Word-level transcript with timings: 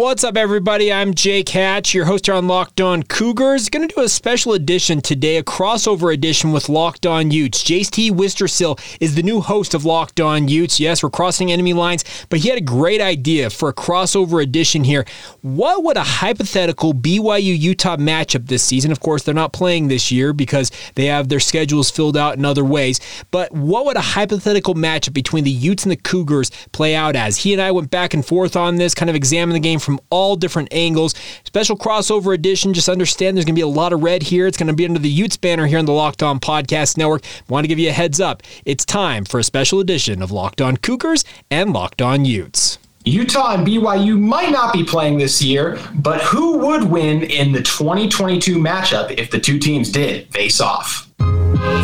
What's 0.00 0.24
up, 0.24 0.38
everybody? 0.38 0.90
I'm 0.90 1.12
Jake 1.12 1.50
Hatch, 1.50 1.92
your 1.92 2.06
host 2.06 2.24
here 2.24 2.34
on 2.34 2.48
Locked 2.48 2.80
On 2.80 3.02
Cougars. 3.02 3.68
Going 3.68 3.86
to 3.86 3.94
do 3.94 4.00
a 4.00 4.08
special 4.08 4.54
edition 4.54 5.02
today, 5.02 5.36
a 5.36 5.42
crossover 5.42 6.10
edition 6.10 6.52
with 6.52 6.70
Locked 6.70 7.04
On 7.04 7.30
Utes. 7.30 7.62
JT 7.62 8.12
Wistrcill 8.12 8.80
is 8.98 9.14
the 9.14 9.22
new 9.22 9.42
host 9.42 9.74
of 9.74 9.84
Locked 9.84 10.18
On 10.18 10.48
Utes. 10.48 10.80
Yes, 10.80 11.02
we're 11.02 11.10
crossing 11.10 11.52
enemy 11.52 11.74
lines, 11.74 12.02
but 12.30 12.38
he 12.38 12.48
had 12.48 12.56
a 12.56 12.62
great 12.62 13.02
idea 13.02 13.50
for 13.50 13.68
a 13.68 13.74
crossover 13.74 14.42
edition 14.42 14.84
here. 14.84 15.04
What 15.42 15.84
would 15.84 15.98
a 15.98 16.02
hypothetical 16.02 16.94
BYU 16.94 17.60
Utah 17.60 17.98
matchup 17.98 18.46
this 18.46 18.64
season? 18.64 18.92
Of 18.92 19.00
course, 19.00 19.22
they're 19.22 19.34
not 19.34 19.52
playing 19.52 19.88
this 19.88 20.10
year 20.10 20.32
because 20.32 20.72
they 20.94 21.04
have 21.04 21.28
their 21.28 21.40
schedules 21.40 21.90
filled 21.90 22.16
out 22.16 22.38
in 22.38 22.46
other 22.46 22.64
ways. 22.64 23.00
But 23.30 23.52
what 23.52 23.84
would 23.84 23.98
a 23.98 24.00
hypothetical 24.00 24.74
matchup 24.74 25.12
between 25.12 25.44
the 25.44 25.50
Utes 25.50 25.82
and 25.82 25.92
the 25.92 25.96
Cougars 25.96 26.50
play 26.72 26.94
out 26.96 27.16
as? 27.16 27.36
He 27.36 27.52
and 27.52 27.60
I 27.60 27.70
went 27.70 27.90
back 27.90 28.14
and 28.14 28.24
forth 28.24 28.56
on 28.56 28.76
this, 28.76 28.94
kind 28.94 29.10
of 29.10 29.14
examined 29.14 29.56
the 29.56 29.60
game 29.60 29.78
game 29.80 29.89
from 29.90 30.00
all 30.10 30.36
different 30.36 30.72
angles. 30.72 31.14
Special 31.44 31.76
crossover 31.76 32.32
edition. 32.32 32.72
Just 32.72 32.88
understand 32.88 33.36
there's 33.36 33.44
going 33.44 33.56
to 33.56 33.58
be 33.58 33.62
a 33.62 33.66
lot 33.66 33.92
of 33.92 34.02
red 34.04 34.22
here. 34.22 34.46
It's 34.46 34.56
going 34.56 34.68
to 34.68 34.72
be 34.72 34.84
under 34.84 35.00
the 35.00 35.08
Utes 35.08 35.36
banner 35.36 35.66
here 35.66 35.80
on 35.80 35.84
the 35.84 35.92
Locked 35.92 36.22
On 36.22 36.38
Podcast 36.38 36.96
Network. 36.96 37.22
Want 37.48 37.64
to 37.64 37.68
give 37.68 37.80
you 37.80 37.88
a 37.88 37.92
heads 37.92 38.20
up. 38.20 38.42
It's 38.64 38.84
time 38.84 39.24
for 39.24 39.40
a 39.40 39.44
special 39.44 39.80
edition 39.80 40.22
of 40.22 40.30
Locked 40.30 40.60
On 40.60 40.76
Cougars 40.76 41.24
and 41.50 41.72
Locked 41.72 42.00
On 42.00 42.24
Utes. 42.24 42.78
Utah 43.04 43.54
and 43.54 43.66
BYU 43.66 44.20
might 44.20 44.50
not 44.50 44.72
be 44.72 44.84
playing 44.84 45.18
this 45.18 45.42
year, 45.42 45.78
but 45.94 46.20
who 46.20 46.58
would 46.58 46.84
win 46.84 47.22
in 47.22 47.50
the 47.50 47.62
2022 47.62 48.58
matchup 48.58 49.10
if 49.18 49.30
the 49.30 49.40
two 49.40 49.58
teams 49.58 49.90
did 49.90 50.28
face 50.32 50.60
off? 50.60 51.09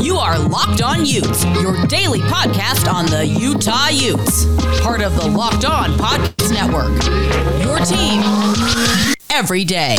You 0.01 0.17
are 0.17 0.39
Locked 0.39 0.81
On 0.81 1.05
Utes, 1.05 1.45
your 1.61 1.87
daily 1.87 2.21
podcast 2.21 2.91
on 2.91 3.05
the 3.07 3.27
Utah 3.27 3.89
Utes, 3.89 4.47
part 4.81 5.03
of 5.03 5.15
the 5.17 5.27
Locked 5.27 5.65
On 5.67 5.91
Podcast 5.99 6.53
Network. 6.53 6.93
Your 7.63 7.79
team 7.81 8.23
every 9.31 9.65
day. 9.65 9.97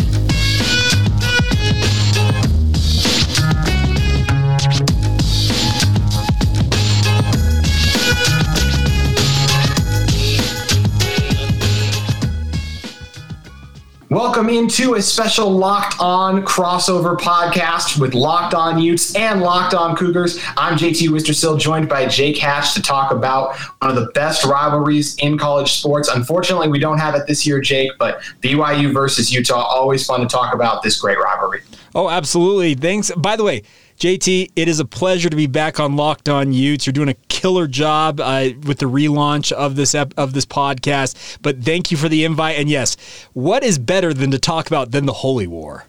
Welcome 14.09 14.47
into 14.47 14.93
a 14.93 15.01
special 15.01 15.51
Locked 15.51 15.97
On 15.99 16.41
crossover 16.45 17.17
podcast 17.17 17.99
with 17.99 18.13
Locked 18.13 18.53
On 18.53 18.79
Utes 18.79 19.13
and 19.15 19.41
Locked 19.41 19.73
On 19.73 19.97
Cougars. 19.97 20.41
I'm 20.55 20.77
JT 20.77 21.09
Wistrcill, 21.09 21.59
joined 21.59 21.89
by 21.89 22.05
Jake 22.05 22.37
Hatch 22.37 22.73
to 22.75 22.81
talk 22.81 23.11
about 23.11 23.57
one 23.81 23.91
of 23.91 23.97
the 23.97 24.09
best 24.13 24.45
rivalries 24.45 25.17
in 25.17 25.37
college 25.37 25.73
sports. 25.73 26.07
Unfortunately, 26.07 26.69
we 26.69 26.79
don't 26.79 26.99
have 26.99 27.15
it 27.15 27.27
this 27.27 27.45
year, 27.45 27.59
Jake, 27.59 27.91
but 27.99 28.21
BYU 28.41 28.93
versus 28.93 29.33
Utah, 29.33 29.61
always 29.61 30.05
fun 30.05 30.21
to 30.21 30.25
talk 30.25 30.53
about 30.53 30.83
this 30.83 31.01
great 31.01 31.19
rivalry. 31.19 31.59
Oh, 31.93 32.09
absolutely. 32.09 32.75
Thanks. 32.75 33.11
By 33.11 33.35
the 33.35 33.43
way, 33.43 33.63
JT, 33.97 34.51
it 34.55 34.67
is 34.67 34.79
a 34.79 34.85
pleasure 34.85 35.27
to 35.27 35.35
be 35.35 35.47
back 35.47 35.79
on 35.79 35.95
Locked 35.95 36.29
On 36.29 36.53
Utes. 36.53 36.85
You're 36.85 36.93
doing 36.93 37.09
a 37.09 37.15
killer 37.29 37.65
job 37.65 38.19
uh, 38.19 38.49
with 38.67 38.77
the 38.77 38.85
relaunch 38.85 39.51
of 39.51 39.75
this 39.75 39.95
ep- 39.95 40.13
of 40.17 40.33
this 40.33 40.45
podcast. 40.45 41.39
But 41.41 41.63
thank 41.63 41.89
you 41.89 41.97
for 41.97 42.07
the 42.07 42.23
invite. 42.23 42.57
And 42.59 42.69
yes, 42.69 42.95
what 43.33 43.63
is 43.63 43.79
better 43.79 44.13
than 44.13 44.29
to 44.29 44.37
talk 44.37 44.67
about 44.67 44.91
than 44.91 45.07
the 45.07 45.13
Holy 45.13 45.47
War? 45.47 45.85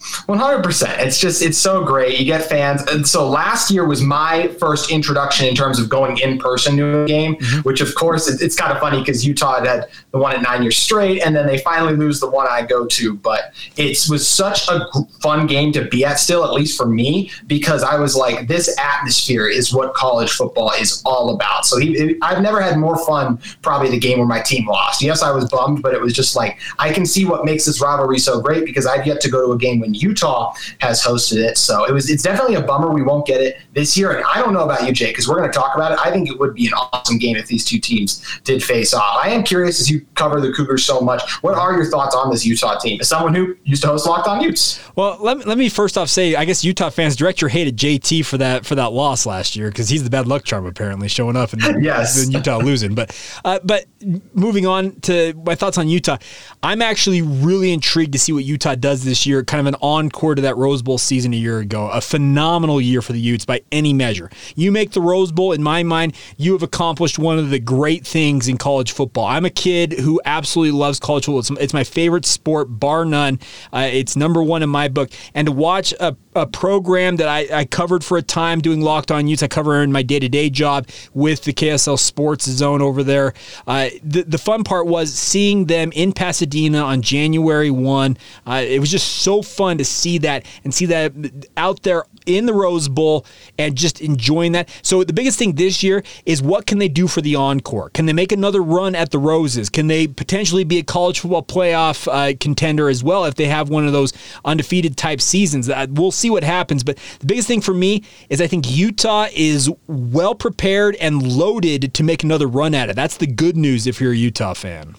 100%. 0.00 0.98
It's 0.98 1.18
just, 1.18 1.42
it's 1.42 1.58
so 1.58 1.84
great. 1.84 2.18
You 2.18 2.24
get 2.24 2.42
fans. 2.42 2.82
And 2.82 3.06
so 3.06 3.28
last 3.28 3.70
year 3.70 3.84
was 3.84 4.00
my 4.00 4.48
first 4.60 4.90
introduction 4.90 5.46
in 5.46 5.54
terms 5.54 5.80
of 5.80 5.88
going 5.88 6.18
in 6.18 6.38
person 6.38 6.76
to 6.76 7.02
a 7.02 7.06
game, 7.06 7.34
mm-hmm. 7.34 7.60
which 7.60 7.80
of 7.80 7.94
course 7.94 8.28
it's 8.28 8.54
kind 8.54 8.72
of 8.72 8.78
funny 8.78 9.00
because 9.00 9.26
Utah 9.26 9.64
had 9.64 9.86
the 10.12 10.18
one 10.18 10.36
at 10.36 10.42
nine 10.42 10.62
years 10.62 10.76
straight 10.76 11.20
and 11.22 11.34
then 11.34 11.46
they 11.46 11.58
finally 11.58 11.96
lose 11.96 12.20
the 12.20 12.28
one 12.28 12.46
I 12.48 12.62
go 12.62 12.86
to. 12.86 13.16
But 13.16 13.52
it 13.76 13.98
was 14.08 14.26
such 14.26 14.68
a 14.68 14.86
fun 15.20 15.46
game 15.46 15.72
to 15.72 15.84
be 15.86 16.04
at 16.04 16.20
still, 16.20 16.44
at 16.44 16.52
least 16.52 16.76
for 16.76 16.86
me, 16.86 17.30
because 17.46 17.82
I 17.82 17.98
was 17.98 18.14
like, 18.14 18.46
this 18.46 18.76
atmosphere 18.78 19.48
is 19.48 19.72
what 19.72 19.94
college 19.94 20.30
football 20.30 20.70
is 20.78 21.02
all 21.04 21.34
about. 21.34 21.66
So 21.66 21.78
he, 21.78 21.96
it, 21.96 22.18
I've 22.22 22.40
never 22.40 22.60
had 22.60 22.78
more 22.78 22.96
fun 23.04 23.40
probably 23.62 23.90
the 23.90 23.98
game 23.98 24.18
where 24.18 24.28
my 24.28 24.40
team 24.40 24.66
lost. 24.68 25.02
Yes, 25.02 25.22
I 25.22 25.32
was 25.32 25.48
bummed, 25.48 25.82
but 25.82 25.92
it 25.92 26.00
was 26.00 26.12
just 26.12 26.36
like, 26.36 26.60
I 26.78 26.92
can 26.92 27.04
see 27.04 27.24
what 27.24 27.44
makes 27.44 27.64
this 27.64 27.80
rivalry 27.80 28.18
so 28.18 28.40
great 28.40 28.64
because 28.64 28.86
I've 28.86 29.06
yet 29.06 29.20
to 29.22 29.30
go 29.30 29.44
to 29.44 29.52
a 29.52 29.58
game 29.58 29.80
when 29.80 29.87
Utah 29.94 30.54
has 30.80 31.02
hosted 31.02 31.36
it. 31.36 31.58
So 31.58 31.84
it 31.84 31.92
was 31.92 32.10
it's 32.10 32.22
definitely 32.22 32.54
a 32.54 32.62
bummer 32.62 32.92
we 32.92 33.02
won't 33.02 33.26
get 33.26 33.40
it 33.40 33.58
this 33.74 33.96
year. 33.96 34.12
And 34.12 34.24
I 34.24 34.40
don't 34.40 34.52
know 34.52 34.64
about 34.64 34.86
you, 34.86 34.92
Jake, 34.92 35.10
because 35.10 35.28
we're 35.28 35.38
going 35.38 35.50
to 35.50 35.56
talk 35.56 35.74
about 35.74 35.92
it. 35.92 35.98
I 35.98 36.10
think 36.10 36.28
it 36.28 36.38
would 36.38 36.54
be 36.54 36.66
an 36.66 36.74
awesome 36.74 37.18
game 37.18 37.36
if 37.36 37.46
these 37.46 37.64
two 37.64 37.78
teams 37.78 38.24
did 38.44 38.62
face 38.62 38.94
off. 38.94 39.18
I 39.22 39.30
am 39.30 39.42
curious 39.42 39.80
as 39.80 39.90
you 39.90 40.04
cover 40.14 40.40
the 40.40 40.52
Cougars 40.52 40.84
so 40.84 41.00
much. 41.00 41.30
What 41.42 41.54
are 41.54 41.74
your 41.74 41.86
thoughts 41.86 42.14
on 42.14 42.30
this 42.30 42.44
Utah 42.44 42.78
team? 42.78 43.00
As 43.00 43.08
someone 43.08 43.34
who 43.34 43.56
used 43.64 43.82
to 43.82 43.88
host 43.88 44.06
Locked 44.06 44.28
On 44.28 44.40
Utes. 44.40 44.80
Well, 44.96 45.18
let 45.20 45.38
me, 45.38 45.44
let 45.44 45.58
me 45.58 45.68
first 45.68 45.96
off 45.98 46.08
say, 46.08 46.34
I 46.34 46.44
guess 46.44 46.64
Utah 46.64 46.90
fans 46.90 47.16
direct 47.16 47.40
your 47.40 47.48
hate 47.48 47.68
at 47.68 47.76
JT 47.76 48.24
for 48.24 48.38
that 48.38 48.66
for 48.66 48.74
that 48.74 48.92
loss 48.92 49.26
last 49.26 49.56
year 49.56 49.68
because 49.68 49.88
he's 49.88 50.04
the 50.04 50.10
bad 50.10 50.26
luck 50.26 50.44
charm 50.44 50.66
apparently 50.66 51.08
showing 51.08 51.36
up 51.36 51.52
and 51.52 51.82
yes. 51.82 52.20
then 52.20 52.32
Utah 52.32 52.58
losing. 52.58 52.94
But 52.94 53.16
uh, 53.44 53.60
but 53.64 53.86
moving 54.34 54.66
on 54.66 55.00
to 55.00 55.34
my 55.44 55.54
thoughts 55.54 55.78
on 55.78 55.88
Utah, 55.88 56.18
I'm 56.62 56.82
actually 56.82 57.22
really 57.22 57.72
intrigued 57.72 58.12
to 58.12 58.18
see 58.18 58.32
what 58.32 58.44
Utah 58.44 58.74
does 58.74 59.04
this 59.04 59.26
year. 59.26 59.44
Kind 59.44 59.60
of 59.60 59.66
an 59.66 59.77
encore 59.80 60.34
to 60.34 60.42
that 60.42 60.56
Rose 60.56 60.82
Bowl 60.82 60.98
season 60.98 61.32
a 61.32 61.36
year 61.36 61.58
ago. 61.58 61.88
A 61.90 62.00
phenomenal 62.00 62.80
year 62.80 63.02
for 63.02 63.12
the 63.12 63.20
Utes 63.20 63.44
by 63.44 63.62
any 63.72 63.92
measure. 63.92 64.30
You 64.56 64.72
make 64.72 64.92
the 64.92 65.00
Rose 65.00 65.32
Bowl, 65.32 65.52
in 65.52 65.62
my 65.62 65.82
mind, 65.82 66.14
you 66.36 66.52
have 66.52 66.62
accomplished 66.62 67.18
one 67.18 67.38
of 67.38 67.50
the 67.50 67.58
great 67.58 68.06
things 68.06 68.48
in 68.48 68.58
college 68.58 68.92
football. 68.92 69.26
I'm 69.26 69.44
a 69.44 69.50
kid 69.50 69.92
who 69.92 70.20
absolutely 70.24 70.78
loves 70.78 70.98
college 70.98 71.24
football. 71.26 71.40
It's, 71.40 71.50
it's 71.50 71.74
my 71.74 71.84
favorite 71.84 72.24
sport, 72.24 72.68
bar 72.68 73.04
none. 73.04 73.40
Uh, 73.72 73.88
it's 73.90 74.16
number 74.16 74.42
one 74.42 74.62
in 74.62 74.70
my 74.70 74.88
book. 74.88 75.10
And 75.34 75.46
to 75.46 75.52
watch 75.52 75.92
a, 76.00 76.16
a 76.34 76.46
program 76.46 77.16
that 77.16 77.28
I, 77.28 77.60
I 77.60 77.64
covered 77.64 78.04
for 78.04 78.18
a 78.18 78.22
time 78.22 78.60
doing 78.60 78.80
Locked 78.80 79.10
On 79.10 79.26
Utes, 79.26 79.42
I 79.42 79.48
cover 79.48 79.82
in 79.82 79.92
my 79.92 80.02
day 80.02 80.18
to 80.18 80.28
day 80.28 80.50
job 80.50 80.88
with 81.14 81.44
the 81.44 81.52
KSL 81.52 81.98
Sports 81.98 82.46
Zone 82.46 82.82
over 82.82 83.02
there. 83.02 83.34
Uh, 83.66 83.90
the, 84.02 84.22
the 84.22 84.38
fun 84.38 84.64
part 84.64 84.86
was 84.86 85.12
seeing 85.12 85.66
them 85.66 85.92
in 85.92 86.12
Pasadena 86.12 86.78
on 86.78 87.02
January 87.02 87.70
1. 87.70 88.16
Uh, 88.46 88.64
it 88.66 88.80
was 88.80 88.90
just 88.90 89.08
so 89.22 89.42
fun 89.42 89.67
to 89.76 89.84
see 89.84 90.16
that 90.18 90.46
and 90.64 90.72
see 90.72 90.86
that 90.86 91.12
out 91.58 91.82
there 91.82 92.04
in 92.24 92.46
the 92.46 92.54
Rose 92.54 92.88
Bowl 92.88 93.26
and 93.58 93.76
just 93.76 94.00
enjoying 94.00 94.52
that. 94.52 94.68
So 94.82 95.04
the 95.04 95.12
biggest 95.12 95.38
thing 95.38 95.54
this 95.54 95.82
year 95.82 96.02
is 96.24 96.42
what 96.42 96.66
can 96.66 96.78
they 96.78 96.88
do 96.88 97.06
for 97.06 97.20
the 97.20 97.36
encore? 97.36 97.90
Can 97.90 98.06
they 98.06 98.12
make 98.12 98.32
another 98.32 98.62
run 98.62 98.94
at 98.94 99.10
the 99.10 99.18
Roses? 99.18 99.68
Can 99.68 99.86
they 99.86 100.06
potentially 100.06 100.64
be 100.64 100.78
a 100.78 100.82
college 100.82 101.20
football 101.20 101.42
playoff 101.42 102.08
uh, 102.10 102.36
contender 102.40 102.88
as 102.88 103.04
well 103.04 103.24
if 103.24 103.34
they 103.34 103.46
have 103.46 103.68
one 103.68 103.86
of 103.86 103.92
those 103.92 104.12
undefeated 104.44 104.96
type 104.96 105.20
seasons? 105.20 105.68
Uh, 105.68 105.86
we'll 105.90 106.10
see 106.10 106.30
what 106.30 106.44
happens. 106.44 106.84
But 106.84 106.98
the 107.20 107.26
biggest 107.26 107.48
thing 107.48 107.60
for 107.60 107.74
me 107.74 108.04
is 108.30 108.40
I 108.40 108.46
think 108.46 108.70
Utah 108.70 109.26
is 109.34 109.70
well 109.86 110.34
prepared 110.34 110.96
and 110.96 111.22
loaded 111.22 111.92
to 111.94 112.02
make 112.02 112.24
another 112.24 112.46
run 112.46 112.74
at 112.74 112.88
it. 112.88 112.96
That's 112.96 113.16
the 113.16 113.26
good 113.26 113.56
news 113.56 113.86
if 113.86 114.00
you're 114.00 114.12
a 114.12 114.16
Utah 114.16 114.54
fan. 114.54 114.94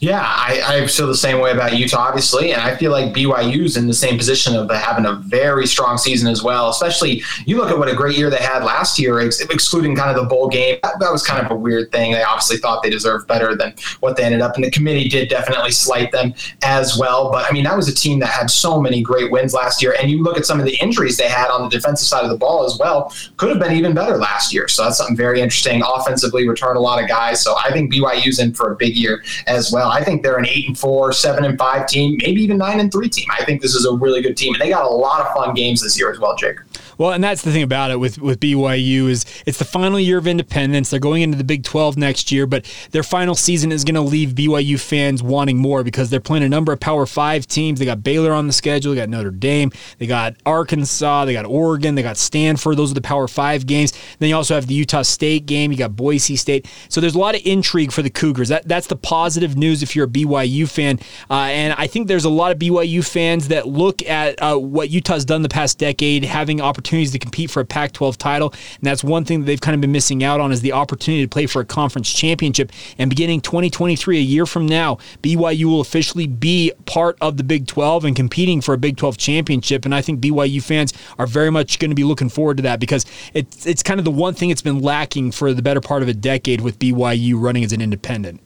Yeah, 0.00 0.20
I, 0.20 0.62
I 0.66 0.86
feel 0.86 1.06
the 1.06 1.14
same 1.14 1.40
way 1.40 1.52
about 1.52 1.76
Utah, 1.76 2.08
obviously, 2.08 2.52
and 2.52 2.60
I 2.60 2.76
feel 2.76 2.90
like 2.90 3.14
BYU's 3.14 3.76
in 3.76 3.86
the 3.86 3.94
same 3.94 4.18
position 4.18 4.54
of 4.54 4.70
having 4.70 5.06
a 5.06 5.14
very 5.14 5.66
strong 5.66 5.96
season 5.96 6.28
as 6.28 6.42
well. 6.42 6.68
Especially, 6.68 7.22
you 7.46 7.56
look 7.56 7.70
at 7.70 7.78
what 7.78 7.88
a 7.88 7.94
great 7.94 8.16
year 8.16 8.28
they 8.28 8.36
had 8.36 8.62
last 8.64 8.98
year, 8.98 9.20
ex- 9.20 9.40
excluding 9.40 9.96
kind 9.96 10.10
of 10.10 10.22
the 10.22 10.28
bowl 10.28 10.48
game. 10.48 10.78
That, 10.82 10.98
that, 11.00 11.10
was 11.10 11.26
kind 11.26 11.44
of 11.44 11.50
a 11.50 11.54
weird 11.54 11.92
thing. 11.92 12.12
They 12.12 12.22
obviously 12.22 12.58
thought 12.58 12.82
they 12.82 12.90
deserved 12.90 13.26
better 13.26 13.56
than 13.56 13.74
what 14.00 14.16
they 14.16 14.24
ended 14.24 14.42
up, 14.42 14.54
and 14.56 14.64
the 14.64 14.70
committee 14.70 15.08
did 15.08 15.28
definitely 15.28 15.70
slight 15.70 16.12
them 16.12 16.34
as 16.62 16.98
well. 16.98 17.30
But 17.30 17.48
I 17.48 17.52
mean, 17.52 17.64
that 17.64 17.76
was 17.76 17.88
a 17.88 17.94
team 17.94 18.18
that 18.20 18.28
had 18.28 18.50
so 18.50 18.80
many 18.80 19.02
great 19.02 19.30
wins 19.30 19.54
last 19.54 19.82
year, 19.82 19.96
and 20.00 20.10
you 20.10 20.22
look 20.22 20.36
at 20.36 20.44
some 20.44 20.60
of 20.60 20.66
the 20.66 20.76
injuries 20.76 21.16
they 21.16 21.28
had 21.28 21.48
on 21.48 21.62
the 21.62 21.68
defensive 21.68 22.06
side 22.06 22.24
of 22.24 22.30
the 22.30 22.36
ball 22.36 22.64
as 22.64 22.78
well. 22.78 23.14
Could 23.36 23.50
have 23.50 23.58
been 23.58 23.72
even 23.72 23.94
better 23.94 24.16
last 24.16 24.52
year. 24.52 24.68
So 24.68 24.84
that's 24.84 24.98
something 24.98 25.16
very 25.16 25.40
interesting. 25.40 25.82
Offensively, 25.86 26.48
return 26.48 26.76
a 26.76 26.80
lot 26.80 27.02
of 27.02 27.08
guys. 27.08 27.42
So 27.42 27.56
I 27.56 27.72
think 27.72 27.92
BYU's 27.92 28.38
in 28.38 28.52
for 28.52 28.72
a 28.72 28.76
big 28.76 28.96
year 28.96 29.22
as 29.46 29.72
well. 29.72 29.85
I 29.88 30.02
think 30.02 30.22
they're 30.22 30.38
an 30.38 30.46
eight 30.46 30.66
and 30.66 30.78
four, 30.78 31.12
seven 31.12 31.44
and 31.44 31.58
five 31.58 31.86
team, 31.86 32.18
maybe 32.22 32.42
even 32.42 32.58
nine 32.58 32.80
and 32.80 32.90
three 32.90 33.08
team. 33.08 33.26
I 33.30 33.44
think 33.44 33.62
this 33.62 33.74
is 33.74 33.86
a 33.86 33.92
really 33.92 34.22
good 34.22 34.36
team, 34.36 34.54
and 34.54 34.60
they 34.60 34.68
got 34.68 34.84
a 34.84 34.88
lot 34.88 35.20
of 35.20 35.32
fun 35.34 35.54
games 35.54 35.82
this 35.82 35.98
year 35.98 36.10
as 36.10 36.18
well, 36.18 36.36
Jake. 36.36 36.56
Well, 36.98 37.12
and 37.12 37.22
that's 37.22 37.42
the 37.42 37.52
thing 37.52 37.62
about 37.62 37.90
it 37.90 38.00
with 38.00 38.18
with 38.18 38.40
BYU 38.40 39.08
is 39.08 39.24
it's 39.44 39.58
the 39.58 39.64
final 39.64 40.00
year 40.00 40.16
of 40.18 40.26
independence. 40.26 40.90
They're 40.90 41.00
going 41.00 41.22
into 41.22 41.36
the 41.36 41.44
Big 41.44 41.62
12 41.62 41.96
next 41.96 42.32
year, 42.32 42.46
but 42.46 42.64
their 42.92 43.02
final 43.02 43.34
season 43.34 43.70
is 43.70 43.84
going 43.84 43.96
to 43.96 44.00
leave 44.00 44.30
BYU 44.30 44.80
fans 44.80 45.22
wanting 45.22 45.58
more 45.58 45.84
because 45.84 46.08
they're 46.08 46.20
playing 46.20 46.44
a 46.44 46.48
number 46.48 46.72
of 46.72 46.80
Power 46.80 47.04
5 47.04 47.46
teams. 47.46 47.78
They 47.78 47.84
got 47.84 48.02
Baylor 48.02 48.32
on 48.32 48.46
the 48.46 48.52
schedule, 48.52 48.94
they 48.94 49.00
got 49.00 49.10
Notre 49.10 49.30
Dame, 49.30 49.70
they 49.98 50.06
got 50.06 50.36
Arkansas, 50.46 51.26
they 51.26 51.34
got 51.34 51.44
Oregon, 51.44 51.96
they 51.96 52.02
got 52.02 52.16
Stanford. 52.16 52.78
Those 52.78 52.92
are 52.92 52.94
the 52.94 53.02
Power 53.02 53.28
5 53.28 53.66
games. 53.66 53.92
Then 54.18 54.30
you 54.30 54.36
also 54.36 54.54
have 54.54 54.66
the 54.66 54.74
Utah 54.74 55.02
State 55.02 55.44
game, 55.44 55.70
you 55.70 55.78
got 55.78 55.96
Boise 55.96 56.36
State. 56.36 56.66
So 56.88 57.02
there's 57.02 57.14
a 57.14 57.18
lot 57.18 57.34
of 57.34 57.42
intrigue 57.44 57.92
for 57.92 58.02
the 58.02 58.10
Cougars. 58.10 58.48
That 58.48 58.66
that's 58.66 58.86
the 58.86 58.96
positive 58.96 59.56
news 59.56 59.82
if 59.82 59.94
you're 59.94 60.06
a 60.06 60.08
BYU 60.08 60.68
fan. 60.68 60.98
Uh, 61.28 61.48
and 61.50 61.74
I 61.76 61.88
think 61.88 62.08
there's 62.08 62.24
a 62.24 62.30
lot 62.30 62.52
of 62.52 62.58
BYU 62.58 63.06
fans 63.06 63.48
that 63.48 63.68
look 63.68 64.02
at 64.06 64.40
uh, 64.40 64.56
what 64.56 64.88
Utah's 64.88 65.26
done 65.26 65.42
the 65.42 65.48
past 65.50 65.78
decade, 65.78 66.24
having 66.24 66.62
opportunities 66.62 66.85
to 66.86 67.18
compete 67.18 67.50
for 67.50 67.60
a 67.60 67.64
Pac-12 67.64 68.16
title, 68.16 68.50
and 68.50 68.82
that's 68.82 69.04
one 69.04 69.24
thing 69.24 69.40
that 69.40 69.46
they've 69.46 69.60
kind 69.60 69.74
of 69.74 69.80
been 69.80 69.92
missing 69.92 70.22
out 70.24 70.40
on 70.40 70.52
is 70.52 70.60
the 70.60 70.72
opportunity 70.72 71.24
to 71.24 71.28
play 71.28 71.46
for 71.46 71.60
a 71.60 71.64
conference 71.64 72.12
championship. 72.12 72.72
And 72.98 73.10
beginning 73.10 73.40
2023, 73.40 74.18
a 74.18 74.20
year 74.20 74.46
from 74.46 74.66
now, 74.66 74.98
BYU 75.22 75.64
will 75.64 75.80
officially 75.80 76.26
be 76.26 76.72
part 76.86 77.16
of 77.20 77.36
the 77.36 77.44
Big 77.44 77.66
12 77.66 78.04
and 78.04 78.16
competing 78.16 78.60
for 78.60 78.74
a 78.74 78.78
Big 78.78 78.96
12 78.96 79.16
championship. 79.16 79.84
And 79.84 79.94
I 79.94 80.02
think 80.02 80.20
BYU 80.20 80.62
fans 80.62 80.92
are 81.18 81.26
very 81.26 81.50
much 81.50 81.78
going 81.78 81.90
to 81.90 81.94
be 81.94 82.04
looking 82.04 82.28
forward 82.28 82.56
to 82.58 82.62
that 82.64 82.80
because 82.80 83.04
it's 83.34 83.66
it's 83.66 83.82
kind 83.82 83.98
of 83.98 84.04
the 84.04 84.10
one 84.10 84.34
thing 84.34 84.48
that's 84.48 84.62
been 84.62 84.80
lacking 84.80 85.32
for 85.32 85.52
the 85.52 85.62
better 85.62 85.80
part 85.80 86.02
of 86.02 86.08
a 86.08 86.14
decade 86.14 86.60
with 86.60 86.78
BYU 86.78 87.34
running 87.40 87.64
as 87.64 87.72
an 87.72 87.80
independent 87.80 88.40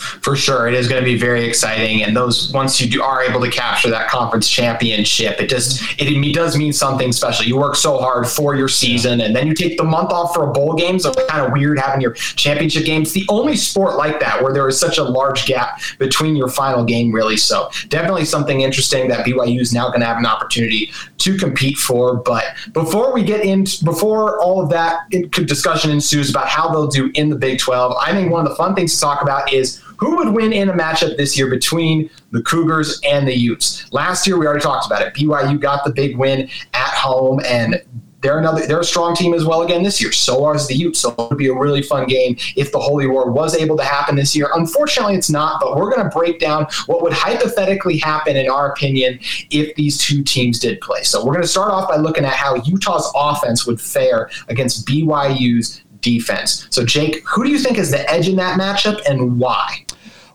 for 0.00 0.36
sure. 0.36 0.68
It 0.68 0.74
is 0.74 0.88
going 0.88 1.00
to 1.00 1.04
be 1.04 1.18
very 1.18 1.44
exciting 1.44 2.02
and 2.02 2.16
those 2.16 2.52
once 2.52 2.80
you 2.80 2.90
do, 2.90 3.02
are 3.02 3.22
able 3.22 3.40
to 3.40 3.50
capture 3.50 3.90
that 3.90 4.08
conference 4.08 4.48
championship 4.48 5.40
it 5.40 5.48
just 5.48 5.82
it, 6.00 6.08
it, 6.08 6.34
does 6.34 6.56
mean 6.56 6.72
something 6.72 7.12
special. 7.12 7.44
You 7.44 7.56
work 7.56 7.74
so 7.74 7.98
hard 7.98 8.26
for 8.26 8.54
your 8.54 8.68
season 8.68 9.20
and 9.20 9.34
then 9.34 9.46
you 9.46 9.54
take 9.54 9.76
the 9.76 9.84
month 9.84 10.10
off 10.10 10.34
for 10.34 10.48
a 10.48 10.52
bowl 10.52 10.74
game 10.74 10.98
so 10.98 11.12
kind 11.12 11.44
of 11.44 11.52
weird 11.52 11.78
having 11.78 12.00
your 12.00 12.12
championship 12.12 12.84
game 12.84 13.02
it's 13.02 13.12
the 13.12 13.26
only 13.28 13.56
sport 13.56 13.96
like 13.96 14.20
that 14.20 14.42
where 14.42 14.52
there 14.52 14.66
is 14.68 14.78
such 14.78 14.98
a 14.98 15.02
large 15.02 15.46
gap 15.46 15.80
between 15.98 16.36
your 16.36 16.48
final 16.48 16.84
game 16.84 17.12
really 17.12 17.36
so 17.36 17.68
definitely 17.88 18.24
something 18.24 18.60
interesting 18.60 19.08
that 19.08 19.26
byu 19.26 19.60
is 19.60 19.72
now 19.72 19.88
going 19.88 20.00
to 20.00 20.06
have 20.06 20.18
an 20.18 20.26
opportunity 20.26 20.90
to 21.18 21.36
compete 21.36 21.76
for 21.76 22.16
but 22.16 22.44
before 22.72 23.12
we 23.12 23.22
get 23.22 23.44
into 23.44 23.84
before 23.84 24.40
all 24.40 24.62
of 24.62 24.70
that 24.70 25.08
discussion 25.46 25.90
ensues 25.90 26.30
about 26.30 26.48
how 26.48 26.68
they'll 26.68 26.86
do 26.86 27.10
in 27.14 27.28
the 27.28 27.36
big 27.36 27.58
12 27.58 27.96
i 28.00 28.12
think 28.12 28.30
one 28.30 28.44
of 28.44 28.48
the 28.48 28.56
fun 28.56 28.74
things 28.74 28.94
to 28.94 29.00
talk 29.00 29.22
about 29.22 29.52
is 29.52 29.82
who 30.00 30.16
would 30.16 30.34
win 30.34 30.52
in 30.52 30.70
a 30.70 30.72
matchup 30.72 31.16
this 31.18 31.36
year 31.36 31.48
between 31.48 32.10
the 32.30 32.42
Cougars 32.42 33.00
and 33.04 33.28
the 33.28 33.36
Utes? 33.36 33.92
Last 33.92 34.26
year, 34.26 34.38
we 34.38 34.46
already 34.46 34.62
talked 34.62 34.86
about 34.86 35.02
it. 35.02 35.14
BYU 35.14 35.60
got 35.60 35.84
the 35.84 35.92
big 35.92 36.16
win 36.16 36.48
at 36.72 36.94
home, 36.94 37.40
and 37.44 37.82
they're 38.22 38.38
another 38.38 38.66
they're 38.66 38.80
a 38.80 38.84
strong 38.84 39.14
team 39.14 39.34
as 39.34 39.44
well 39.44 39.62
again 39.62 39.82
this 39.82 40.00
year. 40.00 40.12
So 40.12 40.44
are 40.44 40.56
the 40.58 40.74
Utes. 40.74 41.00
So 41.00 41.10
it 41.10 41.18
would 41.18 41.38
be 41.38 41.48
a 41.48 41.54
really 41.54 41.82
fun 41.82 42.06
game 42.06 42.36
if 42.56 42.72
the 42.72 42.78
Holy 42.78 43.06
War 43.06 43.30
was 43.30 43.54
able 43.54 43.76
to 43.76 43.84
happen 43.84 44.16
this 44.16 44.34
year. 44.34 44.50
Unfortunately, 44.54 45.14
it's 45.14 45.30
not. 45.30 45.60
But 45.60 45.76
we're 45.76 45.90
going 45.90 46.08
to 46.08 46.16
break 46.16 46.38
down 46.38 46.66
what 46.86 47.02
would 47.02 47.12
hypothetically 47.12 47.98
happen, 47.98 48.36
in 48.36 48.48
our 48.48 48.72
opinion, 48.72 49.18
if 49.50 49.74
these 49.74 49.98
two 49.98 50.22
teams 50.22 50.58
did 50.58 50.80
play. 50.80 51.02
So 51.02 51.24
we're 51.24 51.32
going 51.32 51.42
to 51.42 51.48
start 51.48 51.72
off 51.72 51.88
by 51.88 51.96
looking 51.96 52.24
at 52.24 52.32
how 52.32 52.56
Utah's 52.56 53.10
offense 53.14 53.66
would 53.66 53.80
fare 53.80 54.30
against 54.48 54.86
BYU's 54.86 55.82
defense. 56.00 56.66
So, 56.70 56.84
Jake, 56.84 57.22
who 57.26 57.44
do 57.44 57.50
you 57.50 57.58
think 57.58 57.78
is 57.78 57.90
the 57.90 58.08
edge 58.10 58.28
in 58.28 58.36
that 58.36 58.58
matchup 58.58 59.00
and 59.08 59.38
why? 59.38 59.84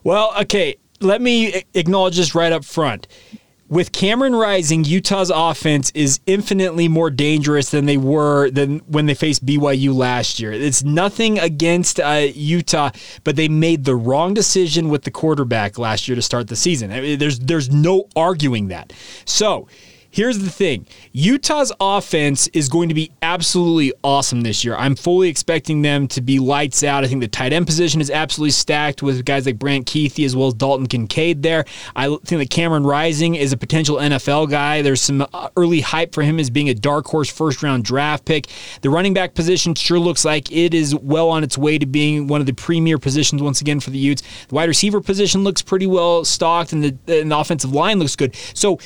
Well, 0.04 0.32
okay, 0.42 0.76
let 1.00 1.20
me 1.20 1.62
acknowledge 1.74 2.16
this 2.16 2.34
right 2.34 2.52
up 2.52 2.64
front. 2.64 3.06
With 3.68 3.90
Cameron 3.90 4.36
Rising, 4.36 4.84
Utah's 4.84 5.32
offense 5.34 5.90
is 5.92 6.20
infinitely 6.26 6.86
more 6.86 7.10
dangerous 7.10 7.72
than 7.72 7.86
they 7.86 7.96
were 7.96 8.48
than 8.48 8.78
when 8.86 9.06
they 9.06 9.14
faced 9.14 9.44
BYU 9.44 9.92
last 9.92 10.38
year. 10.38 10.52
It's 10.52 10.84
nothing 10.84 11.40
against 11.40 11.98
uh, 11.98 12.28
Utah, 12.32 12.90
but 13.24 13.34
they 13.34 13.48
made 13.48 13.84
the 13.84 13.96
wrong 13.96 14.34
decision 14.34 14.88
with 14.88 15.02
the 15.02 15.10
quarterback 15.10 15.78
last 15.78 16.06
year 16.06 16.14
to 16.14 16.22
start 16.22 16.46
the 16.46 16.54
season. 16.54 16.92
I 16.92 17.00
mean, 17.00 17.18
there's 17.18 17.40
there's 17.40 17.68
no 17.68 18.06
arguing 18.14 18.68
that. 18.68 18.92
So 19.24 19.66
Here's 20.16 20.38
the 20.38 20.48
thing 20.48 20.86
Utah's 21.12 21.70
offense 21.78 22.48
is 22.54 22.70
going 22.70 22.88
to 22.88 22.94
be 22.94 23.12
absolutely 23.20 23.92
awesome 24.02 24.40
this 24.40 24.64
year. 24.64 24.74
I'm 24.74 24.96
fully 24.96 25.28
expecting 25.28 25.82
them 25.82 26.08
to 26.08 26.22
be 26.22 26.38
lights 26.38 26.82
out. 26.82 27.04
I 27.04 27.06
think 27.06 27.20
the 27.20 27.28
tight 27.28 27.52
end 27.52 27.66
position 27.66 28.00
is 28.00 28.10
absolutely 28.10 28.52
stacked 28.52 29.02
with 29.02 29.26
guys 29.26 29.44
like 29.44 29.58
Brant 29.58 29.86
Kuithe 29.86 30.24
as 30.24 30.34
well 30.34 30.48
as 30.48 30.54
Dalton 30.54 30.86
Kincaid 30.86 31.42
there. 31.42 31.66
I 31.94 32.06
think 32.24 32.40
that 32.40 32.48
Cameron 32.48 32.84
Rising 32.84 33.34
is 33.34 33.52
a 33.52 33.58
potential 33.58 33.96
NFL 33.96 34.48
guy. 34.48 34.80
There's 34.80 35.02
some 35.02 35.20
uh, 35.20 35.50
early 35.54 35.82
hype 35.82 36.14
for 36.14 36.22
him 36.22 36.40
as 36.40 36.48
being 36.48 36.70
a 36.70 36.74
dark 36.74 37.04
horse 37.04 37.30
first 37.30 37.62
round 37.62 37.84
draft 37.84 38.24
pick. 38.24 38.46
The 38.80 38.88
running 38.88 39.12
back 39.12 39.34
position 39.34 39.74
sure 39.74 39.98
looks 39.98 40.24
like 40.24 40.50
it 40.50 40.72
is 40.72 40.94
well 40.94 41.28
on 41.28 41.44
its 41.44 41.58
way 41.58 41.76
to 41.76 41.84
being 41.84 42.26
one 42.26 42.40
of 42.40 42.46
the 42.46 42.54
premier 42.54 42.96
positions 42.96 43.42
once 43.42 43.60
again 43.60 43.80
for 43.80 43.90
the 43.90 43.98
Utes. 43.98 44.22
The 44.48 44.54
wide 44.54 44.70
receiver 44.70 45.02
position 45.02 45.44
looks 45.44 45.60
pretty 45.60 45.86
well 45.86 46.24
stocked, 46.24 46.72
and 46.72 46.82
the, 46.82 47.20
and 47.20 47.30
the 47.30 47.36
offensive 47.36 47.72
line 47.72 47.98
looks 47.98 48.16
good. 48.16 48.34
So, 48.54 48.78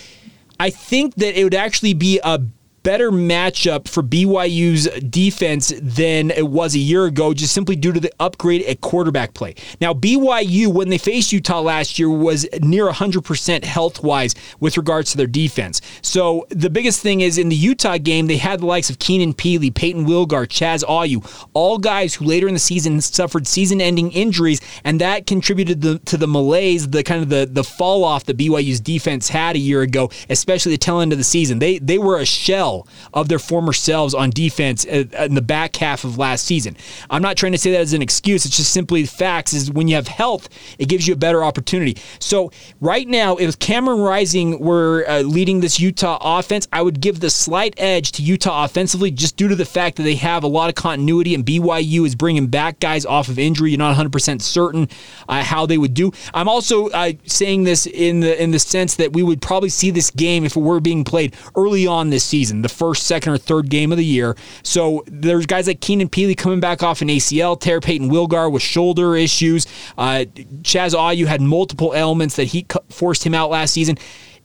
I 0.60 0.68
think 0.68 1.14
that 1.14 1.40
it 1.40 1.42
would 1.42 1.54
actually 1.54 1.94
be 1.94 2.20
a 2.22 2.38
better 2.82 3.10
matchup 3.10 3.88
for 3.88 4.02
BYU's 4.02 4.88
defense 5.02 5.72
than 5.80 6.30
it 6.30 6.48
was 6.48 6.74
a 6.74 6.78
year 6.78 7.04
ago, 7.04 7.34
just 7.34 7.52
simply 7.52 7.76
due 7.76 7.92
to 7.92 8.00
the 8.00 8.12
upgrade 8.18 8.62
at 8.62 8.80
quarterback 8.80 9.34
play. 9.34 9.54
Now, 9.80 9.92
BYU, 9.92 10.68
when 10.68 10.88
they 10.88 10.98
faced 10.98 11.32
Utah 11.32 11.60
last 11.60 11.98
year, 11.98 12.08
was 12.08 12.46
near 12.60 12.88
100% 12.88 13.64
health 13.64 14.02
wise 14.02 14.34
with 14.60 14.76
regards 14.76 15.10
to 15.10 15.16
their 15.16 15.26
defense. 15.26 15.80
So 16.02 16.46
the 16.50 16.70
biggest 16.70 17.00
thing 17.00 17.20
is 17.20 17.38
in 17.38 17.48
the 17.48 17.56
Utah 17.56 17.98
game, 17.98 18.26
they 18.26 18.36
had 18.36 18.60
the 18.60 18.66
likes 18.66 18.90
of 18.90 18.98
Keenan 18.98 19.34
Pili, 19.34 19.74
Payton 19.74 20.06
Wilgar, 20.06 20.46
Chaz 20.46 20.84
Ayu, 20.84 21.46
all 21.52 21.78
guys 21.78 22.14
who 22.14 22.24
later 22.24 22.48
in 22.48 22.54
the 22.54 22.60
season 22.60 23.00
suffered 23.00 23.46
season 23.46 23.80
ending 23.80 24.10
injuries, 24.12 24.60
and 24.84 25.00
that 25.00 25.26
contributed 25.26 25.80
the, 25.80 25.98
to 26.00 26.16
the 26.16 26.26
malaise, 26.26 26.88
the 26.88 27.02
kind 27.02 27.22
of 27.22 27.28
the, 27.28 27.48
the 27.50 27.64
fall 27.64 28.04
off 28.04 28.24
that 28.24 28.36
BYU's 28.36 28.80
defense 28.80 29.28
had 29.28 29.56
a 29.56 29.58
year 29.58 29.82
ago, 29.82 30.10
especially 30.28 30.72
the 30.72 30.78
tail 30.78 31.00
end 31.00 31.12
of 31.12 31.18
the 31.18 31.24
season. 31.24 31.58
They, 31.58 31.78
they 31.78 31.98
were 31.98 32.18
a 32.18 32.24
shell 32.24 32.69
of 33.12 33.28
their 33.28 33.38
former 33.38 33.72
selves 33.72 34.14
on 34.14 34.30
defense 34.30 34.86
uh, 34.86 35.04
in 35.20 35.34
the 35.34 35.42
back 35.42 35.76
half 35.76 36.04
of 36.04 36.18
last 36.18 36.44
season. 36.44 36.76
I'm 37.08 37.22
not 37.22 37.36
trying 37.36 37.52
to 37.52 37.58
say 37.58 37.72
that 37.72 37.80
as 37.80 37.92
an 37.92 38.02
excuse. 38.02 38.44
It's 38.46 38.56
just 38.56 38.72
simply 38.72 39.04
facts. 39.06 39.52
Is 39.52 39.70
when 39.70 39.88
you 39.88 39.96
have 39.96 40.08
health, 40.08 40.48
it 40.78 40.88
gives 40.88 41.06
you 41.06 41.14
a 41.14 41.16
better 41.16 41.42
opportunity. 41.44 41.96
So 42.18 42.50
right 42.80 43.06
now, 43.06 43.36
if 43.36 43.58
Cameron 43.58 44.00
Rising 44.00 44.58
were 44.60 45.04
uh, 45.08 45.20
leading 45.20 45.60
this 45.60 45.80
Utah 45.80 46.18
offense, 46.20 46.68
I 46.72 46.82
would 46.82 47.00
give 47.00 47.20
the 47.20 47.30
slight 47.30 47.74
edge 47.78 48.12
to 48.12 48.22
Utah 48.22 48.64
offensively, 48.64 49.10
just 49.10 49.36
due 49.36 49.48
to 49.48 49.56
the 49.56 49.64
fact 49.64 49.96
that 49.96 50.02
they 50.04 50.16
have 50.16 50.44
a 50.44 50.48
lot 50.48 50.68
of 50.68 50.74
continuity, 50.74 51.34
and 51.34 51.44
BYU 51.44 52.06
is 52.06 52.14
bringing 52.14 52.46
back 52.46 52.80
guys 52.80 53.04
off 53.06 53.28
of 53.28 53.38
injury. 53.38 53.70
You're 53.70 53.78
not 53.78 53.88
100 53.88 54.12
percent 54.12 54.42
certain 54.42 54.88
uh, 55.28 55.42
how 55.42 55.66
they 55.66 55.78
would 55.78 55.94
do. 55.94 56.12
I'm 56.34 56.48
also 56.48 56.88
uh, 56.90 57.12
saying 57.26 57.64
this 57.64 57.86
in 57.86 58.20
the 58.20 58.40
in 58.42 58.50
the 58.50 58.58
sense 58.58 58.96
that 58.96 59.12
we 59.12 59.22
would 59.22 59.40
probably 59.42 59.68
see 59.68 59.90
this 59.90 60.10
game 60.10 60.44
if 60.44 60.56
it 60.56 60.60
were 60.60 60.80
being 60.80 61.04
played 61.04 61.34
early 61.56 61.86
on 61.86 62.10
this 62.10 62.24
season 62.24 62.59
the 62.62 62.68
first, 62.68 63.04
second, 63.04 63.32
or 63.32 63.38
third 63.38 63.70
game 63.70 63.92
of 63.92 63.98
the 63.98 64.04
year. 64.04 64.36
So 64.62 65.04
there's 65.06 65.46
guys 65.46 65.66
like 65.66 65.80
Keenan 65.80 66.08
Pili 66.08 66.36
coming 66.36 66.60
back 66.60 66.82
off 66.82 67.02
an 67.02 67.08
ACL 67.08 67.60
tear, 67.60 67.80
Payton 67.80 68.10
Wilgar 68.10 68.50
with 68.50 68.62
shoulder 68.62 69.16
issues. 69.16 69.66
Uh, 69.96 70.24
Chaz 70.62 70.94
Ayu 70.94 71.26
had 71.26 71.40
multiple 71.40 71.94
ailments 71.94 72.36
that 72.36 72.44
he 72.44 72.66
forced 72.88 73.24
him 73.24 73.34
out 73.34 73.50
last 73.50 73.72
season. 73.72 73.96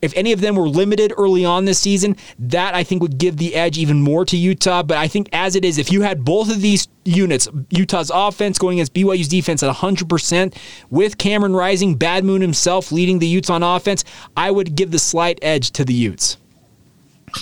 If 0.02 0.12
any 0.14 0.32
of 0.32 0.40
them 0.40 0.56
were 0.56 0.68
limited 0.68 1.12
early 1.16 1.44
on 1.44 1.64
this 1.64 1.78
season, 1.78 2.16
that 2.38 2.74
I 2.74 2.84
think 2.84 3.02
would 3.02 3.18
give 3.18 3.38
the 3.38 3.54
edge 3.54 3.78
even 3.78 4.00
more 4.00 4.24
to 4.26 4.36
Utah. 4.36 4.82
But 4.82 4.98
I 4.98 5.08
think 5.08 5.28
as 5.32 5.56
it 5.56 5.64
is, 5.64 5.78
if 5.78 5.90
you 5.90 6.02
had 6.02 6.24
both 6.24 6.50
of 6.50 6.60
these 6.60 6.88
units, 7.04 7.48
Utah's 7.70 8.10
offense 8.12 8.58
going 8.58 8.78
against 8.78 8.94
BYU's 8.94 9.28
defense 9.28 9.62
at 9.62 9.74
100%, 9.74 10.54
with 10.90 11.18
Cameron 11.18 11.56
Rising, 11.56 11.94
Bad 11.94 12.24
Moon 12.24 12.42
himself 12.42 12.92
leading 12.92 13.18
the 13.18 13.26
Utes 13.26 13.48
on 13.48 13.62
offense, 13.62 14.04
I 14.36 14.50
would 14.50 14.76
give 14.76 14.90
the 14.90 14.98
slight 14.98 15.38
edge 15.42 15.70
to 15.72 15.84
the 15.84 15.94
Utes. 15.94 16.36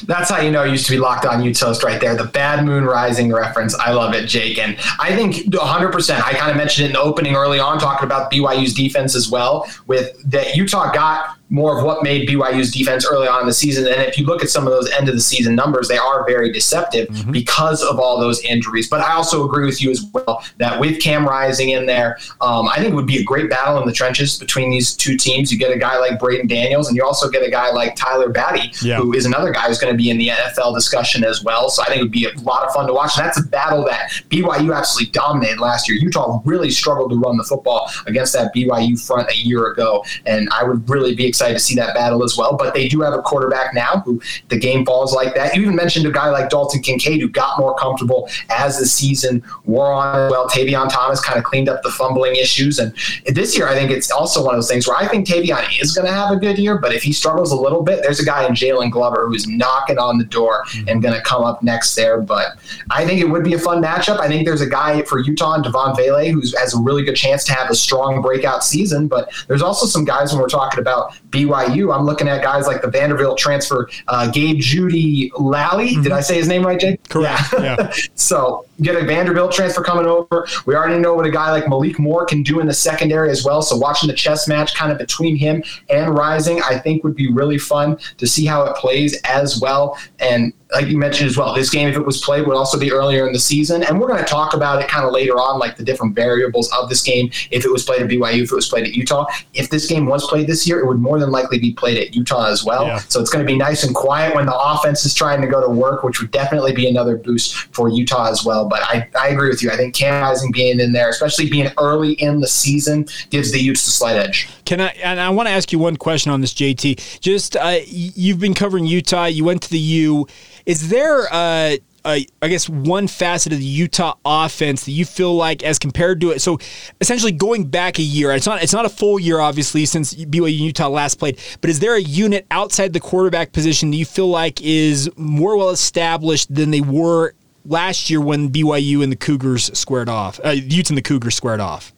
That's 0.02 0.30
how 0.30 0.40
you 0.40 0.50
know 0.50 0.64
it 0.64 0.70
used 0.70 0.86
to 0.86 0.92
be 0.92 0.98
locked 0.98 1.26
on 1.26 1.42
Utes 1.42 1.60
host 1.60 1.82
right 1.82 2.00
there. 2.00 2.14
The 2.14 2.24
bad 2.24 2.64
moon 2.64 2.84
rising 2.84 3.32
reference. 3.32 3.74
I 3.74 3.92
love 3.92 4.14
it, 4.14 4.26
Jake. 4.26 4.58
And 4.58 4.76
I 4.98 5.14
think 5.14 5.36
100%. 5.36 6.22
I 6.22 6.32
kind 6.34 6.50
of 6.50 6.56
mentioned 6.56 6.84
it 6.84 6.88
in 6.88 6.92
the 6.94 7.00
opening 7.00 7.34
early 7.34 7.58
on, 7.58 7.78
talking 7.78 8.04
about 8.06 8.30
BYU's 8.30 8.74
defense 8.74 9.14
as 9.14 9.30
well, 9.30 9.66
with 9.86 10.20
that 10.30 10.56
Utah 10.56 10.92
got 10.92 11.36
more 11.54 11.78
of 11.78 11.84
what 11.84 12.02
made 12.02 12.28
BYU's 12.28 12.72
defense 12.72 13.06
early 13.08 13.28
on 13.28 13.42
in 13.42 13.46
the 13.46 13.54
season. 13.54 13.86
And 13.86 14.02
if 14.02 14.18
you 14.18 14.26
look 14.26 14.42
at 14.42 14.50
some 14.50 14.66
of 14.66 14.72
those 14.72 14.90
end 14.90 15.08
of 15.08 15.14
the 15.14 15.20
season 15.20 15.54
numbers, 15.54 15.86
they 15.86 15.96
are 15.96 16.26
very 16.26 16.50
deceptive 16.50 17.08
mm-hmm. 17.08 17.30
because 17.30 17.80
of 17.80 18.00
all 18.00 18.18
those 18.18 18.40
injuries. 18.40 18.88
But 18.88 19.02
I 19.02 19.12
also 19.12 19.46
agree 19.46 19.64
with 19.64 19.80
you 19.80 19.92
as 19.92 20.04
well 20.12 20.44
that 20.58 20.80
with 20.80 21.00
Cam 21.00 21.24
Rising 21.24 21.70
in 21.70 21.86
there, 21.86 22.18
um, 22.40 22.66
I 22.68 22.76
think 22.76 22.88
it 22.88 22.94
would 22.94 23.06
be 23.06 23.18
a 23.18 23.22
great 23.22 23.48
battle 23.48 23.80
in 23.80 23.86
the 23.86 23.92
trenches 23.92 24.36
between 24.36 24.68
these 24.68 24.96
two 24.96 25.16
teams. 25.16 25.52
You 25.52 25.58
get 25.58 25.70
a 25.70 25.78
guy 25.78 25.96
like 25.98 26.18
Braeden 26.18 26.48
Daniels, 26.48 26.88
and 26.88 26.96
you 26.96 27.04
also 27.04 27.30
get 27.30 27.46
a 27.46 27.50
guy 27.50 27.70
like 27.70 27.94
Tyler 27.94 28.30
Batty, 28.30 28.72
yeah. 28.82 28.96
who 28.96 29.14
is 29.14 29.24
another 29.24 29.52
guy 29.52 29.68
who's 29.68 29.78
going 29.78 29.92
to 29.92 29.96
be 29.96 30.10
in 30.10 30.18
the 30.18 30.28
NFL 30.28 30.74
discussion 30.74 31.22
as 31.22 31.44
well. 31.44 31.70
So 31.70 31.82
I 31.82 31.86
think 31.86 32.00
it 32.00 32.02
would 32.02 32.10
be 32.10 32.24
a 32.24 32.36
lot 32.40 32.66
of 32.66 32.74
fun 32.74 32.88
to 32.88 32.92
watch. 32.92 33.16
And 33.16 33.26
that's 33.26 33.38
a 33.38 33.46
battle 33.46 33.84
that 33.84 34.10
BYU 34.28 34.76
absolutely 34.76 35.12
dominated 35.12 35.60
last 35.60 35.88
year. 35.88 35.98
Utah 35.98 36.42
really 36.44 36.70
struggled 36.70 37.10
to 37.10 37.16
run 37.16 37.36
the 37.36 37.44
football 37.44 37.88
against 38.06 38.32
that 38.32 38.52
BYU 38.52 39.00
front 39.06 39.30
a 39.30 39.36
year 39.36 39.68
ago. 39.68 40.04
And 40.26 40.48
I 40.50 40.64
would 40.64 40.90
really 40.90 41.14
be 41.14 41.24
excited 41.24 41.43
excited 41.44 41.58
to 41.58 41.64
see 41.64 41.74
that 41.76 41.94
battle 41.94 42.22
as 42.24 42.36
well. 42.36 42.56
But 42.56 42.74
they 42.74 42.88
do 42.88 43.00
have 43.02 43.14
a 43.14 43.22
quarterback 43.22 43.74
now 43.74 44.02
who 44.04 44.20
the 44.48 44.58
game 44.58 44.84
falls 44.84 45.12
like 45.14 45.34
that. 45.34 45.54
You 45.54 45.62
even 45.62 45.76
mentioned 45.76 46.06
a 46.06 46.10
guy 46.10 46.30
like 46.30 46.50
Dalton 46.50 46.82
Kincaid 46.82 47.20
who 47.20 47.28
got 47.28 47.58
more 47.58 47.74
comfortable 47.76 48.28
as 48.50 48.78
the 48.78 48.86
season 48.86 49.42
wore 49.64 49.92
on. 49.92 50.30
Well, 50.30 50.48
Tavion 50.48 50.90
Thomas 50.90 51.20
kind 51.20 51.38
of 51.38 51.44
cleaned 51.44 51.68
up 51.68 51.82
the 51.82 51.90
fumbling 51.90 52.36
issues. 52.36 52.78
And 52.78 52.94
this 53.26 53.56
year, 53.56 53.68
I 53.68 53.74
think 53.74 53.90
it's 53.90 54.10
also 54.10 54.44
one 54.44 54.54
of 54.54 54.58
those 54.58 54.68
things 54.68 54.86
where 54.88 54.96
I 54.96 55.06
think 55.06 55.26
Tavion 55.26 55.64
is 55.80 55.94
going 55.94 56.06
to 56.06 56.12
have 56.12 56.30
a 56.30 56.36
good 56.36 56.58
year, 56.58 56.78
but 56.78 56.94
if 56.94 57.02
he 57.02 57.12
struggles 57.12 57.52
a 57.52 57.56
little 57.56 57.82
bit, 57.82 58.02
there's 58.02 58.20
a 58.20 58.24
guy 58.24 58.46
in 58.46 58.52
Jaylon 58.52 58.90
Glover 58.90 59.26
who's 59.26 59.46
knocking 59.46 59.98
on 59.98 60.18
the 60.18 60.24
door 60.24 60.64
mm-hmm. 60.68 60.88
and 60.88 61.02
going 61.02 61.14
to 61.14 61.22
come 61.22 61.42
up 61.42 61.62
next 61.62 61.94
there. 61.94 62.20
But 62.20 62.58
I 62.90 63.04
think 63.06 63.20
it 63.20 63.28
would 63.28 63.44
be 63.44 63.54
a 63.54 63.58
fun 63.58 63.82
matchup. 63.82 64.20
I 64.20 64.28
think 64.28 64.46
there's 64.46 64.60
a 64.60 64.68
guy 64.68 65.02
for 65.02 65.18
Utah, 65.18 65.58
Devaughn 65.58 65.96
Vele, 65.96 66.30
who 66.30 66.40
has 66.58 66.74
a 66.74 66.80
really 66.80 67.04
good 67.04 67.16
chance 67.16 67.44
to 67.44 67.52
have 67.52 67.70
a 67.70 67.74
strong 67.74 68.22
breakout 68.22 68.64
season. 68.64 69.08
But 69.08 69.30
there's 69.48 69.62
also 69.62 69.86
some 69.86 70.04
guys 70.04 70.32
when 70.32 70.40
we're 70.40 70.48
talking 70.48 70.80
about 70.80 71.14
BYU. 71.34 71.94
I'm 71.94 72.06
looking 72.06 72.28
at 72.28 72.42
guys 72.42 72.66
like 72.66 72.82
the 72.82 72.88
Vanderbilt 72.88 73.38
transfer, 73.38 73.88
uh, 74.08 74.30
Gabe 74.30 74.58
Jeudy 74.58 75.30
Lally. 75.38 75.90
Mm-hmm. 75.90 76.02
Did 76.02 76.12
I 76.12 76.20
say 76.20 76.36
his 76.36 76.48
name 76.48 76.64
right, 76.64 76.78
Jake? 76.78 77.06
Correct. 77.08 77.52
Yeah. 77.52 77.76
yeah. 77.78 77.92
so 78.14 78.66
get 78.82 78.96
a 78.96 79.04
Vanderbilt 79.04 79.52
transfer 79.52 79.82
coming 79.82 80.06
over. 80.06 80.46
We 80.66 80.74
already 80.74 80.98
know 80.98 81.14
what 81.14 81.26
a 81.26 81.30
guy 81.30 81.50
like 81.50 81.68
Malik 81.68 81.98
Moore 81.98 82.24
can 82.24 82.42
do 82.42 82.60
in 82.60 82.66
the 82.66 82.74
secondary 82.74 83.30
as 83.30 83.44
well. 83.44 83.62
So 83.62 83.76
watching 83.76 84.08
the 84.08 84.14
chess 84.14 84.48
match 84.48 84.74
kind 84.74 84.92
of 84.92 84.98
between 84.98 85.36
him 85.36 85.62
and 85.90 86.14
Rising, 86.14 86.62
I 86.62 86.78
think 86.78 87.04
would 87.04 87.16
be 87.16 87.30
really 87.30 87.58
fun 87.58 87.98
to 88.18 88.26
see 88.26 88.46
how 88.46 88.64
it 88.64 88.76
plays 88.76 89.20
as 89.22 89.60
well. 89.60 89.98
And 90.18 90.52
like 90.72 90.86
you 90.88 90.98
mentioned 90.98 91.28
as 91.28 91.36
well, 91.36 91.54
this 91.54 91.70
game, 91.70 91.88
if 91.88 91.96
it 91.96 92.04
was 92.04 92.20
played, 92.20 92.46
would 92.46 92.56
also 92.56 92.78
be 92.78 92.90
earlier 92.90 93.26
in 93.26 93.32
the 93.32 93.38
season. 93.38 93.82
And 93.84 94.00
we're 94.00 94.08
going 94.08 94.18
to 94.18 94.24
talk 94.24 94.54
about 94.54 94.82
it 94.82 94.88
kind 94.88 95.04
of 95.06 95.12
later 95.12 95.34
on, 95.34 95.58
like 95.58 95.76
the 95.76 95.84
different 95.84 96.14
variables 96.14 96.72
of 96.72 96.88
this 96.88 97.02
game. 97.02 97.30
If 97.50 97.64
it 97.64 97.70
was 97.70 97.84
played 97.84 98.02
at 98.02 98.08
BYU, 98.08 98.42
if 98.42 98.52
it 98.52 98.54
was 98.54 98.68
played 98.68 98.86
at 98.86 98.94
Utah. 98.94 99.26
If 99.52 99.70
this 99.70 99.86
game 99.86 100.06
was 100.06 100.26
played 100.26 100.46
this 100.46 100.66
year, 100.66 100.80
it 100.80 100.86
would 100.86 100.98
more 100.98 101.18
than 101.18 101.30
likely 101.30 101.58
be 101.58 101.72
played 101.72 101.98
at 101.98 102.14
Utah 102.14 102.46
as 102.46 102.64
well. 102.64 102.86
Yeah. 102.86 102.98
So 102.98 103.20
it's 103.20 103.30
going 103.30 103.44
to 103.44 103.50
be 103.50 103.56
nice 103.56 103.84
and 103.84 103.94
quiet 103.94 104.34
when 104.34 104.46
the 104.46 104.56
offense 104.56 105.04
is 105.04 105.14
trying 105.14 105.40
to 105.42 105.46
go 105.46 105.60
to 105.60 105.68
work, 105.68 106.02
which 106.02 106.20
would 106.20 106.30
definitely 106.30 106.72
be 106.72 106.88
another 106.88 107.16
boost 107.16 107.54
for 107.54 107.88
Utah 107.88 108.30
as 108.30 108.44
well. 108.44 108.68
But 108.68 108.82
I, 108.84 109.08
I 109.18 109.28
agree 109.28 109.50
with 109.50 109.62
you. 109.62 109.70
I 109.70 109.76
think 109.76 109.94
Cam 109.94 110.22
Rising 110.22 110.50
being 110.50 110.80
in 110.80 110.92
there, 110.92 111.08
especially 111.08 111.48
being 111.48 111.70
early 111.78 112.12
in 112.14 112.40
the 112.40 112.48
season, 112.48 113.06
gives 113.30 113.52
the 113.52 113.60
Utes 113.60 113.84
the 113.84 113.92
slight 113.92 114.16
edge. 114.16 114.48
Can 114.64 114.80
I? 114.80 114.88
And 115.02 115.20
I 115.20 115.30
want 115.30 115.46
to 115.48 115.52
ask 115.52 115.72
you 115.72 115.78
one 115.78 115.96
question 115.96 116.32
on 116.32 116.40
this, 116.40 116.54
JT. 116.54 117.20
Just 117.20 117.56
uh, 117.56 117.78
you've 117.86 118.40
been 118.40 118.54
covering 118.54 118.86
Utah. 118.86 119.26
You 119.26 119.44
went 119.44 119.62
to 119.62 119.70
the 119.70 119.78
U. 119.78 120.26
Is 120.66 120.88
there? 120.88 121.26
Uh, 121.30 121.76
uh, 122.04 122.18
I 122.42 122.48
guess 122.48 122.68
one 122.68 123.08
facet 123.08 123.52
of 123.52 123.58
the 123.58 123.64
Utah 123.64 124.16
offense 124.24 124.84
that 124.84 124.90
you 124.90 125.06
feel 125.06 125.34
like 125.34 125.62
as 125.62 125.78
compared 125.78 126.20
to 126.20 126.32
it. 126.32 126.42
So 126.42 126.58
essentially 127.00 127.32
going 127.32 127.64
back 127.64 127.98
a 127.98 128.02
year, 128.02 128.30
it's 128.32 128.46
not 128.46 128.62
it's 128.62 128.74
not 128.74 128.84
a 128.84 128.90
full 128.90 129.18
year 129.18 129.40
obviously 129.40 129.86
since 129.86 130.12
BYU 130.12 130.48
and 130.48 130.66
Utah 130.66 130.88
last 130.88 131.18
played, 131.18 131.38
but 131.62 131.70
is 131.70 131.80
there 131.80 131.94
a 131.94 132.02
unit 132.02 132.46
outside 132.50 132.92
the 132.92 133.00
quarterback 133.00 133.52
position 133.52 133.90
that 133.90 133.96
you 133.96 134.04
feel 134.04 134.28
like 134.28 134.60
is 134.60 135.10
more 135.16 135.56
well 135.56 135.70
established 135.70 136.54
than 136.54 136.70
they 136.70 136.82
were 136.82 137.32
last 137.64 138.10
year 138.10 138.20
when 138.20 138.50
BYU 138.50 139.02
and 139.02 139.10
the 139.10 139.16
Cougars 139.16 139.76
squared 139.78 140.10
off? 140.10 140.38
Uh, 140.44 140.50
Utes 140.50 140.90
and 140.90 140.98
the 140.98 141.02
Cougars 141.02 141.34
squared 141.34 141.60
off. 141.60 141.93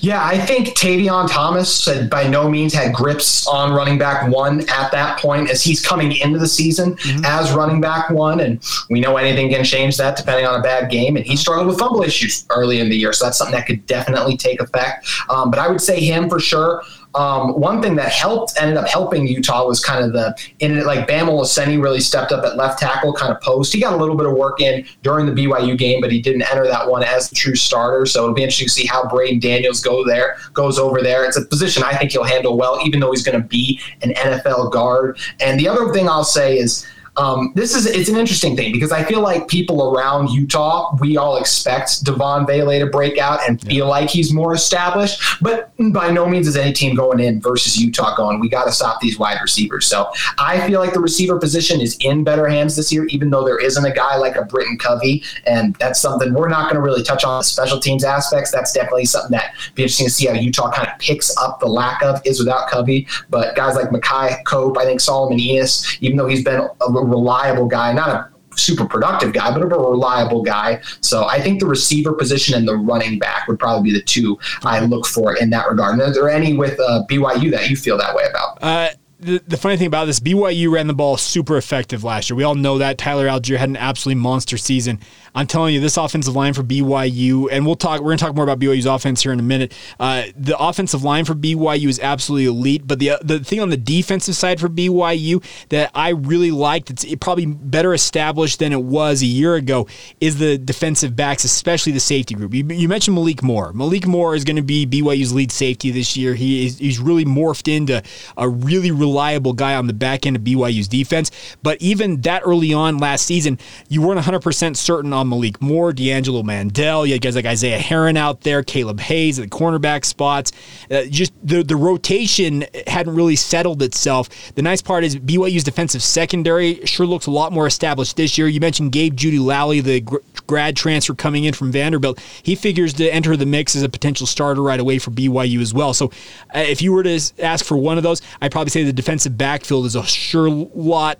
Yeah, 0.00 0.24
I 0.24 0.38
think 0.38 0.68
Tavion 0.68 1.30
Thomas 1.30 1.84
had 1.84 2.10
by 2.10 2.26
no 2.26 2.48
means 2.48 2.72
had 2.72 2.94
grips 2.94 3.46
on 3.46 3.72
running 3.72 3.98
back 3.98 4.30
one 4.30 4.60
at 4.68 4.90
that 4.92 5.18
point 5.18 5.50
as 5.50 5.62
he's 5.62 5.84
coming 5.84 6.12
into 6.16 6.38
the 6.38 6.48
season 6.48 6.96
mm-hmm. 6.96 7.24
as 7.24 7.52
running 7.52 7.80
back 7.80 8.10
one. 8.10 8.40
And 8.40 8.62
we 8.88 9.00
know 9.00 9.16
anything 9.16 9.50
can 9.50 9.64
change 9.64 9.96
that 9.98 10.16
depending 10.16 10.46
on 10.46 10.58
a 10.58 10.62
bad 10.62 10.90
game. 10.90 11.16
And 11.16 11.24
he 11.24 11.36
struggled 11.36 11.68
with 11.68 11.78
fumble 11.78 12.02
issues 12.02 12.46
early 12.50 12.80
in 12.80 12.88
the 12.88 12.96
year. 12.96 13.12
So 13.12 13.26
that's 13.26 13.38
something 13.38 13.54
that 13.54 13.66
could 13.66 13.84
definitely 13.86 14.36
take 14.36 14.60
effect. 14.60 15.06
Um, 15.28 15.50
but 15.50 15.58
I 15.58 15.68
would 15.68 15.80
say 15.80 16.00
him 16.00 16.28
for 16.28 16.40
sure. 16.40 16.82
Um, 17.14 17.60
one 17.60 17.82
thing 17.82 17.96
that 17.96 18.12
helped, 18.12 18.60
ended 18.60 18.76
up 18.76 18.88
helping 18.88 19.26
Utah 19.26 19.66
was 19.66 19.84
kind 19.84 20.04
of 20.04 20.12
the 20.12 20.36
in 20.60 20.78
it, 20.78 20.86
like 20.86 21.08
Bama 21.08 21.28
Olaseni 21.28 21.82
really 21.82 22.00
stepped 22.00 22.30
up 22.30 22.44
at 22.44 22.56
left 22.56 22.78
tackle, 22.78 23.12
kind 23.12 23.32
of 23.32 23.40
post. 23.40 23.72
He 23.72 23.80
got 23.80 23.92
a 23.92 23.96
little 23.96 24.16
bit 24.16 24.26
of 24.26 24.34
work 24.34 24.60
in 24.60 24.86
during 25.02 25.26
the 25.26 25.32
BYU 25.32 25.76
game, 25.76 26.00
but 26.00 26.12
he 26.12 26.22
didn't 26.22 26.42
enter 26.42 26.64
that 26.66 26.88
one 26.88 27.02
as 27.02 27.28
the 27.28 27.34
true 27.34 27.56
starter. 27.56 28.06
So 28.06 28.22
it'll 28.22 28.34
be 28.34 28.42
interesting 28.42 28.68
to 28.68 28.72
see 28.72 28.86
how 28.86 29.08
Braeden 29.08 29.40
Daniels 29.40 29.80
go 29.80 30.04
there, 30.04 30.36
goes 30.52 30.78
over 30.78 31.02
there. 31.02 31.24
It's 31.24 31.36
a 31.36 31.44
position 31.44 31.82
I 31.82 31.96
think 31.96 32.12
he'll 32.12 32.22
handle 32.22 32.56
well, 32.56 32.80
even 32.84 33.00
though 33.00 33.10
he's 33.10 33.24
going 33.24 33.40
to 33.40 33.46
be 33.46 33.80
an 34.02 34.12
NFL 34.12 34.70
guard. 34.70 35.18
And 35.40 35.58
the 35.58 35.68
other 35.68 35.92
thing 35.92 36.08
I'll 36.08 36.24
say 36.24 36.58
is 36.58 36.86
um, 37.20 37.52
this 37.54 37.74
is 37.74 37.84
it's 37.84 38.08
an 38.08 38.16
interesting 38.16 38.56
thing 38.56 38.72
because 38.72 38.92
I 38.92 39.04
feel 39.04 39.20
like 39.20 39.46
people 39.46 39.94
around 39.94 40.30
Utah, 40.30 40.96
we 41.00 41.18
all 41.18 41.36
expect 41.36 42.02
Devaughn 42.02 42.46
Vele 42.46 42.78
to 42.78 42.86
break 42.86 43.18
out 43.18 43.40
and 43.46 43.60
feel 43.60 43.84
yeah. 43.84 43.90
like 43.90 44.08
he's 44.08 44.32
more 44.32 44.54
established, 44.54 45.20
but 45.42 45.70
by 45.92 46.10
no 46.10 46.26
means 46.26 46.48
is 46.48 46.56
any 46.56 46.72
team 46.72 46.96
going 46.96 47.20
in 47.20 47.38
versus 47.38 47.76
Utah 47.76 48.16
going. 48.16 48.40
We 48.40 48.48
got 48.48 48.64
to 48.64 48.72
stop 48.72 49.00
these 49.02 49.18
wide 49.18 49.38
receivers. 49.42 49.86
So 49.86 50.10
I 50.38 50.66
feel 50.66 50.80
like 50.80 50.94
the 50.94 51.00
receiver 51.00 51.38
position 51.38 51.82
is 51.82 51.98
in 52.00 52.24
better 52.24 52.48
hands 52.48 52.74
this 52.74 52.90
year, 52.90 53.04
even 53.06 53.28
though 53.28 53.44
there 53.44 53.58
isn't 53.58 53.84
a 53.84 53.92
guy 53.92 54.16
like 54.16 54.36
a 54.36 54.42
Britton 54.46 54.78
Covey, 54.78 55.22
and 55.46 55.74
that's 55.74 56.00
something 56.00 56.32
we're 56.32 56.48
not 56.48 56.64
going 56.64 56.76
to 56.76 56.80
really 56.80 57.02
touch 57.02 57.24
on 57.24 57.40
the 57.40 57.44
special 57.44 57.78
teams 57.78 58.02
aspects. 58.02 58.50
That's 58.50 58.72
definitely 58.72 59.04
something 59.04 59.32
that 59.32 59.54
be 59.74 59.82
interesting 59.82 60.06
to 60.06 60.12
see 60.12 60.26
how 60.26 60.32
Utah 60.32 60.70
kind 60.70 60.88
of 60.88 60.98
picks 60.98 61.36
up 61.36 61.60
the 61.60 61.66
lack 61.66 62.02
of 62.02 62.22
is 62.24 62.38
without 62.38 62.70
Covey, 62.70 63.06
but 63.28 63.54
guys 63.56 63.74
like 63.74 63.90
Makai 63.90 64.42
Cope, 64.44 64.78
I 64.78 64.84
think 64.84 65.00
Solomon 65.00 65.38
Enis, 65.38 65.98
even 66.00 66.16
though 66.16 66.26
he's 66.26 66.42
been 66.42 66.66
a 66.80 67.09
reliable 67.10 67.66
guy, 67.66 67.92
not 67.92 68.08
a 68.08 68.30
super 68.56 68.84
productive 68.84 69.32
guy, 69.32 69.52
but 69.52 69.62
a 69.62 69.66
reliable 69.66 70.42
guy. 70.42 70.80
So 71.00 71.24
I 71.26 71.40
think 71.40 71.60
the 71.60 71.66
receiver 71.66 72.12
position 72.12 72.54
and 72.54 72.66
the 72.66 72.76
running 72.76 73.18
back 73.18 73.48
would 73.48 73.58
probably 73.58 73.90
be 73.90 73.96
the 73.96 74.02
two 74.02 74.38
I 74.62 74.80
look 74.80 75.06
for 75.06 75.36
in 75.36 75.50
that 75.50 75.68
regard. 75.68 75.94
And 75.94 76.02
are 76.02 76.12
there 76.12 76.28
any 76.28 76.54
with 76.54 76.78
uh, 76.80 77.04
BYU 77.08 77.50
that 77.52 77.70
you 77.70 77.76
feel 77.76 77.96
that 77.98 78.14
way 78.14 78.24
about? 78.28 78.58
Uh, 78.62 78.88
the, 79.20 79.42
the 79.46 79.56
funny 79.56 79.76
thing 79.76 79.86
about 79.86 80.06
this, 80.06 80.20
BYU 80.20 80.70
ran 80.72 80.86
the 80.86 80.94
ball 80.94 81.16
super 81.16 81.56
effective 81.56 82.04
last 82.04 82.30
year. 82.30 82.36
We 82.36 82.44
all 82.44 82.54
know 82.54 82.78
that. 82.78 82.98
Tyler 82.98 83.26
Allgeier 83.26 83.58
had 83.58 83.68
an 83.68 83.76
absolutely 83.76 84.20
monster 84.20 84.56
season. 84.56 84.98
I'm 85.34 85.46
telling 85.46 85.74
you, 85.74 85.80
this 85.80 85.96
offensive 85.96 86.34
line 86.34 86.54
for 86.54 86.62
BYU, 86.62 87.48
and 87.52 87.64
we'll 87.64 87.76
talk. 87.76 88.00
We're 88.00 88.06
going 88.06 88.18
to 88.18 88.24
talk 88.24 88.34
more 88.34 88.44
about 88.44 88.58
BYU's 88.58 88.86
offense 88.86 89.22
here 89.22 89.32
in 89.32 89.38
a 89.38 89.44
minute. 89.44 89.72
Uh, 90.00 90.24
the 90.36 90.58
offensive 90.58 91.04
line 91.04 91.24
for 91.24 91.34
BYU 91.34 91.88
is 91.88 92.00
absolutely 92.00 92.46
elite, 92.46 92.86
but 92.86 92.98
the 92.98 93.12
the 93.22 93.38
thing 93.38 93.60
on 93.60 93.70
the 93.70 93.76
defensive 93.76 94.34
side 94.34 94.58
for 94.58 94.68
BYU 94.68 95.44
that 95.68 95.90
I 95.94 96.10
really 96.10 96.50
liked, 96.50 96.90
it's 96.90 97.06
probably 97.20 97.46
better 97.46 97.94
established 97.94 98.58
than 98.58 98.72
it 98.72 98.82
was 98.82 99.22
a 99.22 99.26
year 99.26 99.54
ago, 99.54 99.86
is 100.20 100.38
the 100.38 100.58
defensive 100.58 101.14
backs, 101.14 101.44
especially 101.44 101.92
the 101.92 102.00
safety 102.00 102.34
group. 102.34 102.54
You, 102.54 102.66
you 102.66 102.88
mentioned 102.88 103.14
Malik 103.14 103.42
Moore. 103.42 103.72
Malik 103.72 104.06
Moore 104.06 104.34
is 104.34 104.44
going 104.44 104.56
to 104.56 104.62
be 104.62 104.86
BYU's 104.86 105.32
lead 105.32 105.52
safety 105.52 105.90
this 105.90 106.16
year. 106.16 106.34
He 106.34 106.66
is, 106.66 106.78
he's 106.78 106.98
really 106.98 107.24
morphed 107.24 107.72
into 107.72 108.02
a 108.36 108.48
really 108.48 108.90
really 108.90 109.09
reliable 109.10 109.52
guy 109.52 109.74
on 109.74 109.86
the 109.86 109.92
back 109.92 110.26
end 110.26 110.36
of 110.36 110.42
BYU's 110.42 110.88
defense. 110.88 111.30
But 111.62 111.80
even 111.82 112.20
that 112.22 112.42
early 112.44 112.72
on 112.72 112.98
last 112.98 113.26
season, 113.26 113.58
you 113.88 114.02
weren't 114.02 114.20
100% 114.20 114.76
certain 114.76 115.12
on 115.12 115.28
Malik 115.28 115.60
Moore, 115.60 115.92
D'Angelo 115.92 116.42
Mandell. 116.42 117.06
You 117.06 117.14
had 117.14 117.22
guys 117.22 117.34
like 117.34 117.46
Isaiah 117.46 117.78
Herron 117.78 118.16
out 118.16 118.42
there, 118.42 118.62
Kaleb 118.62 119.00
Hayes 119.00 119.38
at 119.38 119.50
the 119.50 119.56
cornerback 119.56 120.04
spots. 120.04 120.52
Uh, 120.90 121.02
just 121.10 121.32
the, 121.42 121.62
the 121.62 121.76
rotation 121.76 122.64
hadn't 122.86 123.14
really 123.14 123.36
settled 123.36 123.82
itself. 123.82 124.28
The 124.54 124.62
nice 124.62 124.80
part 124.80 125.04
is 125.04 125.16
BYU's 125.16 125.64
defensive 125.64 126.02
secondary 126.02 126.84
sure 126.86 127.06
looks 127.06 127.26
a 127.26 127.30
lot 127.30 127.52
more 127.52 127.66
established 127.66 128.16
this 128.16 128.38
year. 128.38 128.46
You 128.46 128.60
mentioned 128.60 128.92
Gabe 128.92 129.16
Jeudy 129.16 129.44
Lally, 129.44 129.80
the 129.80 130.00
gr- 130.00 130.18
grad 130.46 130.76
transfer 130.76 131.14
coming 131.14 131.44
in 131.44 131.54
from 131.54 131.72
Vanderbilt. 131.72 132.20
He 132.42 132.54
figures 132.54 132.92
to 132.94 133.12
enter 133.12 133.36
the 133.36 133.46
mix 133.46 133.74
as 133.74 133.82
a 133.82 133.88
potential 133.88 134.26
starter 134.26 134.62
right 134.62 134.80
away 134.80 134.98
for 134.98 135.10
BYU 135.10 135.60
as 135.60 135.74
well. 135.74 135.94
So 135.94 136.06
uh, 136.54 136.60
if 136.60 136.82
you 136.82 136.92
were 136.92 137.02
to 137.02 137.20
ask 137.40 137.64
for 137.64 137.76
one 137.76 137.96
of 137.96 138.02
those, 138.02 138.22
I'd 138.40 138.52
probably 138.52 138.70
say 138.70 138.84
the 138.84 138.92
defensive 139.00 139.38
backfield 139.38 139.86
is 139.86 139.96
a 139.96 140.04
sure 140.04 140.50
lot 140.50 141.18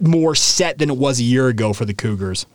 more 0.00 0.34
set 0.34 0.78
than 0.78 0.88
it 0.88 0.96
was 0.96 1.20
a 1.20 1.22
year 1.22 1.48
ago 1.48 1.74
for 1.74 1.84
the 1.84 1.92
Cougars. 1.92 2.46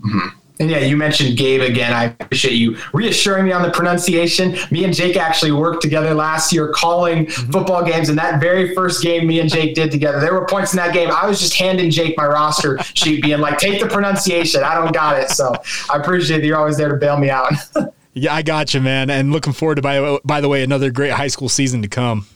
Mm-hmm. 0.00 0.38
And 0.60 0.70
yeah, 0.70 0.78
you 0.78 0.96
mentioned 0.96 1.36
Gabe 1.36 1.60
again. 1.60 1.92
I 1.92 2.04
appreciate 2.04 2.54
you 2.54 2.78
reassuring 2.94 3.44
me 3.44 3.52
on 3.52 3.60
the 3.60 3.70
pronunciation. 3.70 4.56
Me 4.70 4.84
and 4.84 4.94
Jake 4.94 5.16
actually 5.18 5.52
worked 5.52 5.82
together 5.82 6.14
last 6.14 6.50
year 6.50 6.68
calling 6.68 7.26
mm-hmm. 7.26 7.50
football 7.50 7.84
games. 7.84 8.08
And 8.08 8.16
that 8.18 8.40
very 8.40 8.74
first 8.74 9.02
game 9.02 9.26
me 9.26 9.40
and 9.40 9.50
Jake 9.50 9.74
did 9.74 9.90
together, 9.90 10.18
there 10.18 10.32
were 10.32 10.46
points 10.46 10.72
in 10.72 10.78
that 10.78 10.94
game. 10.94 11.10
I 11.10 11.26
was 11.26 11.40
just 11.40 11.54
handing 11.54 11.90
Jake 11.90 12.16
my 12.16 12.24
roster 12.24 12.78
sheet, 12.94 13.22
being 13.22 13.40
like, 13.40 13.58
take 13.58 13.82
the 13.82 13.88
pronunciation. 13.88 14.62
I 14.62 14.74
don't 14.74 14.94
got 14.94 15.18
it. 15.18 15.28
So 15.28 15.52
I 15.92 15.98
appreciate 15.98 16.38
that 16.38 16.46
you're 16.46 16.56
always 16.56 16.78
there 16.78 16.88
to 16.88 16.96
bail 16.96 17.18
me 17.18 17.28
out. 17.28 17.52
yeah, 18.14 18.32
I 18.32 18.40
got 18.40 18.72
you, 18.72 18.80
man. 18.80 19.10
And 19.10 19.30
looking 19.30 19.52
forward 19.52 19.74
to, 19.74 19.82
by, 19.82 20.18
by 20.24 20.40
the 20.40 20.48
way, 20.48 20.62
another 20.62 20.90
great 20.90 21.10
high 21.10 21.28
school 21.28 21.50
season 21.50 21.82
to 21.82 21.88
come 21.88 22.26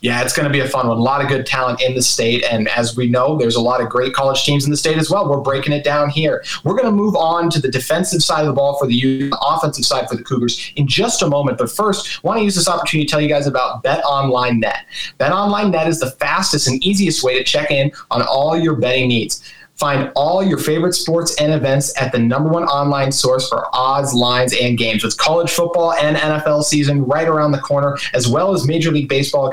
yeah, 0.00 0.22
it's 0.22 0.34
going 0.34 0.46
to 0.46 0.52
be 0.52 0.60
a 0.60 0.68
fun 0.68 0.88
one. 0.88 0.96
A 0.96 1.00
lot 1.00 1.22
of 1.22 1.28
good 1.28 1.46
talent 1.46 1.80
in 1.80 1.94
the 1.94 2.02
state. 2.02 2.44
And 2.44 2.68
as 2.68 2.96
we 2.96 3.08
know, 3.08 3.36
there's 3.36 3.56
a 3.56 3.60
lot 3.60 3.80
of 3.80 3.88
great 3.88 4.12
college 4.12 4.44
teams 4.44 4.64
in 4.64 4.70
the 4.70 4.76
state 4.76 4.98
as 4.98 5.10
well. 5.10 5.28
We're 5.28 5.40
breaking 5.40 5.72
it 5.72 5.84
down 5.84 6.10
here. 6.10 6.44
We're 6.64 6.74
going 6.74 6.86
to 6.86 6.92
move 6.92 7.16
on 7.16 7.50
to 7.50 7.60
the 7.60 7.70
defensive 7.70 8.22
side 8.22 8.40
of 8.40 8.46
the 8.46 8.52
ball 8.52 8.78
for 8.78 8.86
the 8.86 8.94
Utes, 8.94 9.30
the 9.30 9.46
offensive 9.46 9.84
side 9.84 10.08
for 10.08 10.16
the 10.16 10.22
Cougars 10.22 10.72
in 10.76 10.86
just 10.86 11.22
a 11.22 11.28
moment. 11.28 11.58
But 11.58 11.70
first, 11.70 12.20
I 12.22 12.26
want 12.26 12.38
to 12.38 12.44
use 12.44 12.54
this 12.54 12.68
opportunity 12.68 13.06
to 13.06 13.10
tell 13.10 13.20
you 13.20 13.28
guys 13.28 13.46
about 13.46 13.82
Bet 13.82 14.04
Online 14.04 14.60
Net. 14.60 14.86
Bet 15.18 15.32
Online 15.32 15.70
Net 15.70 15.88
is 15.88 16.00
the 16.00 16.10
fastest 16.12 16.68
and 16.68 16.82
easiest 16.84 17.22
way 17.22 17.38
to 17.38 17.44
check 17.44 17.70
in 17.70 17.90
on 18.10 18.22
all 18.22 18.58
your 18.58 18.76
betting 18.76 19.08
needs. 19.08 19.42
Find 19.76 20.10
all 20.16 20.42
your 20.42 20.56
favorite 20.56 20.94
sports 20.94 21.34
and 21.38 21.52
events 21.52 21.92
at 22.00 22.10
the 22.10 22.18
number 22.18 22.48
one 22.48 22.64
online 22.64 23.12
source 23.12 23.46
for 23.48 23.66
odds, 23.74 24.14
lines, 24.14 24.54
and 24.58 24.78
games. 24.78 25.04
With 25.04 25.18
college 25.18 25.50
football 25.50 25.92
and 25.92 26.16
NFL 26.16 26.64
season 26.64 27.04
right 27.04 27.28
around 27.28 27.52
the 27.52 27.58
corner, 27.58 27.98
as 28.14 28.26
well 28.26 28.54
as 28.54 28.66
Major 28.66 28.90
League 28.90 29.10
Baseball 29.10 29.52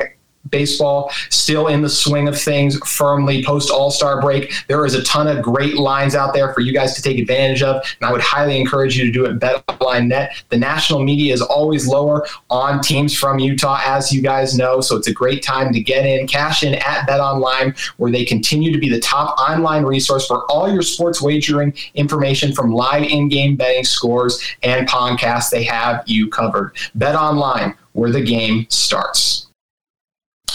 baseball 0.54 1.12
still 1.30 1.68
in 1.68 1.82
the 1.82 1.90
swing 1.90 2.30
of 2.30 2.40
things 2.40 2.78
firmly 2.88 3.44
post 3.44 3.70
All 3.70 3.92
Star 3.92 4.22
break. 4.22 4.54
There 4.70 4.86
is 4.86 4.94
a 4.94 5.04
ton 5.04 5.28
of 5.28 5.44
great 5.44 5.76
lines 5.76 6.16
out 6.16 6.34
there 6.34 6.54
for 6.54 6.62
you 6.62 6.72
guys 6.72 6.94
to 6.96 7.02
take 7.02 7.20
advantage 7.20 7.62
of, 7.64 7.76
and 8.00 8.08
I 8.08 8.12
would 8.12 8.22
highly 8.22 8.58
encourage 8.58 8.96
you 8.96 9.04
to 9.06 9.12
do 9.12 9.26
it 9.26 9.40
BetOnline 9.40 10.08
Net. 10.08 10.44
The 10.50 10.58
national 10.58 11.04
media 11.04 11.34
is 11.34 11.42
always 11.42 11.88
lower 11.88 12.26
on 12.50 12.82
teams 12.82 13.18
from 13.18 13.40
Utah, 13.40 13.82
as 13.84 14.14
you 14.14 14.22
guys 14.22 14.56
know, 14.58 14.80
so 14.80 14.96
it's 14.96 15.08
a 15.08 15.14
great 15.14 15.44
time 15.44 15.74
to 15.74 15.82
get 15.82 16.06
in, 16.06 16.28
cash 16.28 16.64
in 16.64 16.76
at 16.76 17.08
BetOnline, 17.08 17.78
where 17.98 18.12
they 18.12 18.24
continue 18.24 18.72
to 18.72 18.78
be 18.78 18.90
the 18.90 19.00
top 19.00 19.38
online 19.40 19.84
resource 19.84 20.28
for 20.28 20.46
all 20.52 20.72
your 20.72 20.84
sports 20.84 21.22
wagering 21.22 21.74
information 21.96 22.54
from 22.54 22.72
live 22.72 23.04
in-game 23.04 23.56
betting 23.56 23.84
scores 23.84 24.40
and 24.62 24.88
podcasts. 24.88 25.50
They 25.50 25.64
have 25.64 26.04
you 26.06 26.30
covered. 26.30 26.76
Bet 26.96 27.16
Online, 27.16 27.76
where 27.94 28.12
the 28.12 28.22
game 28.22 28.68
starts. 28.70 29.48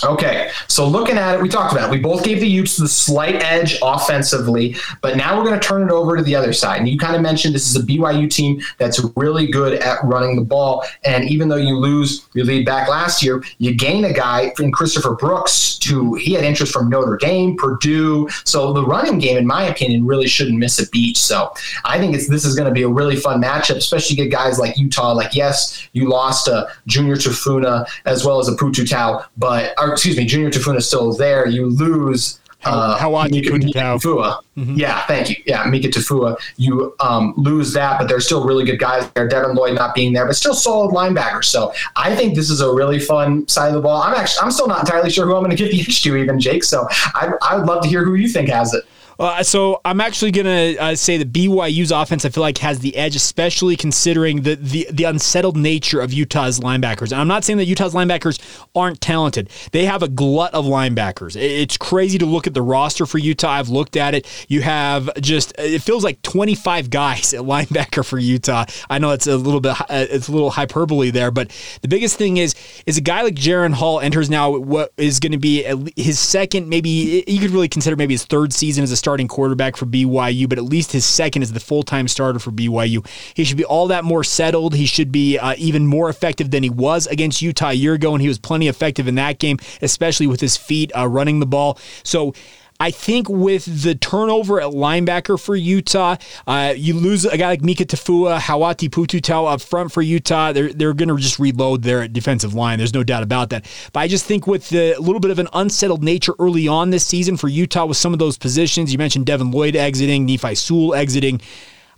Okay, 0.05 0.51
so 0.69 0.87
looking 0.87 1.19
at 1.19 1.35
it, 1.35 1.43
we 1.43 1.49
talked 1.49 1.73
about 1.73 1.89
it. 1.89 1.91
We 1.91 1.99
both 1.99 2.25
gave 2.25 2.41
the 2.41 2.49
Utes 2.49 2.77
the 2.77 2.89
slight 2.89 3.43
edge 3.43 3.79
offensively, 3.83 4.77
but 5.01 5.17
now 5.17 5.37
we're 5.37 5.45
going 5.45 5.59
to 5.59 5.67
turn 5.67 5.83
it 5.83 5.91
over 5.91 6.17
to 6.17 6.23
the 6.23 6.37
other 6.37 6.53
side. 6.53 6.79
And 6.79 6.89
you 6.89 6.99
kind 6.99 7.17
of 7.17 7.23
mentioned 7.23 7.55
this 7.55 7.69
is 7.69 7.77
a 7.77 7.85
BYU 7.85 8.31
team 8.31 8.61
that's 8.79 9.01
really 9.17 9.49
good 9.49 9.75
at 9.81 10.03
running 10.05 10.37
the 10.37 10.45
ball. 10.45 10.85
And 11.05 11.25
even 11.25 11.49
though 11.49 11.57
you 11.57 11.77
lose 11.77 12.29
your 12.35 12.45
lead 12.45 12.65
back 12.65 12.89
last 12.89 13.23
year, 13.23 13.43
you 13.59 13.75
gain 13.75 14.05
a 14.05 14.13
guy 14.13 14.53
in 14.59 14.73
Christopher 14.73 15.15
Brooks 15.15 15.79
to 15.79 16.15
he 16.15 16.33
had 16.33 16.45
interest 16.45 16.73
from 16.73 16.89
Notre 16.89 17.17
Dame, 17.17 17.57
Purdue. 17.57 18.29
So 18.45 18.73
the 18.73 18.85
running 18.85 19.19
game, 19.19 19.37
in 19.37 19.47
my 19.47 19.65
opinion, 19.65 20.07
really 20.07 20.29
shouldn't 20.29 20.59
miss 20.59 20.79
a 20.79 20.89
beat. 20.91 21.17
So 21.17 21.53
I 21.85 21.99
think 21.99 22.15
this 22.15 22.45
is 22.45 22.55
going 22.55 22.69
to 22.69 22.75
be 22.75 22.83
a 22.83 22.89
really 22.89 23.17
fun 23.17 23.43
matchup, 23.43 23.77
especially 23.77 24.17
get 24.17 24.31
guys 24.31 24.59
like 24.59 24.77
Utah. 24.79 25.13
Like 25.13 25.35
yes, 25.35 25.89
you 25.93 26.09
lost 26.09 26.49
a 26.49 26.69
Junior 26.87 27.17
Tafuna 27.17 27.87
as 28.05 28.25
well 28.25 28.39
as 28.39 28.49
a 28.49 28.53
Pututau, 28.53 29.25
but 29.37 29.75
or 29.89 29.93
excuse 29.93 30.17
me, 30.17 30.25
Junior 30.25 30.51
Tafuna 30.51 30.83
still 30.83 31.13
there. 31.15 31.47
You 31.47 31.67
lose 31.67 32.41
uh, 32.65 32.99
Hau'ati 32.99 33.43
Tafua. 33.73 34.41
Mm-hmm. 34.57 34.75
Yeah, 34.75 35.07
thank 35.07 35.31
you. 35.31 35.37
Yeah, 35.47 35.65
Mika 35.65 35.89
Tafua. 35.89 36.37
You 36.57 36.95
um, 37.01 37.35
lose 37.37 37.73
that, 37.73 37.99
but 37.99 38.09
they're 38.09 38.21
still 38.21 38.45
really 38.45 38.65
good 38.65 38.79
guys 38.79 39.09
there. 39.13 39.29
Devin 39.29 39.55
Lloyd 39.55 39.75
not 39.75 39.95
being 39.95 40.13
there, 40.13 40.27
but 40.27 40.37
still 40.37 40.55
solid 40.55 40.95
linebackers. 40.95 41.45
So 41.45 41.73
I 41.97 42.15
think 42.17 42.35
this 42.35 42.51
is 42.51 42.61
a 42.61 42.73
really 42.73 42.99
fun 42.99 43.47
side 43.47 43.69
of 43.69 43.75
the 43.75 43.81
ball. 43.81 44.03
I'm 44.03 44.15
actually 44.15 44.41
I'm 44.43 44.51
still 44.51 44.67
not 44.67 44.81
entirely 44.81 45.11
sure 45.11 45.27
who 45.27 45.37
I'm 45.37 45.43
going 45.43 45.57
to 45.57 45.57
give 45.57 45.71
the 45.71 45.81
edge 45.81 46.03
to, 46.03 46.17
even 46.17 46.41
Jake. 46.41 46.65
So 46.65 46.87
I 46.91 47.33
I 47.43 47.57
would 47.57 47.67
love 47.67 47.83
to 47.83 47.89
hear 47.89 48.05
who 48.05 48.15
you 48.15 48.29
think 48.29 48.49
has 48.49 48.75
it. 48.75 48.85
Uh, 49.19 49.43
so 49.43 49.81
I'm 49.85 50.01
actually 50.01 50.31
going 50.31 50.47
to 50.47 50.83
uh, 50.83 50.95
say 50.95 51.17
that 51.17 51.33
BYU's 51.33 51.91
offense, 51.91 52.25
I 52.25 52.29
feel 52.29 52.43
like, 52.43 52.59
has 52.59 52.79
the 52.79 52.97
edge, 52.97 53.17
especially 53.17 53.77
considering 53.77 54.43
the, 54.43 54.55
the, 54.55 54.87
the 54.93 55.05
unsettled 55.05 55.57
nature 55.57 56.01
of 56.01 56.13
Utah's 56.13 56.61
linebackers. 56.61 57.11
And 57.11 57.21
I'm 57.21 57.29
not 57.29 57.45
saying 57.45 57.57
that 57.59 57.65
Utah's 57.65 57.95
linebackers 57.95 58.39
aren't 58.75 59.01
talented. 59.01 59.51
They 59.73 59.87
have 59.87 60.03
a 60.03 60.09
glut 60.09 60.55
of 60.55 60.67
linebackers. 60.67 61.35
It's 61.37 61.77
crazy 61.77 62.19
to 62.19 62.27
look 62.27 62.47
at 62.47 62.55
the 62.55 62.63
roster 62.63 63.07
for 63.07 63.19
Utah. 63.19 63.51
I've 63.51 63.69
looked 63.69 63.97
at 63.97 64.15
it. 64.15 64.27
You 64.49 64.63
have 64.63 65.11
just 65.21 65.53
it 65.59 65.83
feels 65.83 66.05
like 66.05 66.23
25 66.23 66.91
guys 66.99 67.35
at 67.35 67.41
linebacker 67.41 68.05
for 68.05 68.19
Utah. 68.19 68.67
I 68.89 68.99
know 68.99 69.11
it's 69.11 69.27
a 69.27 69.37
little 69.37 69.61
bit 69.61 69.81
uh, 69.81 69.85
it's 69.91 70.29
a 70.29 70.33
little 70.33 70.51
hyperbole 70.51 71.11
there, 71.11 71.31
but 71.31 71.51
the 71.83 71.89
biggest 71.89 72.17
thing 72.17 72.37
is 72.37 72.55
is 72.87 72.97
a 72.97 73.01
guy 73.01 73.23
like 73.23 73.35
Jaren 73.35 73.73
Hall 73.75 74.01
enters 74.01 74.31
now 74.31 74.57
what 74.57 74.93
is 74.97 75.19
going 75.19 75.33
to 75.33 75.39
be 75.39 75.65
his 75.97 76.19
second, 76.19 76.69
maybe 76.69 77.25
you 77.27 77.41
could 77.41 77.51
really 77.51 77.69
consider 77.69 77.97
maybe 77.97 78.15
his 78.15 78.25
third 78.25 78.53
season 78.53 78.85
as 78.85 78.93
a 78.93 78.97
starting 79.09 79.27
quarterback 79.27 79.75
for 79.75 79.87
BYU, 79.87 80.47
but 80.47 80.59
at 80.59 80.65
least 80.65 80.93
his 80.93 81.07
second 81.07 81.43
is 81.43 81.55
the 81.55 81.61
full 81.61 81.83
time 81.83 82.07
starter 82.07 82.39
for 82.39 82.51
BYU. 82.51 83.07
He 83.33 83.43
should 83.43 83.57
be 83.57 83.65
all 83.65 83.87
that 83.87 84.05
more 84.05 84.23
settled. 84.23 84.75
He 84.75 84.85
should 84.85 85.11
be 85.11 85.39
uh, 85.39 85.55
even 85.57 85.87
more 85.87 86.11
effective 86.11 86.51
than 86.51 86.63
he 86.63 86.69
was 86.69 87.07
against 87.07 87.41
Utah 87.41 87.71
a 87.71 87.73
year 87.73 87.95
ago, 87.95 88.13
and 88.13 88.21
he 88.21 88.29
was 88.29 88.39
plenty 88.39 88.69
effective 88.69 89.09
in 89.09 89.15
that 89.15 89.39
game, 89.39 89.57
especially 89.81 90.27
with 90.27 90.43
his 90.43 90.59
feet 90.59 90.93
uh, 90.95 91.09
running 91.09 91.41
the 91.41 91.47
ball. 91.47 91.79
So 92.03 92.35
I 92.81 92.93
think 92.93 93.29
with 93.29 93.83
the 93.83 93.97
turnover 93.97 94.61
at 94.61 94.69
linebacker 94.71 95.41
for 95.41 95.57
Utah, 95.57 96.15
uh, 96.47 96.75
you 96.77 96.95
lose 96.95 97.25
a 97.25 97.37
guy 97.37 97.49
like 97.49 97.63
Mika 97.63 97.85
Tafua, 97.85 98.39
Hau'ati 98.39 98.89
Pututau 98.89 99.53
up 99.53 99.61
front 99.61 99.91
for 99.91 100.01
Utah. 100.01 100.53
They're, 100.53 100.73
they're 100.73 100.95
going 100.95 101.09
to 101.09 101.17
just 101.17 101.41
reload 101.41 101.83
their 101.83 102.07
defensive 102.07 102.55
line. 102.55 102.79
There's 102.79 102.95
no 102.95 103.03
doubt 103.03 103.25
about 103.25 103.51
that. 103.51 103.67
But 103.93 104.01
I 104.01 104.07
just 104.07 104.27
think 104.27 104.47
with 104.47 104.69
the 104.69 104.95
little 105.01 105.19
bit 105.19 105.33
of 105.33 105.41
an 105.41 105.49
unsettled 105.55 106.05
nature 106.05 106.35
early 106.39 106.69
on 106.69 106.91
this 106.91 107.05
season 107.05 107.37
for 107.37 107.49
Utah 107.49 107.85
with 107.85 107.97
some 107.97 108.13
of 108.13 108.21
those 108.21 108.39
positions, 108.39 108.93
you 108.93 108.99
mentioned 108.99 109.27
Devin 109.27 109.51
Lloyd 109.51 109.75
exiting, 109.75 110.25
Nephi 110.25 110.55
Sewell 110.55 110.95
exiting. 110.95 111.41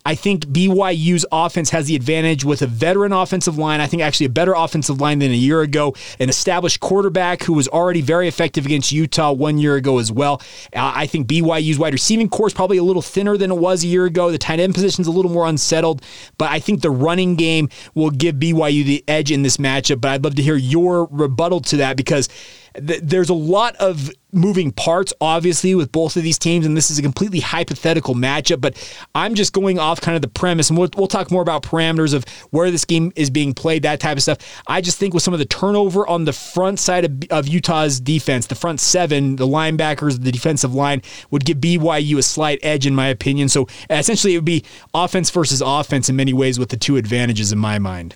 I 0.04 0.14
think 0.14 0.46
BYU's 0.46 1.26
offense 1.30 1.70
has 1.70 1.86
the 1.86 1.96
advantage 1.96 2.44
with 2.44 2.62
a 2.62 2.66
veteran 2.66 3.12
offensive 3.12 3.58
line. 3.58 3.80
I 3.80 3.86
think 3.86 4.02
actually 4.02 4.26
a 4.26 4.30
better 4.30 4.54
offensive 4.54 5.00
line 5.00 5.18
than 5.18 5.30
a 5.30 5.34
year 5.34 5.60
ago. 5.60 5.94
An 6.18 6.28
established 6.28 6.80
quarterback 6.80 7.42
who 7.42 7.52
was 7.52 7.68
already 7.68 8.00
very 8.00 8.26
effective 8.26 8.64
against 8.64 8.92
Utah 8.92 9.32
one 9.32 9.58
year 9.58 9.76
ago 9.76 9.98
as 9.98 10.10
well. 10.10 10.40
Uh, 10.74 10.92
I 10.94 11.06
think 11.06 11.26
BYU's 11.26 11.78
wide 11.78 11.92
receiving 11.92 12.28
core 12.28 12.46
is 12.46 12.54
probably 12.54 12.78
a 12.78 12.82
little 12.82 13.02
thinner 13.02 13.36
than 13.36 13.50
it 13.50 13.58
was 13.58 13.84
a 13.84 13.86
year 13.86 14.06
ago. 14.06 14.30
The 14.30 14.38
tight 14.38 14.60
end 14.60 14.74
position 14.74 15.02
is 15.02 15.06
a 15.06 15.12
little 15.12 15.30
more 15.30 15.46
unsettled, 15.46 16.02
but 16.38 16.50
I 16.50 16.60
think 16.60 16.80
the 16.80 16.90
running 16.90 17.36
game 17.36 17.68
will 17.94 18.10
give 18.10 18.36
BYU 18.36 18.84
the 18.84 19.04
edge 19.06 19.30
in 19.30 19.42
this 19.42 19.58
matchup. 19.58 20.00
But 20.00 20.12
I'd 20.12 20.24
love 20.24 20.36
to 20.36 20.42
hear 20.42 20.56
your 20.56 21.06
rebuttal 21.10 21.60
to 21.60 21.76
that 21.78 21.96
because 21.96 22.28
th- 22.74 23.00
there's 23.02 23.28
a 23.28 23.34
lot 23.34 23.76
of 23.76 24.10
moving 24.32 24.70
parts, 24.70 25.12
obviously, 25.20 25.74
with 25.74 25.90
both 25.92 26.16
of 26.16 26.22
these 26.22 26.38
teams, 26.38 26.64
and 26.64 26.76
this 26.76 26.90
is 26.90 26.98
a 26.98 27.02
completely 27.02 27.40
hypothetical 27.40 28.14
matchup. 28.14 28.60
But 28.60 28.76
I'm 29.14 29.34
just 29.34 29.52
going 29.52 29.78
off 29.78 30.00
kind 30.00 30.16
of 30.16 30.22
the 30.22 30.28
premise, 30.28 30.70
and 30.70 30.78
we'll, 30.78 30.88
we'll 30.96 31.06
talk 31.06 31.30
more 31.30 31.42
about 31.42 31.62
parameters 31.62 32.14
of 32.14 32.24
where 32.50 32.70
this 32.70 32.84
game 32.84 33.12
is 33.16 33.30
being 33.30 33.54
played, 33.54 33.82
that 33.82 34.00
type 34.00 34.16
of 34.16 34.22
stuff. 34.22 34.38
I 34.66 34.80
just 34.80 34.98
think 34.98 35.14
with 35.14 35.22
some 35.22 35.34
of 35.34 35.38
the 35.38 35.46
turnover 35.46 36.06
on 36.06 36.24
the 36.24 36.32
front 36.32 36.78
side 36.78 37.04
of, 37.04 37.22
of 37.30 37.48
Utah's 37.48 38.00
defense, 38.00 38.46
the 38.46 38.54
front 38.54 38.80
seven, 38.80 39.36
the 39.36 39.46
linebackers, 39.46 40.22
the 40.22 40.32
defensive 40.32 40.74
line, 40.74 41.02
would 41.30 41.44
give 41.44 41.58
BYU 41.58 42.18
a 42.18 42.22
slight 42.22 42.58
edge, 42.62 42.86
in 42.86 42.94
my 42.94 43.08
opinion. 43.08 43.48
So 43.48 43.66
essentially, 43.88 44.34
it 44.34 44.38
would 44.38 44.44
be 44.44 44.64
offense 44.94 45.30
versus 45.30 45.62
offense 45.64 46.08
in 46.08 46.16
many 46.16 46.32
ways, 46.32 46.58
with 46.58 46.68
the 46.68 46.76
two 46.76 46.96
advantages 46.96 47.52
in 47.52 47.58
my 47.58 47.78
mind. 47.78 48.14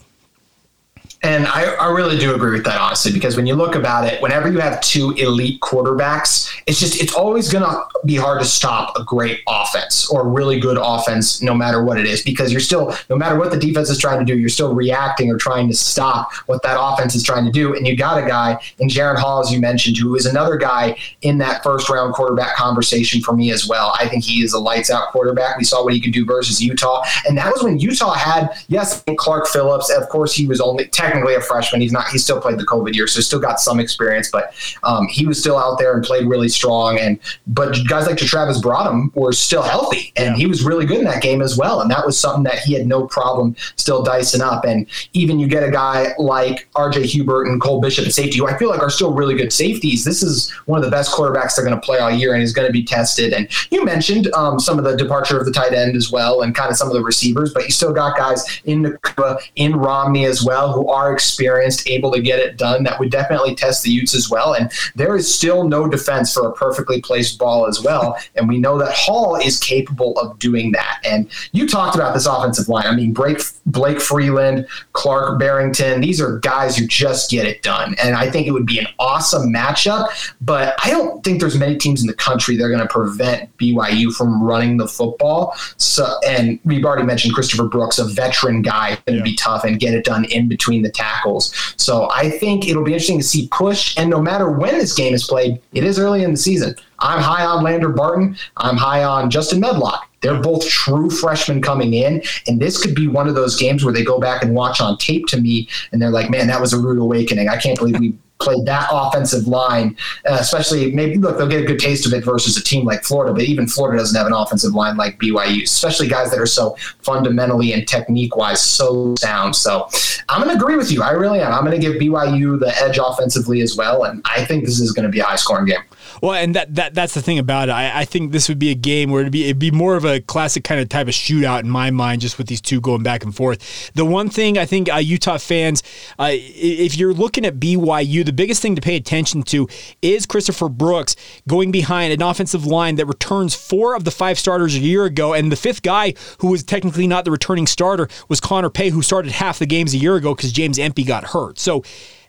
And 1.24 1.46
I, 1.46 1.74
I, 1.76 1.90
really 1.90 2.18
do 2.18 2.34
agree 2.34 2.52
with 2.52 2.64
that, 2.66 2.78
honestly, 2.78 3.10
because 3.10 3.34
when 3.34 3.46
you 3.46 3.54
look 3.54 3.74
about 3.74 4.06
it, 4.06 4.20
whenever 4.20 4.52
you 4.52 4.58
have 4.58 4.78
two 4.82 5.12
elite 5.12 5.58
quarterbacks, 5.60 6.54
it's 6.66 6.78
just, 6.78 7.00
it's 7.00 7.14
always 7.14 7.50
going 7.50 7.64
to 7.64 7.82
be 8.04 8.14
hard 8.14 8.42
to 8.42 8.46
stop 8.46 8.94
a 8.98 9.02
great 9.04 9.40
offense 9.48 10.06
or 10.10 10.28
really 10.28 10.60
good 10.60 10.76
offense, 10.78 11.40
no 11.40 11.54
matter 11.54 11.82
what 11.82 11.98
it 11.98 12.04
is, 12.04 12.20
because 12.22 12.52
you're 12.52 12.60
still, 12.60 12.94
no 13.08 13.16
matter 13.16 13.38
what 13.38 13.50
the 13.50 13.56
defense 13.56 13.88
is 13.88 13.96
trying 13.96 14.18
to 14.18 14.24
do, 14.26 14.38
you're 14.38 14.50
still 14.50 14.74
reacting 14.74 15.30
or 15.30 15.38
trying 15.38 15.66
to 15.66 15.74
stop 15.74 16.30
what 16.44 16.62
that 16.62 16.76
offense 16.78 17.14
is 17.14 17.22
trying 17.22 17.46
to 17.46 17.50
do. 17.50 17.74
And 17.74 17.86
you 17.86 17.96
got 17.96 18.22
a 18.22 18.26
guy 18.28 18.60
in 18.78 18.88
Jaren 18.88 19.16
Hall, 19.16 19.40
as 19.40 19.50
you 19.50 19.60
mentioned, 19.60 19.96
who 19.96 20.16
is 20.16 20.26
another 20.26 20.58
guy 20.58 20.94
in 21.22 21.38
that 21.38 21.62
first 21.62 21.88
round 21.88 22.12
quarterback 22.12 22.54
conversation 22.54 23.22
for 23.22 23.34
me 23.34 23.50
as 23.50 23.66
well. 23.66 23.96
I 23.98 24.08
think 24.08 24.24
he 24.24 24.42
is 24.42 24.52
a 24.52 24.58
lights 24.58 24.90
out 24.90 25.08
quarterback. 25.08 25.56
We 25.56 25.64
saw 25.64 25.82
what 25.82 25.94
he 25.94 26.02
could 26.02 26.12
do 26.12 26.26
versus 26.26 26.62
Utah. 26.62 27.02
And 27.26 27.38
that 27.38 27.50
was 27.50 27.62
when 27.62 27.78
Utah 27.78 28.12
had, 28.12 28.50
yes, 28.68 29.02
Clark 29.16 29.46
Phillips. 29.46 29.88
Of 29.88 30.10
course, 30.10 30.34
he 30.34 30.46
was 30.46 30.60
only 30.60 30.86
technically 30.88 31.13
technically 31.14 31.34
a 31.34 31.40
freshman. 31.40 31.80
He's 31.80 31.92
not. 31.92 32.08
He 32.08 32.18
still 32.18 32.40
played 32.40 32.58
the 32.58 32.66
COVID 32.66 32.94
year, 32.94 33.06
so 33.06 33.20
still 33.20 33.38
got 33.38 33.60
some 33.60 33.78
experience. 33.78 34.30
But 34.30 34.54
um, 34.82 35.06
he 35.08 35.26
was 35.26 35.38
still 35.38 35.56
out 35.56 35.78
there 35.78 35.94
and 35.94 36.04
played 36.04 36.26
really 36.26 36.48
strong. 36.48 36.98
And 36.98 37.18
but 37.46 37.76
guys 37.88 38.06
like 38.06 38.16
Travis 38.16 38.60
Broadham 38.60 39.12
were 39.14 39.32
still 39.32 39.62
healthy, 39.62 40.12
and 40.16 40.36
he 40.36 40.46
was 40.46 40.64
really 40.64 40.86
good 40.86 40.98
in 40.98 41.04
that 41.04 41.22
game 41.22 41.40
as 41.42 41.56
well. 41.56 41.80
And 41.80 41.90
that 41.90 42.04
was 42.04 42.18
something 42.18 42.42
that 42.44 42.58
he 42.58 42.74
had 42.74 42.86
no 42.86 43.06
problem 43.06 43.54
still 43.76 44.02
dicing 44.02 44.40
up. 44.40 44.64
And 44.64 44.86
even 45.12 45.38
you 45.38 45.46
get 45.46 45.62
a 45.62 45.70
guy 45.70 46.14
like 46.18 46.68
R.J. 46.74 47.06
Hubert 47.06 47.46
and 47.46 47.60
Cole 47.60 47.80
Bishop 47.80 48.06
at 48.06 48.12
safety, 48.12 48.38
who 48.38 48.46
I 48.46 48.58
feel 48.58 48.70
like 48.70 48.80
are 48.80 48.90
still 48.90 49.12
really 49.12 49.36
good 49.36 49.52
safeties. 49.52 50.04
This 50.04 50.22
is 50.22 50.50
one 50.66 50.78
of 50.78 50.84
the 50.84 50.90
best 50.90 51.12
quarterbacks 51.12 51.56
they're 51.56 51.64
going 51.64 51.78
to 51.78 51.84
play 51.84 51.98
all 51.98 52.10
year, 52.10 52.32
and 52.32 52.40
he's 52.40 52.52
going 52.52 52.66
to 52.66 52.72
be 52.72 52.84
tested. 52.84 53.32
And 53.32 53.48
you 53.70 53.84
mentioned 53.84 54.32
um, 54.34 54.58
some 54.58 54.78
of 54.78 54.84
the 54.84 54.96
departure 54.96 55.38
of 55.38 55.46
the 55.46 55.52
tight 55.52 55.72
end 55.72 55.96
as 55.96 56.10
well, 56.10 56.42
and 56.42 56.54
kind 56.54 56.70
of 56.70 56.76
some 56.76 56.88
of 56.88 56.94
the 56.94 57.02
receivers, 57.02 57.52
but 57.52 57.64
you 57.64 57.70
still 57.70 57.92
got 57.92 58.16
guys 58.16 58.60
in 58.64 58.82
Nacua, 58.82 59.38
in 59.56 59.76
Romney 59.76 60.24
as 60.24 60.42
well, 60.42 60.72
who 60.72 60.88
are 60.88 61.03
are 61.04 61.12
experienced, 61.12 61.88
able 61.88 62.10
to 62.12 62.20
get 62.20 62.38
it 62.38 62.56
done, 62.56 62.84
that 62.84 62.98
would 62.98 63.10
definitely 63.10 63.54
test 63.54 63.82
the 63.82 63.90
Utes 63.90 64.14
as 64.14 64.30
well. 64.30 64.54
And 64.54 64.72
there 64.94 65.16
is 65.16 65.32
still 65.32 65.68
no 65.68 65.86
defense 65.88 66.32
for 66.32 66.48
a 66.48 66.52
perfectly 66.52 67.00
placed 67.00 67.38
ball 67.38 67.66
as 67.66 67.82
well. 67.82 68.18
And 68.34 68.48
we 68.48 68.58
know 68.58 68.78
that 68.78 68.94
Hall 68.94 69.36
is 69.36 69.58
capable 69.58 70.18
of 70.18 70.38
doing 70.38 70.72
that. 70.72 71.00
And 71.04 71.30
you 71.52 71.68
talked 71.68 71.94
about 71.94 72.14
this 72.14 72.26
offensive 72.26 72.68
line. 72.68 72.86
I 72.86 72.94
mean, 72.94 73.12
Blake, 73.12 73.40
Blake 73.66 74.00
Freeland, 74.00 74.66
Clark 74.92 75.38
Barrington, 75.38 76.00
these 76.00 76.20
are 76.20 76.38
guys 76.38 76.76
who 76.76 76.86
just 76.86 77.30
get 77.30 77.46
it 77.46 77.62
done. 77.62 77.94
And 78.02 78.16
I 78.16 78.30
think 78.30 78.46
it 78.46 78.52
would 78.52 78.66
be 78.66 78.78
an 78.78 78.86
awesome 78.98 79.52
matchup. 79.52 80.08
But 80.40 80.74
I 80.82 80.90
don't 80.90 81.22
think 81.22 81.40
there's 81.40 81.58
many 81.58 81.76
teams 81.76 82.00
in 82.00 82.06
the 82.06 82.14
country 82.14 82.56
that 82.56 82.64
are 82.64 82.70
going 82.70 82.80
to 82.80 82.88
prevent 82.88 83.54
BYU 83.58 84.14
from 84.14 84.42
running 84.42 84.78
the 84.78 84.88
football. 84.88 85.54
So, 85.76 86.18
and 86.26 86.58
we've 86.64 86.84
already 86.84 87.04
mentioned 87.04 87.34
Christopher 87.34 87.64
Brooks, 87.64 87.98
a 87.98 88.04
veteran 88.04 88.62
guy, 88.62 88.96
going 89.06 89.14
to 89.14 89.16
yeah. 89.18 89.22
be 89.22 89.34
tough 89.34 89.64
and 89.64 89.78
get 89.78 89.94
it 89.94 90.04
done 90.04 90.24
in 90.26 90.48
between 90.48 90.82
the 90.82 90.90
tackles. 90.94 91.52
So 91.76 92.08
I 92.10 92.30
think 92.30 92.68
it'll 92.68 92.84
be 92.84 92.92
interesting 92.92 93.18
to 93.18 93.24
see 93.24 93.48
push. 93.50 93.96
And 93.98 94.08
no 94.08 94.20
matter 94.20 94.50
when 94.50 94.78
this 94.78 94.94
game 94.94 95.14
is 95.14 95.26
played, 95.26 95.60
it 95.72 95.84
is 95.84 95.98
early 95.98 96.24
in 96.24 96.30
the 96.30 96.36
season. 96.36 96.74
I'm 97.00 97.20
high 97.20 97.44
on 97.44 97.62
Lander 97.62 97.90
Barton. 97.90 98.36
I'm 98.56 98.76
high 98.76 99.04
on 99.04 99.30
Justin 99.30 99.60
Medlock. 99.60 100.08
They're 100.20 100.40
both 100.40 100.66
true 100.66 101.10
freshmen 101.10 101.60
coming 101.60 101.92
in, 101.92 102.22
and 102.46 102.58
this 102.58 102.82
could 102.82 102.94
be 102.94 103.08
one 103.08 103.28
of 103.28 103.34
those 103.34 103.60
games 103.60 103.84
where 103.84 103.92
they 103.92 104.02
go 104.02 104.18
back 104.18 104.42
and 104.42 104.54
watch 104.54 104.80
on 104.80 104.96
tape 104.96 105.26
to 105.26 105.38
me, 105.38 105.68
and 105.92 106.00
they're 106.00 106.08
like, 106.08 106.30
"Man, 106.30 106.46
that 106.46 106.62
was 106.62 106.72
a 106.72 106.78
rude 106.78 106.98
awakening. 106.98 107.50
I 107.50 107.58
can't 107.58 107.78
believe 107.78 108.00
we 108.00 108.14
play 108.40 108.60
that 108.64 108.88
offensive 108.92 109.46
line, 109.46 109.96
uh, 110.28 110.36
especially 110.40 110.92
maybe 110.92 111.16
look 111.16 111.38
they'll 111.38 111.48
get 111.48 111.62
a 111.62 111.66
good 111.66 111.78
taste 111.78 112.06
of 112.06 112.12
it 112.12 112.24
versus 112.24 112.56
a 112.56 112.62
team 112.62 112.84
like 112.84 113.02
Florida, 113.02 113.32
but 113.32 113.42
even 113.44 113.66
Florida 113.66 113.98
doesn't 113.98 114.16
have 114.16 114.26
an 114.26 114.32
offensive 114.32 114.72
line 114.74 114.96
like 114.96 115.18
BYU, 115.18 115.62
especially 115.62 116.08
guys 116.08 116.30
that 116.30 116.40
are 116.40 116.46
so 116.46 116.76
fundamentally 117.00 117.72
and 117.72 117.86
technique 117.86 118.36
wise 118.36 118.62
so 118.62 119.14
sound. 119.16 119.54
So 119.54 119.88
I'm 120.28 120.42
going 120.42 120.56
to 120.56 120.62
agree 120.62 120.76
with 120.76 120.90
you. 120.90 121.02
I 121.02 121.10
really 121.10 121.40
am. 121.40 121.52
I'm 121.52 121.64
going 121.64 121.80
to 121.80 121.86
give 121.86 122.00
BYU 122.00 122.58
the 122.58 122.76
edge 122.82 122.98
offensively 123.02 123.60
as 123.60 123.76
well, 123.76 124.04
and 124.04 124.20
I 124.24 124.44
think 124.44 124.64
this 124.64 124.80
is 124.80 124.92
going 124.92 125.06
to 125.06 125.12
be 125.12 125.20
a 125.20 125.24
high 125.24 125.36
scoring 125.36 125.66
game. 125.66 125.82
Well, 126.22 126.34
and 126.34 126.54
that, 126.54 126.74
that 126.74 126.94
that's 126.94 127.14
the 127.14 127.22
thing 127.22 127.38
about 127.38 127.68
it. 127.68 127.72
I, 127.72 128.00
I 128.00 128.04
think 128.04 128.32
this 128.32 128.48
would 128.48 128.58
be 128.58 128.70
a 128.70 128.74
game 128.74 129.10
where 129.10 129.20
it'd 129.20 129.32
be 129.32 129.44
it'd 129.44 129.58
be 129.58 129.70
more 129.70 129.96
of 129.96 130.04
a 130.04 130.20
classic 130.20 130.64
kind 130.64 130.80
of 130.80 130.88
type 130.88 131.08
of 131.08 131.14
shootout 131.14 131.60
in 131.60 131.70
my 131.70 131.90
mind, 131.90 132.20
just 132.20 132.38
with 132.38 132.46
these 132.46 132.60
two 132.60 132.80
going 132.80 133.02
back 133.02 133.24
and 133.24 133.34
forth. 133.34 133.90
The 133.94 134.04
one 134.04 134.28
thing 134.28 134.58
I 134.58 134.66
think 134.66 134.92
uh, 134.92 134.96
Utah 134.96 135.38
fans, 135.38 135.82
uh, 136.18 136.30
if 136.30 136.96
you're 136.96 137.14
looking 137.14 137.44
at 137.44 137.58
BYU, 137.58 138.24
the 138.24 138.32
biggest 138.32 138.62
thing 138.62 138.74
to 138.76 138.82
pay 138.82 138.96
attention 138.96 139.42
to 139.44 139.68
is 140.02 140.26
Christopher 140.26 140.68
Brooks 140.68 141.16
going 141.48 141.70
behind 141.70 142.12
an 142.12 142.22
offensive 142.22 142.66
line 142.66 142.96
that 142.96 143.06
returns 143.06 143.54
four 143.54 143.94
of 143.94 144.04
the 144.04 144.10
five 144.10 144.38
starters 144.38 144.76
a 144.76 144.80
year 144.80 145.04
ago, 145.04 145.32
and 145.34 145.50
the 145.50 145.56
fifth 145.56 145.82
guy 145.82 146.14
who 146.38 146.48
was 146.48 146.62
technically 146.62 147.06
not 147.06 147.24
the 147.24 147.30
returning 147.30 147.66
starter 147.66 148.08
was 148.28 148.40
Connor 148.40 148.70
Pay, 148.70 148.90
who 148.90 149.02
started 149.02 149.32
half 149.32 149.58
the 149.58 149.66
games 149.66 149.94
a 149.94 149.98
year 149.98 150.16
ago 150.16 150.34
because 150.34 150.52
James 150.52 150.78
Empey 150.78 151.04
got 151.04 151.24
hurt. 151.24 151.58
So 151.58 151.82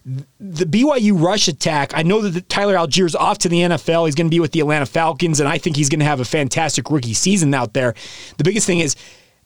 the 0.06 0.66
BYU 0.66 1.20
rush 1.20 1.48
attack, 1.48 1.92
I 1.96 2.04
know 2.04 2.22
that 2.22 2.48
Tyler 2.48 2.76
Allgeier's 2.76 3.16
off 3.16 3.40
to 3.40 3.50
the 3.50 3.62
NFL. 3.62 4.06
He's 4.06 4.16
going 4.16 4.28
to 4.28 4.36
be 4.36 4.40
with 4.40 4.52
the 4.52 4.60
Atlanta 4.60 4.86
Falcons, 4.86 5.40
and 5.40 5.50
I 5.50 5.58
think 5.58 5.76
he's 5.76 5.90
going 5.90 6.00
to 6.00 6.06
have 6.06 6.20
a 6.20 6.26
fantastic 6.26 6.92
rookie 6.92 7.16
season 7.16 7.54
out 7.54 7.74
there. 7.74 7.96
The 8.38 8.44
biggest 8.44 8.68
thing 8.68 8.80
is, 8.80 8.96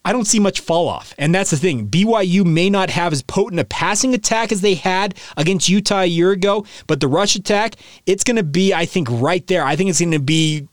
I 0.03 0.11
don't 0.11 0.25
see 0.25 0.39
much 0.39 0.59
fall 0.59 0.87
off. 0.87 1.13
And 1.17 1.33
that's 1.33 1.51
the 1.51 1.57
thing. 1.57 1.87
BYU 1.87 2.45
may 2.45 2.69
not 2.69 2.89
have 2.89 3.13
as 3.13 3.21
potent 3.21 3.59
a 3.59 3.65
passing 3.65 4.13
attack 4.13 4.51
as 4.51 4.61
they 4.61 4.75
had 4.75 5.15
against 5.37 5.69
Utah 5.69 6.01
a 6.01 6.05
year 6.05 6.31
ago, 6.31 6.65
but 6.87 6.99
the 6.99 7.07
rush 7.07 7.35
attack, 7.35 7.75
it's 8.05 8.23
going 8.23 8.37
to 8.37 8.43
be, 8.43 8.73
I 8.73 8.85
think, 8.85 9.07
right 9.09 9.45
there. 9.47 9.63
I 9.63 9.75
think 9.75 9.89
it's 9.89 9.99
going 9.99 10.11
to 10.11 10.19
be 10.19 10.67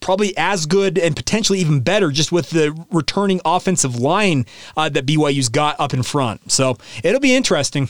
probably 0.00 0.36
as 0.36 0.66
good 0.66 0.98
and 0.98 1.16
potentially 1.16 1.58
even 1.58 1.80
better 1.80 2.10
just 2.10 2.32
with 2.32 2.50
the 2.50 2.78
returning 2.90 3.40
offensive 3.44 3.96
line 3.96 4.46
uh, 4.76 4.88
that 4.88 5.06
BYU's 5.06 5.48
got 5.48 5.78
up 5.80 5.92
in 5.92 6.02
front. 6.02 6.52
So 6.52 6.76
it'll 7.02 7.20
be 7.20 7.34
interesting. 7.34 7.88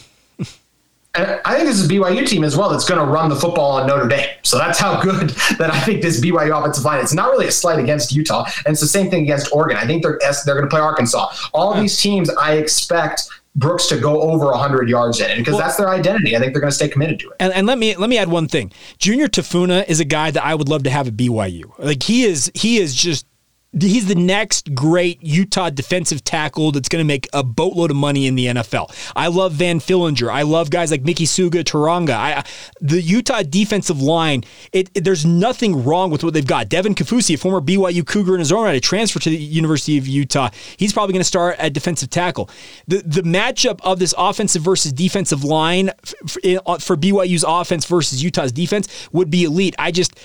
I 1.17 1.55
think 1.55 1.67
this 1.67 1.79
is 1.79 1.87
a 1.87 1.93
BYU 1.93 2.27
team 2.27 2.45
as 2.45 2.57
well 2.57 2.69
that's 2.69 2.85
going 2.85 3.01
to 3.01 3.07
run 3.07 3.29
the 3.29 3.37
football 3.37 3.73
on 3.73 3.87
Notre 3.87 4.07
Dame. 4.07 4.29
So 4.43 4.59
that's 4.59 4.79
how 4.79 5.01
good 5.01 5.31
that 5.59 5.71
I 5.71 5.81
think 5.81 6.03
this 6.03 6.21
BYU 6.21 6.59
offensive 6.59 6.85
line. 6.85 7.01
It's 7.01 7.15
not 7.15 7.31
really 7.31 7.47
a 7.47 7.53
slight 7.53 7.79
against 7.79 8.13
Utah, 8.13 8.45
and 8.65 8.73
it's 8.73 8.81
the 8.81 8.87
same 8.87 9.11
thing 9.11 9.23
against 9.23 9.53
Oregon. 9.53 9.77
I 9.77 9.87
think 9.87 10.03
they're 10.03 10.19
they're 10.45 10.55
going 10.55 10.69
to 10.69 10.71
play 10.71 10.81
Arkansas. 10.81 11.35
All 11.53 11.73
of 11.73 11.81
these 11.81 11.99
teams, 11.99 12.31
I 12.31 12.55
expect 12.55 13.29
Brooks 13.57 13.87
to 13.87 13.99
go 13.99 14.21
over 14.21 14.47
100 14.47 14.89
yards 14.89 15.19
in 15.21 15.31
it 15.31 15.39
because 15.39 15.55
well, 15.55 15.63
that's 15.63 15.77
their 15.77 15.89
identity. 15.89 16.37
I 16.37 16.39
think 16.39 16.53
they're 16.53 16.61
going 16.61 16.71
to 16.71 16.77
stay 16.77 16.89
committed 16.89 17.19
to 17.21 17.31
it. 17.31 17.37
And, 17.41 17.53
and, 17.55 17.67
let 17.67 17.79
me 17.79 17.97
let 17.97 18.11
me 18.11 18.19
add 18.19 18.29
one 18.29 18.49
thing. 18.49 18.71
Junior 18.99 19.29
Tafuna 19.29 19.89
is 19.89 19.99
a 19.99 20.05
guy 20.05 20.31
that 20.31 20.45
I 20.45 20.55
would 20.55 20.69
love 20.69 20.83
to 20.85 20.91
have 20.91 21.09
at 21.09 21.15
BYU. 21.15 21.73
Like 21.79 22.03
he 22.03 22.25
is 22.25 22.53
he 22.55 22.77
is 22.79 22.95
just 22.95 23.26
he's 23.81 24.07
the 24.07 24.15
next 24.15 24.75
great 24.75 25.23
Utah 25.23 25.71
defensive 25.71 26.25
tackle 26.25 26.73
that's 26.73 26.89
going 26.89 27.03
to 27.03 27.07
make 27.07 27.29
a 27.33 27.43
boatload 27.43 27.91
of 27.91 27.97
money 27.97 28.27
in 28.27 28.35
the 28.35 28.47
NFL. 28.47 28.95
I 29.15 29.29
love 29.29 29.53
Van 29.53 29.81
Fillinger. 29.81 30.33
I 30.33 30.43
love 30.43 30.71
guys 30.71 30.91
like 30.91 31.03
Miki 31.03 31.25
Suguturaga. 31.25 32.11
I, 32.11 32.45
the 32.81 33.01
Utah 33.01 33.43
defensive 33.43 34.01
line, 34.01 34.45
it, 34.73 34.91
it, 34.95 35.05
there's 35.05 35.27
nothing 35.27 35.85
wrong 35.85 36.11
with 36.11 36.25
what 36.25 36.35
they've 36.35 36.47
got. 36.47 36.69
Devin 36.69 36.95
Kaufusi, 36.95 37.35
a 37.35 37.39
former 37.39 37.61
BYU 37.61 38.07
Cougar 38.07 38.35
in 38.35 38.41
his 38.41 38.53
own 38.53 38.65
right, 38.65 38.77
a 38.77 38.81
transfer 38.81 39.19
to 39.19 39.31
the 39.31 39.37
University 39.37 39.99
of 39.99 40.07
Utah, 40.07 40.51
he's 40.77 40.93
probably 40.93 41.13
going 41.13 41.21
to 41.21 41.25
start 41.25 41.57
at 41.59 41.73
defensive 41.73 42.11
tackle. 42.11 42.51
The 42.87 43.03
the 43.07 43.23
matchup 43.23 43.81
of 43.83 43.99
this 43.99 44.15
offensive 44.17 44.63
versus 44.63 44.93
defensive 44.93 45.45
line 45.45 45.91
for, 46.05 46.41
uh, 46.45 46.79
for 46.79 46.97
BYU's 46.97 47.45
offense 47.47 47.85
versus 47.85 48.23
Utah's 48.23 48.53
defense 48.53 49.09
would 49.13 49.31
be 49.31 49.45
elite. 49.45 49.75
I 49.79 49.91
just 49.91 50.19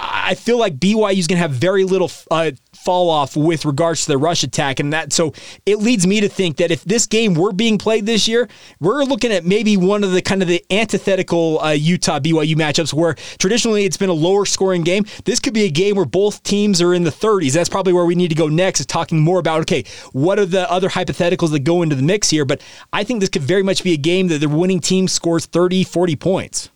I 0.00 0.34
feel 0.34 0.58
like 0.58 0.76
BYU 0.76 1.18
is 1.18 1.26
going 1.26 1.38
to 1.38 1.42
have 1.42 1.50
very 1.50 1.84
little 1.84 2.10
uh, 2.30 2.52
fall 2.72 3.10
off 3.10 3.36
with 3.36 3.64
regards 3.64 4.02
to 4.04 4.12
the 4.12 4.18
rush 4.18 4.44
attack, 4.44 4.78
and 4.78 4.92
that 4.92 5.12
so 5.12 5.32
it 5.66 5.78
leads 5.78 6.06
me 6.06 6.20
to 6.20 6.28
think 6.28 6.58
that 6.58 6.70
if 6.70 6.84
this 6.84 7.06
game 7.06 7.34
were 7.34 7.52
being 7.52 7.78
played 7.78 8.06
this 8.06 8.28
year, 8.28 8.48
we're 8.78 9.02
looking 9.02 9.32
at 9.32 9.44
maybe 9.44 9.76
one 9.76 10.04
of 10.04 10.12
the 10.12 10.22
kind 10.22 10.40
of 10.40 10.46
the 10.46 10.64
antithetical 10.70 11.60
uh, 11.60 11.70
Utah 11.70 12.20
BYU 12.20 12.54
matchups 12.54 12.92
where 12.92 13.14
traditionally 13.38 13.86
it's 13.86 13.96
been 13.96 14.08
a 14.08 14.14
lower 14.14 14.46
scoring 14.46 14.82
game. 14.82 15.04
This 15.24 15.40
could 15.40 15.54
be 15.54 15.64
a 15.64 15.70
game 15.70 15.96
where 15.96 16.04
both 16.04 16.44
teams 16.44 16.80
are 16.80 16.94
in 16.94 17.02
the 17.02 17.10
30s. 17.10 17.52
That's 17.52 17.68
probably 17.68 17.92
where 17.92 18.06
we 18.06 18.14
need 18.14 18.28
to 18.28 18.36
go 18.36 18.46
next. 18.46 18.78
Is 18.78 18.86
talking 18.86 19.18
more 19.18 19.40
about 19.40 19.62
okay, 19.62 19.84
what 20.12 20.38
are 20.38 20.46
the 20.46 20.70
other 20.70 20.88
hypotheticals 20.88 21.50
that 21.50 21.60
go 21.60 21.82
into 21.82 21.96
the 21.96 22.02
mix 22.02 22.30
here? 22.30 22.44
But 22.44 22.62
I 22.92 23.02
think 23.02 23.18
this 23.18 23.30
could 23.30 23.42
very 23.42 23.64
much 23.64 23.82
be 23.82 23.94
a 23.94 23.98
game 23.98 24.28
that 24.28 24.38
the 24.38 24.48
winning 24.48 24.80
team 24.80 25.08
scores 25.08 25.46
30, 25.46 25.82
40 25.82 26.14
points. 26.16 26.70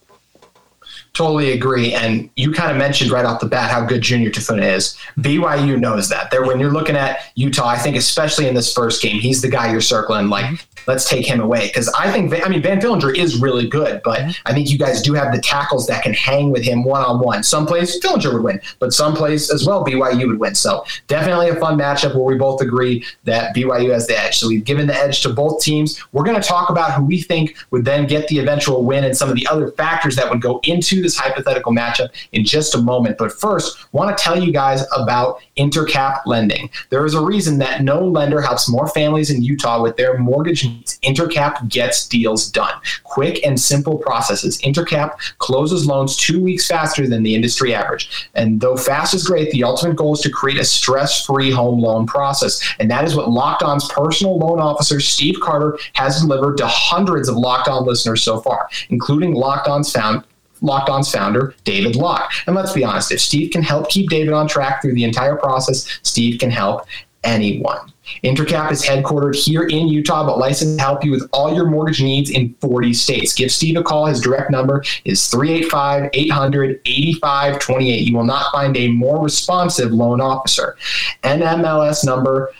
Totally 1.14 1.52
agree. 1.52 1.92
And 1.92 2.30
you 2.36 2.52
kind 2.52 2.70
of 2.70 2.78
mentioned 2.78 3.10
right 3.10 3.24
off 3.24 3.40
the 3.40 3.46
bat 3.46 3.70
how 3.70 3.84
good 3.84 4.00
Junior 4.00 4.30
Tafuna 4.30 4.62
is. 4.62 4.96
BYU 5.18 5.78
knows 5.78 6.08
that. 6.08 6.30
There, 6.30 6.44
when 6.44 6.58
you're 6.58 6.72
looking 6.72 6.96
at 6.96 7.20
Utah, 7.34 7.66
I 7.66 7.78
think 7.78 7.96
especially 7.96 8.48
in 8.48 8.54
this 8.54 8.72
first 8.72 9.02
game, 9.02 9.20
he's 9.20 9.42
the 9.42 9.50
guy 9.50 9.70
you're 9.70 9.82
circling. 9.82 10.28
Like, 10.28 10.46
mm-hmm 10.46 10.72
let's 10.86 11.08
take 11.08 11.26
him 11.26 11.40
away. 11.40 11.68
Because 11.68 11.88
I 11.90 12.10
think, 12.10 12.32
I 12.44 12.48
mean, 12.48 12.62
Van 12.62 12.80
Fillinger 12.80 13.16
is 13.16 13.40
really 13.40 13.68
good, 13.68 14.00
but 14.02 14.20
mm-hmm. 14.20 14.30
I 14.46 14.52
think 14.52 14.70
you 14.70 14.78
guys 14.78 15.02
do 15.02 15.14
have 15.14 15.32
the 15.32 15.40
tackles 15.40 15.86
that 15.86 16.02
can 16.02 16.14
hang 16.14 16.50
with 16.50 16.64
him 16.64 16.84
one 16.84 17.02
on 17.02 17.20
one. 17.20 17.42
Some 17.42 17.66
plays 17.66 18.00
Fillinger 18.00 18.32
would 18.32 18.42
win, 18.42 18.60
but 18.78 18.92
some 18.92 19.14
plays 19.14 19.50
as 19.50 19.66
well 19.66 19.84
BYU 19.84 20.28
would 20.28 20.38
win. 20.38 20.54
So 20.54 20.84
definitely 21.08 21.48
a 21.48 21.56
fun 21.56 21.78
matchup 21.78 22.14
where 22.14 22.24
we 22.24 22.36
both 22.36 22.60
agree 22.60 23.04
that 23.24 23.54
BYU 23.54 23.92
has 23.92 24.06
the 24.06 24.18
edge. 24.18 24.38
So 24.38 24.48
we've 24.48 24.64
given 24.64 24.86
the 24.86 24.94
edge 24.94 25.22
to 25.22 25.28
both 25.30 25.62
teams. 25.62 26.02
We're 26.12 26.24
going 26.24 26.40
to 26.40 26.46
talk 26.46 26.70
about 26.70 26.92
who 26.92 27.04
we 27.04 27.20
think 27.22 27.56
would 27.70 27.84
then 27.84 28.06
get 28.06 28.28
the 28.28 28.38
eventual 28.38 28.84
win 28.84 29.04
and 29.04 29.16
some 29.16 29.28
of 29.28 29.36
the 29.36 29.46
other 29.48 29.70
factors 29.72 30.16
that 30.16 30.28
would 30.30 30.40
go 30.40 30.60
into 30.64 31.01
this 31.02 31.16
hypothetical 31.16 31.72
matchup 31.72 32.08
in 32.32 32.44
just 32.44 32.74
a 32.74 32.78
moment. 32.78 33.18
But 33.18 33.32
first, 33.32 33.92
want 33.92 34.16
to 34.16 34.22
tell 34.22 34.40
you 34.40 34.52
guys 34.52 34.84
about 34.96 35.40
Intercap 35.56 36.20
lending. 36.26 36.70
There 36.90 37.04
is 37.04 37.14
a 37.14 37.20
reason 37.20 37.58
that 37.58 37.82
no 37.82 38.06
lender 38.06 38.40
helps 38.40 38.68
more 38.68 38.88
families 38.88 39.30
in 39.30 39.42
Utah 39.42 39.82
with 39.82 39.96
their 39.96 40.18
mortgage 40.18 40.64
needs. 40.64 40.98
Intercap 41.02 41.68
gets 41.68 42.06
deals 42.08 42.50
done. 42.50 42.74
Quick 43.04 43.44
and 43.44 43.60
simple 43.60 43.98
processes. 43.98 44.58
Intercap 44.62 45.18
closes 45.38 45.86
loans 45.86 46.16
two 46.16 46.42
weeks 46.42 46.66
faster 46.66 47.06
than 47.06 47.22
the 47.22 47.34
industry 47.34 47.74
average. 47.74 48.28
And 48.34 48.60
though 48.60 48.76
fast 48.76 49.14
is 49.14 49.26
great, 49.26 49.50
the 49.50 49.64
ultimate 49.64 49.96
goal 49.96 50.14
is 50.14 50.20
to 50.20 50.30
create 50.30 50.58
a 50.58 50.64
stress 50.64 51.24
free 51.24 51.50
home 51.50 51.80
loan 51.80 52.06
process. 52.06 52.60
And 52.78 52.90
that 52.90 53.04
is 53.04 53.14
what 53.14 53.30
Locked 53.30 53.62
On's 53.62 53.88
personal 53.88 54.38
loan 54.38 54.58
officer, 54.58 55.00
Steve 55.00 55.36
Carter, 55.40 55.78
has 55.94 56.20
delivered 56.20 56.56
to 56.58 56.66
hundreds 56.66 57.28
of 57.28 57.36
Locked 57.36 57.68
On 57.68 57.84
listeners 57.84 58.22
so 58.22 58.40
far, 58.40 58.68
including 58.90 59.34
Locked 59.34 59.68
On's 59.68 59.92
found 59.92 60.24
Locked 60.62 60.88
On's 60.88 61.10
founder, 61.10 61.54
David 61.64 61.96
Locke. 61.96 62.32
And 62.46 62.56
let's 62.56 62.72
be 62.72 62.84
honest, 62.84 63.12
if 63.12 63.20
Steve 63.20 63.50
can 63.50 63.62
help 63.62 63.90
keep 63.90 64.08
David 64.08 64.32
on 64.32 64.48
track 64.48 64.80
through 64.80 64.94
the 64.94 65.04
entire 65.04 65.36
process, 65.36 65.86
Steve 66.02 66.40
can 66.40 66.50
help 66.50 66.86
anyone. 67.24 67.92
Intercap 68.24 68.72
is 68.72 68.84
headquartered 68.84 69.36
here 69.36 69.62
in 69.62 69.86
Utah, 69.88 70.26
but 70.26 70.38
licensed 70.38 70.78
to 70.78 70.82
help 70.82 71.04
you 71.04 71.10
with 71.10 71.28
all 71.32 71.54
your 71.54 71.66
mortgage 71.66 72.02
needs 72.02 72.30
in 72.30 72.54
40 72.60 72.94
states. 72.94 73.34
Give 73.34 73.50
Steve 73.50 73.76
a 73.76 73.82
call. 73.82 74.06
His 74.06 74.20
direct 74.20 74.50
number 74.50 74.84
is 75.04 75.26
385 75.28 76.10
800 76.12 76.80
8528. 76.84 78.08
You 78.08 78.16
will 78.16 78.24
not 78.24 78.52
find 78.52 78.76
a 78.76 78.88
more 78.88 79.22
responsive 79.22 79.92
loan 79.92 80.20
officer. 80.20 80.76
NMLS 81.22 82.04
number 82.04 82.52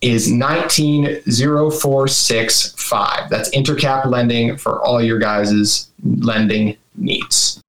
is 0.00 0.32
190465. 0.32 3.30
That's 3.30 3.50
Intercap 3.50 4.06
lending 4.06 4.56
for 4.56 4.82
all 4.82 5.02
your 5.02 5.18
guys' 5.18 5.90
lending 6.02 6.78
needs. 6.96 7.60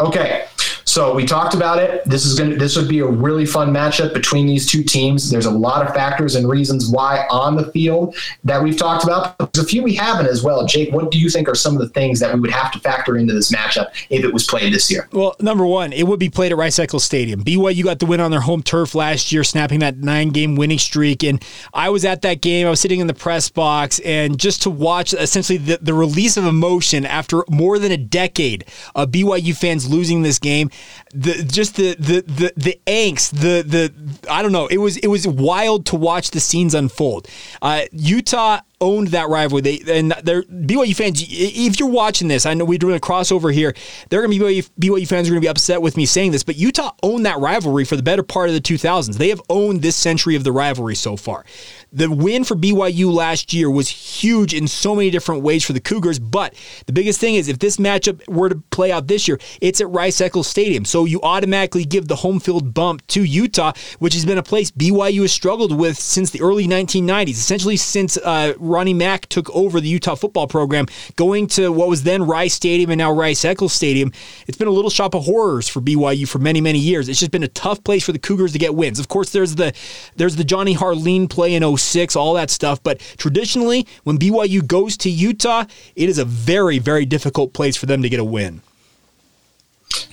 Okay, 0.00 0.46
so 0.94 1.12
we 1.12 1.26
talked 1.26 1.54
about 1.54 1.80
it. 1.80 2.04
This 2.04 2.24
is 2.24 2.38
going 2.38 2.56
this 2.56 2.76
would 2.76 2.88
be 2.88 3.00
a 3.00 3.06
really 3.06 3.44
fun 3.44 3.74
matchup 3.74 4.14
between 4.14 4.46
these 4.46 4.64
two 4.64 4.84
teams. 4.84 5.28
There's 5.28 5.46
a 5.46 5.50
lot 5.50 5.84
of 5.84 5.92
factors 5.92 6.36
and 6.36 6.48
reasons 6.48 6.88
why 6.88 7.26
on 7.32 7.56
the 7.56 7.72
field 7.72 8.14
that 8.44 8.62
we've 8.62 8.76
talked 8.76 9.02
about. 9.02 9.36
There's 9.38 9.64
a 9.64 9.68
few 9.68 9.82
we 9.82 9.96
haven't 9.96 10.26
as 10.26 10.44
well. 10.44 10.64
Jake, 10.66 10.92
what 10.92 11.10
do 11.10 11.18
you 11.18 11.28
think 11.28 11.48
are 11.48 11.56
some 11.56 11.74
of 11.74 11.80
the 11.80 11.88
things 11.88 12.20
that 12.20 12.32
we 12.32 12.38
would 12.38 12.52
have 12.52 12.70
to 12.70 12.78
factor 12.78 13.16
into 13.16 13.34
this 13.34 13.50
matchup 13.50 13.88
if 14.08 14.22
it 14.22 14.32
was 14.32 14.46
played 14.46 14.72
this 14.72 14.88
year? 14.88 15.08
Well, 15.10 15.34
number 15.40 15.66
one, 15.66 15.92
it 15.92 16.04
would 16.04 16.20
be 16.20 16.30
played 16.30 16.52
at 16.52 16.58
Rice 16.58 16.78
Eccles 16.78 17.02
Stadium. 17.02 17.42
BYU 17.42 17.82
got 17.82 17.98
the 17.98 18.06
win 18.06 18.20
on 18.20 18.30
their 18.30 18.42
home 18.42 18.62
turf 18.62 18.94
last 18.94 19.32
year, 19.32 19.42
snapping 19.42 19.80
that 19.80 19.96
nine 19.96 20.28
game 20.28 20.54
winning 20.54 20.78
streak. 20.78 21.24
And 21.24 21.44
I 21.72 21.88
was 21.88 22.04
at 22.04 22.22
that 22.22 22.40
game. 22.40 22.68
I 22.68 22.70
was 22.70 22.78
sitting 22.78 23.00
in 23.00 23.08
the 23.08 23.14
press 23.14 23.48
box, 23.48 23.98
and 23.98 24.38
just 24.38 24.62
to 24.62 24.70
watch 24.70 25.12
essentially 25.12 25.58
the, 25.58 25.80
the 25.82 25.92
release 25.92 26.36
of 26.36 26.46
emotion 26.46 27.04
after 27.04 27.42
more 27.50 27.80
than 27.80 27.90
a 27.90 27.96
decade 27.96 28.64
of 28.94 29.10
BYU 29.10 29.56
fans 29.56 29.90
losing 29.90 30.22
this 30.22 30.38
game 30.38 30.70
the 31.12 31.42
just 31.44 31.76
the 31.76 31.94
the 31.94 32.22
the, 32.22 32.52
the 32.56 32.80
angst, 32.86 33.30
the 33.30 33.62
the 33.62 33.92
I 34.30 34.42
don't 34.42 34.52
know. 34.52 34.66
It 34.66 34.78
was 34.78 34.96
it 34.98 35.08
was 35.08 35.26
wild 35.26 35.86
to 35.86 35.96
watch 35.96 36.30
the 36.30 36.40
scenes 36.40 36.74
unfold. 36.74 37.28
Uh, 37.62 37.82
Utah 37.92 38.60
owned 38.80 39.08
that 39.08 39.28
rivalry. 39.28 39.62
They 39.62 39.98
and 39.98 40.12
they're 40.22 40.42
BYU 40.42 40.94
fans. 40.94 41.24
If 41.26 41.78
you're 41.78 41.88
watching 41.88 42.28
this, 42.28 42.46
I 42.46 42.54
know 42.54 42.64
we're 42.64 42.78
doing 42.78 42.96
a 42.96 43.00
crossover 43.00 43.52
here. 43.52 43.74
They're 44.08 44.20
going 44.20 44.38
to 44.38 44.44
be 44.44 44.60
BYU, 44.60 44.70
BYU 44.80 45.08
fans 45.08 45.28
are 45.28 45.32
going 45.32 45.40
to 45.40 45.44
be 45.44 45.48
upset 45.48 45.82
with 45.82 45.96
me 45.96 46.06
saying 46.06 46.32
this, 46.32 46.42
but 46.42 46.56
Utah 46.56 46.92
owned 47.02 47.26
that 47.26 47.38
rivalry 47.38 47.84
for 47.84 47.96
the 47.96 48.02
better 48.02 48.22
part 48.22 48.48
of 48.48 48.54
the 48.54 48.60
2000s. 48.60 49.16
They 49.16 49.28
have 49.28 49.42
owned 49.48 49.82
this 49.82 49.96
century 49.96 50.36
of 50.36 50.44
the 50.44 50.52
rivalry 50.52 50.94
so 50.94 51.16
far. 51.16 51.44
The 51.92 52.10
win 52.10 52.44
for 52.44 52.56
BYU 52.56 53.12
last 53.12 53.52
year 53.52 53.70
was 53.70 53.88
huge 53.88 54.52
in 54.52 54.66
so 54.66 54.94
many 54.94 55.10
different 55.10 55.42
ways 55.42 55.64
for 55.64 55.72
the 55.72 55.80
Cougars, 55.80 56.18
but 56.18 56.54
the 56.86 56.92
biggest 56.92 57.20
thing 57.20 57.36
is 57.36 57.48
if 57.48 57.58
this 57.58 57.76
matchup 57.76 58.26
were 58.28 58.48
to 58.48 58.56
play 58.70 58.90
out 58.90 59.06
this 59.06 59.28
year, 59.28 59.38
it's 59.60 59.80
at 59.80 59.88
Rice 59.88 60.20
Eccles 60.20 60.48
Stadium. 60.48 60.84
So 60.84 61.04
you 61.04 61.20
automatically 61.22 61.84
give 61.84 62.08
the 62.08 62.16
home 62.16 62.40
field 62.40 62.74
bump 62.74 63.06
to 63.08 63.22
Utah, 63.22 63.72
which 63.98 64.14
has 64.14 64.24
been 64.24 64.38
a 64.38 64.42
place 64.42 64.70
BYU 64.70 65.22
has 65.22 65.32
struggled 65.32 65.76
with 65.76 65.98
since 65.98 66.30
the 66.30 66.40
early 66.40 66.66
1990s, 66.66 67.30
essentially 67.30 67.76
since 67.76 68.16
uh, 68.16 68.54
Ronnie 68.64 68.94
Mack 68.94 69.26
took 69.26 69.50
over 69.50 69.80
the 69.80 69.88
Utah 69.88 70.14
football 70.14 70.46
program, 70.46 70.86
going 71.16 71.46
to 71.48 71.70
what 71.70 71.88
was 71.88 72.02
then 72.02 72.24
Rice 72.24 72.54
Stadium 72.54 72.90
and 72.90 72.98
now 72.98 73.12
Rice 73.12 73.44
Eccles 73.44 73.72
Stadium. 73.72 74.12
It's 74.46 74.58
been 74.58 74.68
a 74.68 74.72
little 74.72 74.90
shop 74.90 75.14
of 75.14 75.24
horrors 75.24 75.68
for 75.68 75.80
BYU 75.80 76.28
for 76.28 76.38
many, 76.38 76.60
many 76.60 76.78
years. 76.78 77.08
It's 77.08 77.20
just 77.20 77.30
been 77.30 77.42
a 77.42 77.48
tough 77.48 77.82
place 77.84 78.04
for 78.04 78.12
the 78.12 78.18
Cougars 78.18 78.52
to 78.52 78.58
get 78.58 78.74
wins. 78.74 78.98
Of 78.98 79.08
course, 79.08 79.30
there's 79.30 79.54
the 79.54 79.72
there's 80.16 80.36
the 80.36 80.44
Johnny 80.44 80.74
Harline 80.74 81.28
play 81.28 81.54
in 81.54 81.76
06, 81.76 82.16
all 82.16 82.34
that 82.34 82.50
stuff. 82.50 82.82
But 82.82 83.00
traditionally, 83.16 83.86
when 84.04 84.18
BYU 84.18 84.66
goes 84.66 84.96
to 84.98 85.10
Utah, 85.10 85.64
it 85.96 86.08
is 86.08 86.18
a 86.18 86.24
very, 86.24 86.78
very 86.78 87.04
difficult 87.04 87.52
place 87.52 87.76
for 87.76 87.86
them 87.86 88.02
to 88.02 88.08
get 88.08 88.20
a 88.20 88.24
win. 88.24 88.62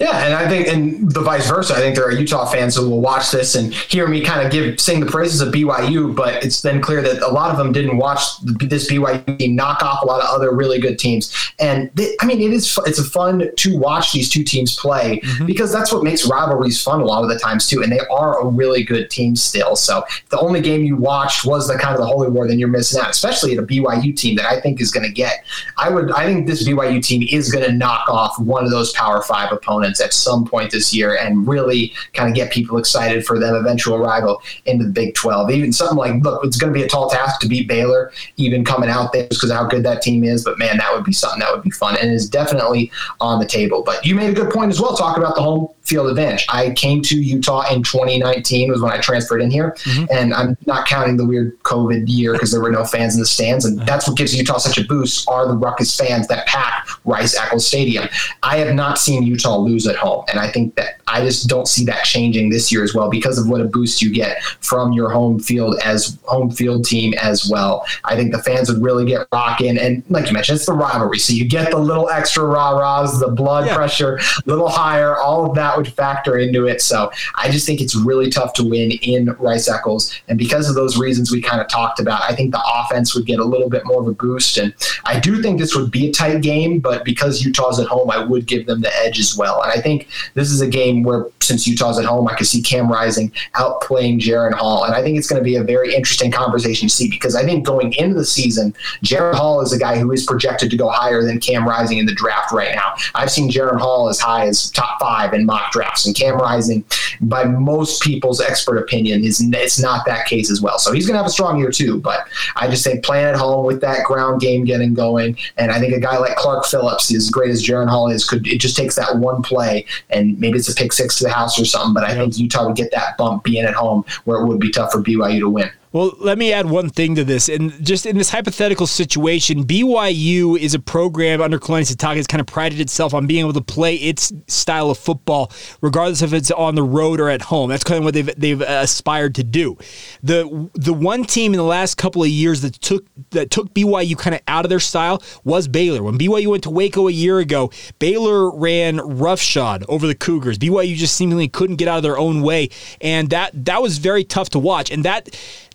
Yeah, 0.01 0.25
and 0.25 0.33
I 0.33 0.49
think, 0.49 0.67
and 0.67 1.11
the 1.11 1.21
vice 1.21 1.47
versa. 1.47 1.75
I 1.75 1.77
think 1.77 1.95
there 1.95 2.05
are 2.05 2.11
Utah 2.11 2.45
fans 2.45 2.75
who 2.75 2.89
will 2.89 3.01
watch 3.01 3.31
this 3.31 3.53
and 3.53 3.71
hear 3.71 4.07
me 4.07 4.21
kind 4.21 4.43
of 4.43 4.51
give 4.51 4.79
sing 4.79 4.99
the 4.99 5.05
praises 5.05 5.41
of 5.41 5.53
BYU, 5.53 6.15
but 6.15 6.43
it's 6.43 6.61
then 6.61 6.81
clear 6.81 7.03
that 7.03 7.21
a 7.21 7.27
lot 7.27 7.51
of 7.51 7.57
them 7.57 7.71
didn't 7.71 7.97
watch 7.97 8.19
this 8.41 8.91
BYU 8.91 9.37
team 9.37 9.55
knock 9.55 9.83
off 9.83 10.01
a 10.01 10.05
lot 10.05 10.21
of 10.21 10.27
other 10.27 10.55
really 10.55 10.79
good 10.79 10.97
teams. 10.97 11.53
And 11.59 11.91
they, 11.93 12.15
I 12.19 12.25
mean, 12.25 12.41
it 12.41 12.51
is 12.51 12.79
it's 12.87 13.07
fun 13.09 13.49
to 13.55 13.77
watch 13.77 14.11
these 14.11 14.27
two 14.27 14.43
teams 14.43 14.75
play 14.75 15.19
mm-hmm. 15.19 15.45
because 15.45 15.71
that's 15.71 15.93
what 15.93 16.03
makes 16.03 16.27
rivalries 16.27 16.81
fun 16.81 17.01
a 17.01 17.05
lot 17.05 17.23
of 17.23 17.29
the 17.29 17.37
times 17.37 17.67
too. 17.67 17.83
And 17.83 17.91
they 17.91 18.01
are 18.11 18.41
a 18.41 18.47
really 18.47 18.83
good 18.83 19.09
team 19.11 19.35
still. 19.35 19.75
So 19.75 20.03
the 20.29 20.39
only 20.39 20.61
game 20.61 20.83
you 20.83 20.95
watched 20.97 21.45
was 21.45 21.67
the 21.67 21.77
kind 21.77 21.93
of 21.93 21.99
the 21.99 22.07
holy 22.07 22.29
war, 22.29 22.47
then 22.47 22.57
you're 22.57 22.69
missing 22.69 22.99
out, 22.99 23.11
especially 23.11 23.53
at 23.53 23.59
a 23.59 23.67
BYU 23.67 24.15
team 24.15 24.35
that 24.37 24.45
I 24.45 24.59
think 24.59 24.81
is 24.81 24.91
going 24.91 25.05
to 25.05 25.13
get. 25.13 25.45
I 25.77 25.89
would, 25.89 26.11
I 26.11 26.25
think 26.25 26.47
this 26.47 26.67
BYU 26.67 27.03
team 27.03 27.27
is 27.29 27.51
going 27.51 27.65
to 27.65 27.71
knock 27.71 28.09
off 28.09 28.39
one 28.39 28.63
of 28.63 28.71
those 28.71 28.91
Power 28.93 29.21
Five 29.21 29.51
opponents 29.61 30.01
at 30.01 30.13
some 30.13 30.45
point 30.45 30.71
this 30.71 30.93
year 30.93 31.15
and 31.15 31.47
really 31.47 31.93
kind 32.13 32.29
of 32.29 32.35
get 32.35 32.51
people 32.51 32.77
excited 32.77 33.25
for 33.25 33.39
them 33.39 33.55
eventual 33.55 33.95
arrival 33.95 34.41
into 34.65 34.85
the 34.85 34.91
Big 34.91 35.13
12. 35.15 35.51
Even 35.51 35.71
something 35.71 35.97
like, 35.97 36.21
look, 36.23 36.43
it's 36.45 36.57
going 36.57 36.73
to 36.73 36.77
be 36.77 36.83
a 36.83 36.87
tall 36.87 37.09
task 37.09 37.39
to 37.41 37.47
beat 37.47 37.67
Baylor, 37.67 38.11
even 38.37 38.63
coming 38.65 38.89
out 38.89 39.13
there 39.13 39.27
because 39.27 39.49
of 39.49 39.57
how 39.57 39.65
good 39.65 39.83
that 39.83 40.01
team 40.01 40.23
is. 40.23 40.43
But 40.43 40.57
man, 40.57 40.77
that 40.77 40.93
would 40.93 41.03
be 41.03 41.13
something 41.13 41.39
that 41.39 41.51
would 41.53 41.63
be 41.63 41.71
fun 41.71 41.97
and 41.99 42.11
is 42.11 42.29
definitely 42.29 42.91
on 43.19 43.39
the 43.39 43.45
table. 43.45 43.83
But 43.83 44.05
you 44.05 44.15
made 44.15 44.29
a 44.29 44.33
good 44.33 44.51
point 44.51 44.71
as 44.71 44.81
well, 44.81 44.95
talking 44.95 45.23
about 45.23 45.35
the 45.35 45.41
home 45.41 45.69
field 45.83 46.09
advantage. 46.09 46.45
I 46.49 46.71
came 46.71 47.01
to 47.03 47.21
Utah 47.21 47.69
in 47.73 47.83
2019 47.83 48.71
was 48.71 48.81
when 48.81 48.91
I 48.91 48.99
transferred 48.99 49.41
in 49.41 49.51
here, 49.51 49.75
mm-hmm. 49.79 50.05
and 50.11 50.33
I'm 50.33 50.57
not 50.65 50.87
counting 50.87 51.17
the 51.17 51.25
weird 51.25 51.61
COVID 51.63 52.05
year 52.07 52.33
because 52.33 52.51
there 52.51 52.61
were 52.61 52.71
no 52.71 52.85
fans 52.85 53.15
in 53.15 53.19
the 53.19 53.25
stands, 53.25 53.65
and 53.65 53.79
that's 53.79 54.07
what 54.07 54.17
gives 54.17 54.35
Utah 54.35 54.57
such 54.57 54.77
a 54.77 54.85
boost. 54.85 55.27
Are 55.29 55.47
the 55.47 55.55
Ruckus 55.55 55.95
fans 55.95 56.27
that 56.27 56.47
pack 56.47 56.87
Rice 57.05 57.37
Eccles 57.37 57.67
Stadium? 57.67 58.07
I 58.43 58.57
have 58.57 58.73
not 58.75 58.99
seen 58.99 59.23
Utah 59.23 59.50
lose 59.59 59.87
at 59.87 59.95
home, 59.95 60.25
and 60.29 60.39
I 60.39 60.49
think 60.51 60.75
that 60.75 61.01
I 61.07 61.21
just 61.21 61.47
don't 61.47 61.67
see 61.67 61.85
that 61.85 62.03
changing 62.03 62.49
this 62.49 62.71
year 62.71 62.83
as 62.83 62.93
well 62.93 63.09
because 63.09 63.37
of 63.37 63.49
what 63.49 63.61
a 63.61 63.65
boost 63.65 64.01
you 64.01 64.11
get 64.13 64.41
from 64.43 64.93
your 64.93 65.09
home 65.09 65.39
field 65.39 65.77
as 65.83 66.17
home 66.23 66.51
field 66.51 66.85
team 66.85 67.13
as 67.21 67.49
well. 67.49 67.85
I 68.05 68.15
think 68.15 68.31
the 68.31 68.41
fans 68.41 68.71
would 68.71 68.81
really 68.81 69.05
get 69.05 69.27
rocking, 69.33 69.77
and 69.77 70.03
like 70.09 70.27
you 70.27 70.33
mentioned, 70.33 70.57
it's 70.57 70.65
the 70.65 70.73
rivalry, 70.73 71.19
so 71.19 71.33
you 71.33 71.47
get 71.47 71.71
the 71.71 71.77
little 71.77 72.09
extra 72.09 72.45
rah 72.45 72.71
rahs, 72.71 73.19
the 73.19 73.27
blood 73.27 73.67
yeah. 73.67 73.75
pressure, 73.75 74.17
a 74.17 74.21
little 74.45 74.69
higher, 74.69 75.17
all 75.17 75.49
of 75.49 75.55
that 75.55 75.77
would 75.77 75.87
factor 75.87 76.37
into 76.37 76.67
it. 76.67 76.81
So 76.81 77.11
I 77.35 77.49
just 77.51 77.65
think 77.65 77.81
it's 77.81 77.95
really 77.95 78.29
tough 78.29 78.53
to 78.53 78.63
win 78.63 78.91
in 78.91 79.27
Rice 79.39 79.69
Eccles. 79.69 80.13
And 80.27 80.37
because 80.37 80.69
of 80.69 80.75
those 80.75 80.97
reasons 80.97 81.31
we 81.31 81.41
kind 81.41 81.61
of 81.61 81.67
talked 81.67 81.99
about, 81.99 82.21
I 82.23 82.35
think 82.35 82.51
the 82.51 82.63
offense 82.65 83.13
would 83.15 83.25
get 83.25 83.39
a 83.39 83.43
little 83.43 83.69
bit 83.69 83.85
more 83.85 84.01
of 84.01 84.07
a 84.07 84.13
boost. 84.13 84.57
And 84.57 84.73
I 85.05 85.19
do 85.19 85.41
think 85.41 85.59
this 85.59 85.75
would 85.75 85.91
be 85.91 86.07
a 86.07 86.11
tight 86.11 86.41
game, 86.41 86.79
but 86.79 87.03
because 87.05 87.43
Utah's 87.43 87.79
at 87.79 87.87
home, 87.87 88.09
I 88.09 88.23
would 88.23 88.45
give 88.45 88.65
them 88.65 88.81
the 88.81 88.95
edge 88.99 89.19
as 89.19 89.35
well. 89.35 89.40
And 89.43 89.71
I 89.71 89.81
think 89.81 90.07
this 90.33 90.51
is 90.51 90.61
a 90.61 90.67
game 90.67 91.03
where 91.03 91.25
since 91.51 91.67
Utah's 91.67 91.99
at 91.99 92.05
home, 92.05 92.27
I 92.29 92.35
could 92.35 92.47
see 92.47 92.61
Cam 92.61 92.89
Rising 92.89 93.29
outplaying 93.55 94.19
Jaren 94.19 94.53
Hall. 94.53 94.85
And 94.85 94.93
I 94.93 95.01
think 95.01 95.17
it's 95.17 95.27
going 95.27 95.41
to 95.41 95.43
be 95.43 95.57
a 95.57 95.63
very 95.63 95.93
interesting 95.93 96.31
conversation 96.31 96.87
to 96.87 96.93
see 96.93 97.09
because 97.09 97.35
I 97.35 97.43
think 97.43 97.65
going 97.65 97.91
into 97.93 98.15
the 98.15 98.25
season, 98.25 98.73
Jaren 99.03 99.35
Hall 99.35 99.59
is 99.59 99.73
a 99.73 99.79
guy 99.79 99.99
who 99.99 100.11
is 100.13 100.25
projected 100.25 100.71
to 100.71 100.77
go 100.77 100.87
higher 100.89 101.23
than 101.23 101.41
Cam 101.41 101.67
Rising 101.67 101.97
in 101.97 102.05
the 102.05 102.13
draft 102.13 102.53
right 102.53 102.73
now. 102.73 102.93
I've 103.15 103.29
seen 103.29 103.51
Jaren 103.51 103.79
Hall 103.79 104.07
as 104.07 104.19
high 104.19 104.47
as 104.47 104.71
top 104.71 104.97
five 105.01 105.33
in 105.33 105.45
mock 105.45 105.71
drafts, 105.73 106.05
and 106.05 106.15
Cam 106.15 106.35
Rising, 106.35 106.85
by 107.19 107.43
most 107.43 108.01
people's 108.01 108.39
expert 108.39 108.77
opinion, 108.77 109.25
is 109.25 109.41
it's 109.41 109.79
not 109.79 110.05
that 110.05 110.25
case 110.25 110.49
as 110.49 110.61
well. 110.61 110.79
So 110.79 110.93
he's 110.93 111.05
going 111.05 111.15
to 111.15 111.19
have 111.19 111.27
a 111.27 111.31
strong 111.31 111.59
year 111.59 111.71
too. 111.71 111.99
But 111.99 112.27
I 112.55 112.69
just 112.69 112.85
think 112.85 113.03
playing 113.03 113.25
at 113.25 113.35
home 113.35 113.65
with 113.65 113.81
that 113.81 114.05
ground 114.05 114.39
game 114.39 114.63
getting 114.63 114.93
going, 114.93 115.37
and 115.57 115.69
I 115.69 115.79
think 115.79 115.93
a 115.93 115.99
guy 115.99 116.17
like 116.17 116.37
Clark 116.37 116.65
Phillips, 116.65 117.13
as 117.13 117.29
great 117.29 117.49
as 117.49 117.61
Jaren 117.61 117.89
Hall 117.89 118.09
is, 118.09 118.25
could 118.25 118.47
it 118.47 118.59
just 118.59 118.77
takes 118.77 118.95
that 118.95 119.17
one 119.17 119.41
play 119.41 119.85
and 120.11 120.39
maybe 120.39 120.57
it's 120.57 120.69
a 120.69 120.75
pick 120.75 120.93
six 120.93 121.17
to 121.17 121.23
the 121.23 121.29
house 121.31 121.40
or 121.59 121.65
something. 121.65 121.93
But 121.93 122.03
I 122.03 122.13
think 122.13 122.37
Utah 122.37 122.67
would 122.67 122.75
get 122.75 122.91
that 122.91 123.17
bump 123.17 123.43
being 123.43 123.65
at 123.65 123.73
home 123.73 124.05
where 124.25 124.41
it 124.41 124.47
would 124.47 124.59
be 124.59 124.71
tough 124.71 124.91
for 124.91 125.01
BYU 125.01 125.39
to 125.39 125.49
win. 125.49 125.69
Well, 125.93 126.13
let 126.19 126.37
me 126.37 126.53
add 126.53 126.69
one 126.69 126.89
thing 126.89 127.15
to 127.15 127.25
this. 127.25 127.49
And 127.49 127.85
just 127.85 128.05
in 128.05 128.17
this 128.17 128.29
hypothetical 128.29 128.87
situation, 128.87 129.65
BYU 129.65 130.57
is 130.57 130.73
a 130.73 130.79
program 130.79 131.41
under 131.41 131.59
Kalani 131.59 131.93
Sitake 131.93 132.15
has 132.15 132.27
kind 132.27 132.39
of 132.39 132.47
prided 132.47 132.79
itself 132.79 133.13
on 133.13 133.27
being 133.27 133.41
able 133.41 133.51
to 133.53 133.61
play 133.61 133.95
its 133.95 134.31
style 134.47 134.89
of 134.89 134.97
football, 134.97 135.51
regardless 135.81 136.21
if 136.21 136.31
it's 136.31 136.49
on 136.49 136.75
the 136.75 136.83
road 136.83 137.19
or 137.19 137.29
at 137.29 137.41
home. 137.41 137.69
That's 137.69 137.83
kind 137.83 137.97
of 137.97 138.05
what 138.05 138.13
they've 138.13 138.33
they've 138.37 138.61
uh, 138.61 138.79
aspired 138.83 139.35
to 139.35 139.43
do. 139.43 139.77
The 140.23 140.69
the 140.75 140.93
one 140.93 141.25
team 141.25 141.51
in 141.51 141.57
the 141.57 141.63
last 141.63 141.95
couple 141.95 142.23
of 142.23 142.29
years 142.29 142.61
that 142.61 142.75
took 142.75 143.05
that 143.31 143.51
took 143.51 143.73
BYU 143.73 144.17
kind 144.17 144.33
of 144.33 144.41
out 144.47 144.63
of 144.63 144.69
their 144.69 144.79
style 144.79 145.21
was 145.43 145.67
Baylor. 145.67 146.03
When 146.03 146.17
BYU 146.17 146.47
went 146.47 146.63
to 146.63 146.69
Waco 146.69 147.09
a 147.09 147.11
year 147.11 147.39
ago, 147.39 147.69
Baylor 147.99 148.49
ran 148.49 148.97
roughshod 148.97 149.83
over 149.89 150.07
the 150.07 150.15
Cougars. 150.15 150.57
BYU 150.57 150.95
just 150.95 151.17
seemingly 151.17 151.49
couldn't 151.49 151.75
get 151.75 151.89
out 151.89 151.97
of 151.97 152.03
their 152.03 152.17
own 152.17 152.43
way, 152.43 152.69
and 153.01 153.29
that 153.31 153.65
that 153.65 153.81
was 153.81 153.97
very 153.97 154.23
tough 154.23 154.51
to 154.51 154.59
watch. 154.59 154.89
And 154.89 155.03
that 155.03 155.29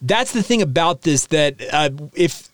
that's 0.07 0.33
the 0.33 0.43
thing 0.43 0.63
about 0.63 1.03
this 1.03 1.27
that 1.27 1.55
uh, 1.73 1.91
if 2.15 2.49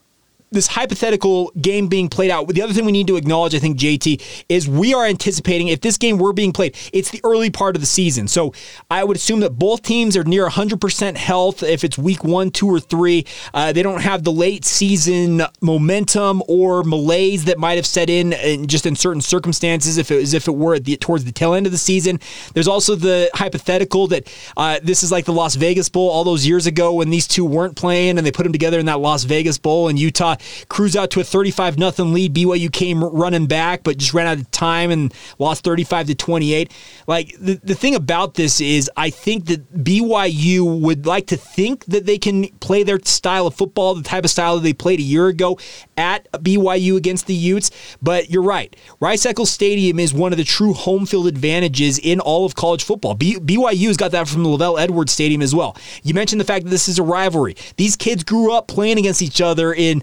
this 0.52 0.66
hypothetical 0.68 1.50
game 1.60 1.88
being 1.88 2.08
played 2.08 2.30
out. 2.30 2.46
The 2.48 2.62
other 2.62 2.72
thing 2.72 2.84
we 2.84 2.92
need 2.92 3.06
to 3.08 3.16
acknowledge, 3.16 3.54
I 3.54 3.58
think, 3.58 3.78
JT, 3.78 4.44
is 4.48 4.68
we 4.68 4.94
are 4.94 5.06
anticipating 5.06 5.68
if 5.68 5.80
this 5.80 5.96
game 5.96 6.18
were 6.18 6.32
being 6.32 6.52
played, 6.52 6.76
it's 6.92 7.10
the 7.10 7.20
early 7.24 7.50
part 7.50 7.76
of 7.76 7.82
the 7.82 7.86
season. 7.86 8.28
So 8.28 8.52
I 8.90 9.04
would 9.04 9.16
assume 9.16 9.40
that 9.40 9.58
both 9.58 9.82
teams 9.82 10.16
are 10.16 10.24
near 10.24 10.48
100% 10.48 11.16
health 11.16 11.62
if 11.62 11.84
it's 11.84 11.98
week 11.98 12.24
one, 12.24 12.50
two, 12.50 12.68
or 12.68 12.80
three. 12.80 13.26
Uh, 13.54 13.72
they 13.72 13.82
don't 13.82 14.02
have 14.02 14.24
the 14.24 14.32
late 14.32 14.64
season 14.64 15.42
momentum 15.60 16.42
or 16.48 16.82
malaise 16.84 17.44
that 17.46 17.58
might 17.58 17.74
have 17.74 17.86
set 17.86 18.10
in, 18.10 18.32
in 18.32 18.66
just 18.66 18.86
in 18.86 18.96
certain 18.96 19.20
circumstances 19.20 19.98
if 19.98 20.10
it 20.10 20.16
was 20.16 20.34
if 20.34 20.48
it 20.48 20.52
were 20.52 20.78
the, 20.78 20.96
towards 20.96 21.24
the 21.24 21.32
tail 21.32 21.54
end 21.54 21.66
of 21.66 21.72
the 21.72 21.78
season. 21.78 22.20
There's 22.54 22.68
also 22.68 22.94
the 22.94 23.30
hypothetical 23.34 24.06
that 24.08 24.32
uh, 24.56 24.80
this 24.82 25.02
is 25.02 25.12
like 25.12 25.24
the 25.24 25.32
Las 25.32 25.54
Vegas 25.54 25.88
Bowl 25.88 26.10
all 26.10 26.24
those 26.24 26.46
years 26.46 26.66
ago 26.66 26.94
when 26.94 27.10
these 27.10 27.26
two 27.26 27.44
weren't 27.44 27.76
playing 27.76 28.18
and 28.18 28.26
they 28.26 28.32
put 28.32 28.44
them 28.44 28.52
together 28.52 28.78
in 28.78 28.86
that 28.86 29.00
Las 29.00 29.24
Vegas 29.24 29.58
Bowl 29.58 29.88
in 29.88 29.96
Utah 29.96 30.36
cruise 30.68 30.96
out 30.96 31.10
to 31.12 31.20
a 31.20 31.24
35 31.24 31.78
nothing 31.78 32.12
lead. 32.12 32.34
BYU 32.34 32.72
came 32.72 33.02
running 33.02 33.46
back, 33.46 33.82
but 33.82 33.98
just 33.98 34.14
ran 34.14 34.26
out 34.26 34.38
of 34.38 34.50
time 34.50 34.90
and 34.90 35.12
lost 35.38 35.64
35 35.64 36.08
to 36.08 36.14
28. 36.14 36.72
Like 37.06 37.34
the, 37.38 37.54
the 37.62 37.74
thing 37.74 37.94
about 37.94 38.34
this 38.34 38.60
is, 38.60 38.90
I 38.96 39.10
think 39.10 39.46
that 39.46 39.72
BYU 39.84 40.80
would 40.80 41.06
like 41.06 41.26
to 41.28 41.36
think 41.36 41.84
that 41.86 42.06
they 42.06 42.18
can 42.18 42.48
play 42.60 42.82
their 42.82 42.98
style 43.04 43.46
of 43.46 43.54
football, 43.54 43.94
the 43.94 44.02
type 44.02 44.24
of 44.24 44.30
style 44.30 44.56
that 44.56 44.62
they 44.62 44.72
played 44.72 45.00
a 45.00 45.02
year 45.02 45.28
ago 45.28 45.58
at 45.96 46.30
BYU 46.32 46.96
against 46.96 47.26
the 47.26 47.34
Utes. 47.34 47.70
But 48.00 48.30
you're 48.30 48.42
right. 48.42 48.74
Rice 49.00 49.26
Eccles 49.26 49.50
Stadium 49.50 49.98
is 49.98 50.12
one 50.12 50.32
of 50.32 50.38
the 50.38 50.44
true 50.44 50.72
home 50.72 51.06
field 51.06 51.26
advantages 51.26 51.98
in 51.98 52.20
all 52.20 52.44
of 52.44 52.54
college 52.54 52.84
football. 52.84 53.14
B- 53.14 53.38
BYU's 53.38 53.96
got 53.96 54.12
that 54.12 54.28
from 54.28 54.42
the 54.42 54.48
LaVell 54.48 54.80
Edwards 54.80 55.12
Stadium 55.12 55.42
as 55.42 55.54
well. 55.54 55.76
You 56.02 56.14
mentioned 56.14 56.40
the 56.40 56.44
fact 56.44 56.64
that 56.64 56.70
this 56.70 56.88
is 56.88 56.98
a 56.98 57.02
rivalry. 57.02 57.56
These 57.76 57.96
kids 57.96 58.24
grew 58.24 58.52
up 58.52 58.68
playing 58.68 58.98
against 58.98 59.22
each 59.22 59.40
other 59.40 59.72
in 59.72 60.02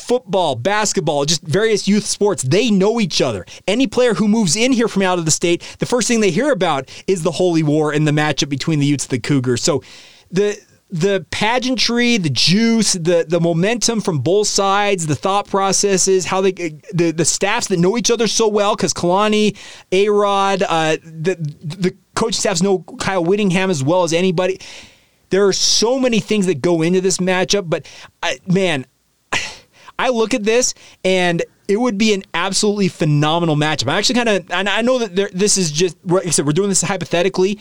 football, 0.00 0.54
basketball, 0.54 1.24
just 1.24 1.42
various 1.42 1.86
youth 1.86 2.04
sports, 2.04 2.42
they 2.42 2.70
know 2.70 3.00
each 3.00 3.20
other. 3.20 3.44
Any 3.66 3.86
player 3.86 4.14
who 4.14 4.28
moves 4.28 4.56
in 4.56 4.72
here 4.72 4.88
from 4.88 5.02
out 5.02 5.18
of 5.18 5.24
the 5.24 5.30
state, 5.30 5.62
the 5.78 5.86
first 5.86 6.08
thing 6.08 6.20
they 6.20 6.30
hear 6.30 6.50
about 6.50 6.88
is 7.06 7.22
the 7.22 7.32
Holy 7.32 7.62
War 7.62 7.92
and 7.92 8.06
the 8.06 8.12
matchup 8.12 8.48
between 8.48 8.78
the 8.78 8.86
Utes 8.86 9.04
and 9.04 9.10
the 9.10 9.20
Cougars. 9.20 9.62
So 9.62 9.82
the 10.30 10.58
the 10.90 11.26
pageantry, 11.30 12.16
the 12.16 12.30
juice, 12.30 12.94
the 12.94 13.24
the 13.28 13.40
momentum 13.40 14.00
from 14.00 14.20
both 14.20 14.48
sides, 14.48 15.06
the 15.06 15.14
thought 15.14 15.46
processes, 15.46 16.24
how 16.24 16.40
they 16.40 16.52
the 16.52 17.10
the 17.10 17.24
staffs 17.24 17.68
that 17.68 17.78
know 17.78 17.98
each 17.98 18.10
other 18.10 18.26
so 18.26 18.48
well 18.48 18.74
because 18.74 18.94
Kalani, 18.94 19.56
A 19.92 20.08
Rod, 20.08 20.62
uh, 20.62 20.96
the 21.02 21.34
the 21.34 21.94
coaching 22.14 22.40
staffs 22.40 22.62
know 22.62 22.78
Kyle 22.98 23.24
Whittingham 23.24 23.70
as 23.70 23.84
well 23.84 24.02
as 24.02 24.12
anybody. 24.12 24.60
There 25.30 25.46
are 25.46 25.52
so 25.52 25.98
many 25.98 26.20
things 26.20 26.46
that 26.46 26.62
go 26.62 26.80
into 26.80 27.02
this 27.02 27.18
matchup, 27.18 27.68
but 27.68 27.86
I, 28.22 28.38
man, 28.46 28.86
I 29.98 30.10
look 30.10 30.34
at 30.34 30.44
this 30.44 30.74
and 31.04 31.42
it 31.68 31.78
would 31.78 31.98
be 31.98 32.14
an 32.14 32.24
absolutely 32.32 32.88
phenomenal 32.88 33.56
matchup. 33.56 33.88
I 33.88 33.98
actually 33.98 34.14
kind 34.14 34.28
of, 34.28 34.50
and 34.50 34.68
I 34.68 34.80
know 34.80 34.98
that 34.98 35.14
there, 35.14 35.30
this 35.32 35.58
is 35.58 35.70
just, 35.70 35.96
like 36.04 36.26
I 36.26 36.30
said, 36.30 36.46
we're 36.46 36.52
doing 36.52 36.70
this 36.70 36.82
hypothetically. 36.82 37.58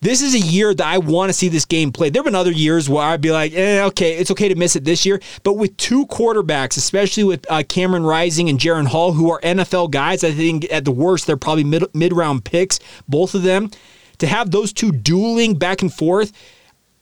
This 0.00 0.20
is 0.20 0.34
a 0.34 0.38
year 0.38 0.74
that 0.74 0.86
I 0.86 0.98
want 0.98 1.30
to 1.30 1.32
see 1.32 1.48
this 1.48 1.64
game 1.64 1.90
played. 1.92 2.12
There 2.12 2.20
have 2.20 2.26
been 2.26 2.34
other 2.34 2.50
years 2.50 2.90
where 2.90 3.04
I'd 3.04 3.20
be 3.20 3.30
like, 3.30 3.54
eh, 3.54 3.82
okay, 3.84 4.16
it's 4.16 4.30
okay 4.32 4.48
to 4.48 4.54
miss 4.54 4.76
it 4.76 4.84
this 4.84 5.06
year. 5.06 5.20
But 5.44 5.54
with 5.54 5.74
two 5.78 6.06
quarterbacks, 6.06 6.76
especially 6.76 7.24
with 7.24 7.50
uh, 7.50 7.62
Cameron 7.66 8.02
Rising 8.04 8.50
and 8.50 8.58
Jaren 8.58 8.86
Hall, 8.86 9.12
who 9.12 9.30
are 9.30 9.40
NFL 9.40 9.92
guys, 9.92 10.22
I 10.22 10.32
think 10.32 10.70
at 10.70 10.84
the 10.84 10.90
worst, 10.90 11.26
they're 11.26 11.38
probably 11.38 11.64
mid, 11.64 11.84
mid-round 11.94 12.44
picks, 12.44 12.80
both 13.08 13.34
of 13.34 13.44
them. 13.44 13.70
To 14.18 14.26
have 14.26 14.50
those 14.50 14.72
two 14.72 14.92
dueling 14.92 15.54
back 15.54 15.80
and 15.80 15.92
forth, 15.92 16.32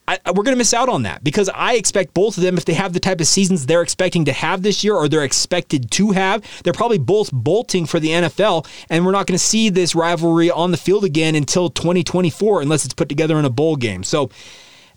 I, 0.09 0.19
we're 0.27 0.43
going 0.43 0.55
to 0.55 0.57
miss 0.57 0.75
out 0.75 0.89
on 0.89 1.03
that 1.03 1.23
because 1.23 1.49
I 1.55 1.75
expect 1.75 2.13
both 2.13 2.37
of 2.37 2.43
them, 2.43 2.57
if 2.57 2.65
they 2.65 2.75
have 2.75 2.93
the 2.93 3.01
type 3.01 3.21
of 3.21 3.27
seasons 3.27 3.67
they're 3.67 3.83
expecting 3.83 4.25
to 4.25 4.33
have 4.33 4.63
this 4.63 4.83
year 4.83 4.95
or 4.95 5.09
they're 5.09 5.25
expected 5.25 5.91
to 5.93 6.11
have, 6.11 6.45
they're 6.63 6.73
probably 6.73 6.99
both 6.99 7.31
bolting 7.33 7.87
for 7.87 8.01
the 8.01 8.09
NFL. 8.09 8.67
And 8.91 9.07
we're 9.07 9.13
not 9.13 9.27
going 9.27 9.39
to 9.39 9.45
see 9.45 9.69
this 9.69 9.95
rivalry 9.95 10.51
on 10.51 10.73
the 10.73 10.77
field 10.77 11.05
again 11.05 11.35
until 11.35 11.71
2024 11.71 12.63
unless 12.63 12.85
it's 12.85 12.95
put 12.95 13.09
together 13.09 13.39
in 13.39 13.45
a 13.45 13.51
bowl 13.51 13.77
game. 13.77 14.03
So, 14.03 14.31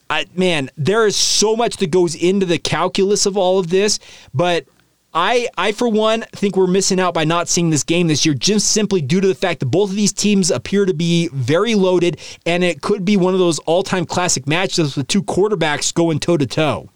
I, 0.10 0.26
man, 0.36 0.70
there 0.78 1.06
is 1.08 1.15
so 1.15 1.56
much 1.56 1.78
that 1.78 1.91
goes 1.91 2.15
into 2.15 2.46
the 2.46 2.60
calculus 2.60 3.26
of 3.26 3.38
all 3.38 3.58
of 3.58 3.70
this, 3.70 4.00
but 4.34 4.65
I, 5.15 5.47
I 5.58 5.71
for 5.71 5.88
one 5.88 6.25
think 6.34 6.58
we're 6.58 6.67
missing 6.67 6.99
out 6.99 7.13
by 7.13 7.23
not 7.23 7.47
seeing 7.47 7.69
this 7.69 7.86
game 7.86 8.08
this 8.08 8.25
year, 8.25 8.36
just 8.36 8.71
simply 8.71 9.01
due 9.01 9.21
to 9.21 9.28
the 9.28 9.34
fact 9.34 9.62
that 9.62 9.67
both 9.67 9.89
of 9.89 9.95
these 9.95 10.12
teams 10.12 10.51
appear 10.51 10.86
to 10.86 10.93
be 10.93 11.30
very 11.30 11.73
loaded, 11.73 12.19
and 12.45 12.65
it 12.65 12.82
could 12.82 13.06
be 13.06 13.15
one 13.15 13.34
of 13.34 13.39
those 13.39 13.58
all-time 13.60 14.06
classic 14.06 14.45
matches 14.45 14.97
with 14.97 15.08
two 15.08 15.23
quarterbacks 15.23 15.93
going 15.93 16.19
toe 16.19 16.36
to 16.36 16.45
toe. 16.45 16.89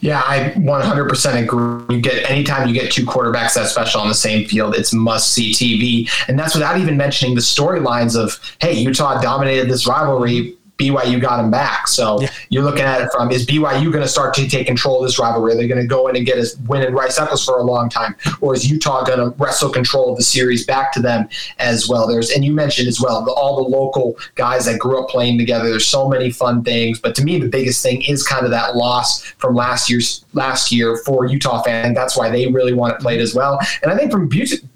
Yeah, 0.00 0.22
I 0.24 0.52
100% 0.56 1.42
agree. 1.42 1.96
You 1.96 2.02
get 2.02 2.28
anytime 2.30 2.68
you 2.68 2.74
get 2.74 2.92
two 2.92 3.04
quarterbacks 3.04 3.54
that 3.54 3.68
special 3.68 4.00
on 4.00 4.08
the 4.08 4.14
same 4.14 4.46
field, 4.46 4.74
it's 4.74 4.92
must 4.92 5.32
see 5.32 5.52
TV, 5.52 6.28
and 6.28 6.38
that's 6.38 6.54
without 6.54 6.78
even 6.78 6.96
mentioning 6.96 7.34
the 7.34 7.40
storylines 7.40 8.16
of 8.16 8.38
hey, 8.60 8.72
Utah 8.72 9.20
dominated 9.20 9.68
this 9.68 9.86
rivalry 9.86 10.56
BYU 10.78 11.20
got 11.20 11.38
him 11.38 11.50
back. 11.50 11.86
So 11.86 12.20
yeah. 12.20 12.30
you're 12.48 12.64
looking 12.64 12.82
at 12.82 13.00
it 13.00 13.08
from 13.12 13.30
is 13.30 13.46
BYU 13.46 13.92
going 13.92 14.02
to 14.02 14.08
start 14.08 14.34
to 14.34 14.48
take 14.48 14.66
control 14.66 15.00
of 15.00 15.06
this 15.06 15.18
rivalry? 15.18 15.52
Are 15.52 15.56
they 15.56 15.68
going 15.68 15.80
to 15.80 15.86
go 15.86 16.08
in 16.08 16.16
and 16.16 16.26
get 16.26 16.38
us 16.38 16.56
win 16.66 16.82
in 16.82 16.92
Rice 16.94 17.18
Eccles 17.18 17.44
for 17.44 17.58
a 17.58 17.62
long 17.62 17.88
time, 17.88 18.16
or 18.40 18.54
is 18.54 18.68
Utah 18.68 19.04
going 19.04 19.18
to 19.18 19.36
wrestle 19.42 19.70
control 19.70 20.10
of 20.10 20.16
the 20.16 20.24
series 20.24 20.66
back 20.66 20.92
to 20.94 21.00
them 21.00 21.28
as 21.58 21.88
well? 21.88 22.08
There's 22.08 22.30
and 22.30 22.44
you 22.44 22.52
mentioned 22.52 22.88
as 22.88 23.00
well 23.00 23.24
the, 23.24 23.32
all 23.32 23.62
the 23.62 23.68
local 23.68 24.18
guys 24.34 24.66
that 24.66 24.78
grew 24.80 25.00
up 25.00 25.08
playing 25.08 25.38
together. 25.38 25.70
There's 25.70 25.86
so 25.86 26.08
many 26.08 26.30
fun 26.30 26.64
things, 26.64 26.98
but 26.98 27.14
to 27.16 27.24
me 27.24 27.38
the 27.38 27.48
biggest 27.48 27.82
thing 27.82 28.02
is 28.02 28.26
kind 28.26 28.44
of 28.44 28.50
that 28.50 28.74
loss 28.74 29.22
from 29.22 29.54
last 29.54 29.88
year's 29.88 30.24
last 30.32 30.72
year 30.72 30.96
for 31.04 31.24
Utah 31.26 31.62
fans. 31.62 31.94
That's 31.94 32.16
why 32.16 32.30
they 32.30 32.48
really 32.48 32.74
want 32.74 32.94
it 32.94 33.00
played 33.00 33.20
as 33.20 33.34
well. 33.34 33.60
And 33.82 33.92
I 33.92 33.96
think 33.96 34.10
from 34.10 34.28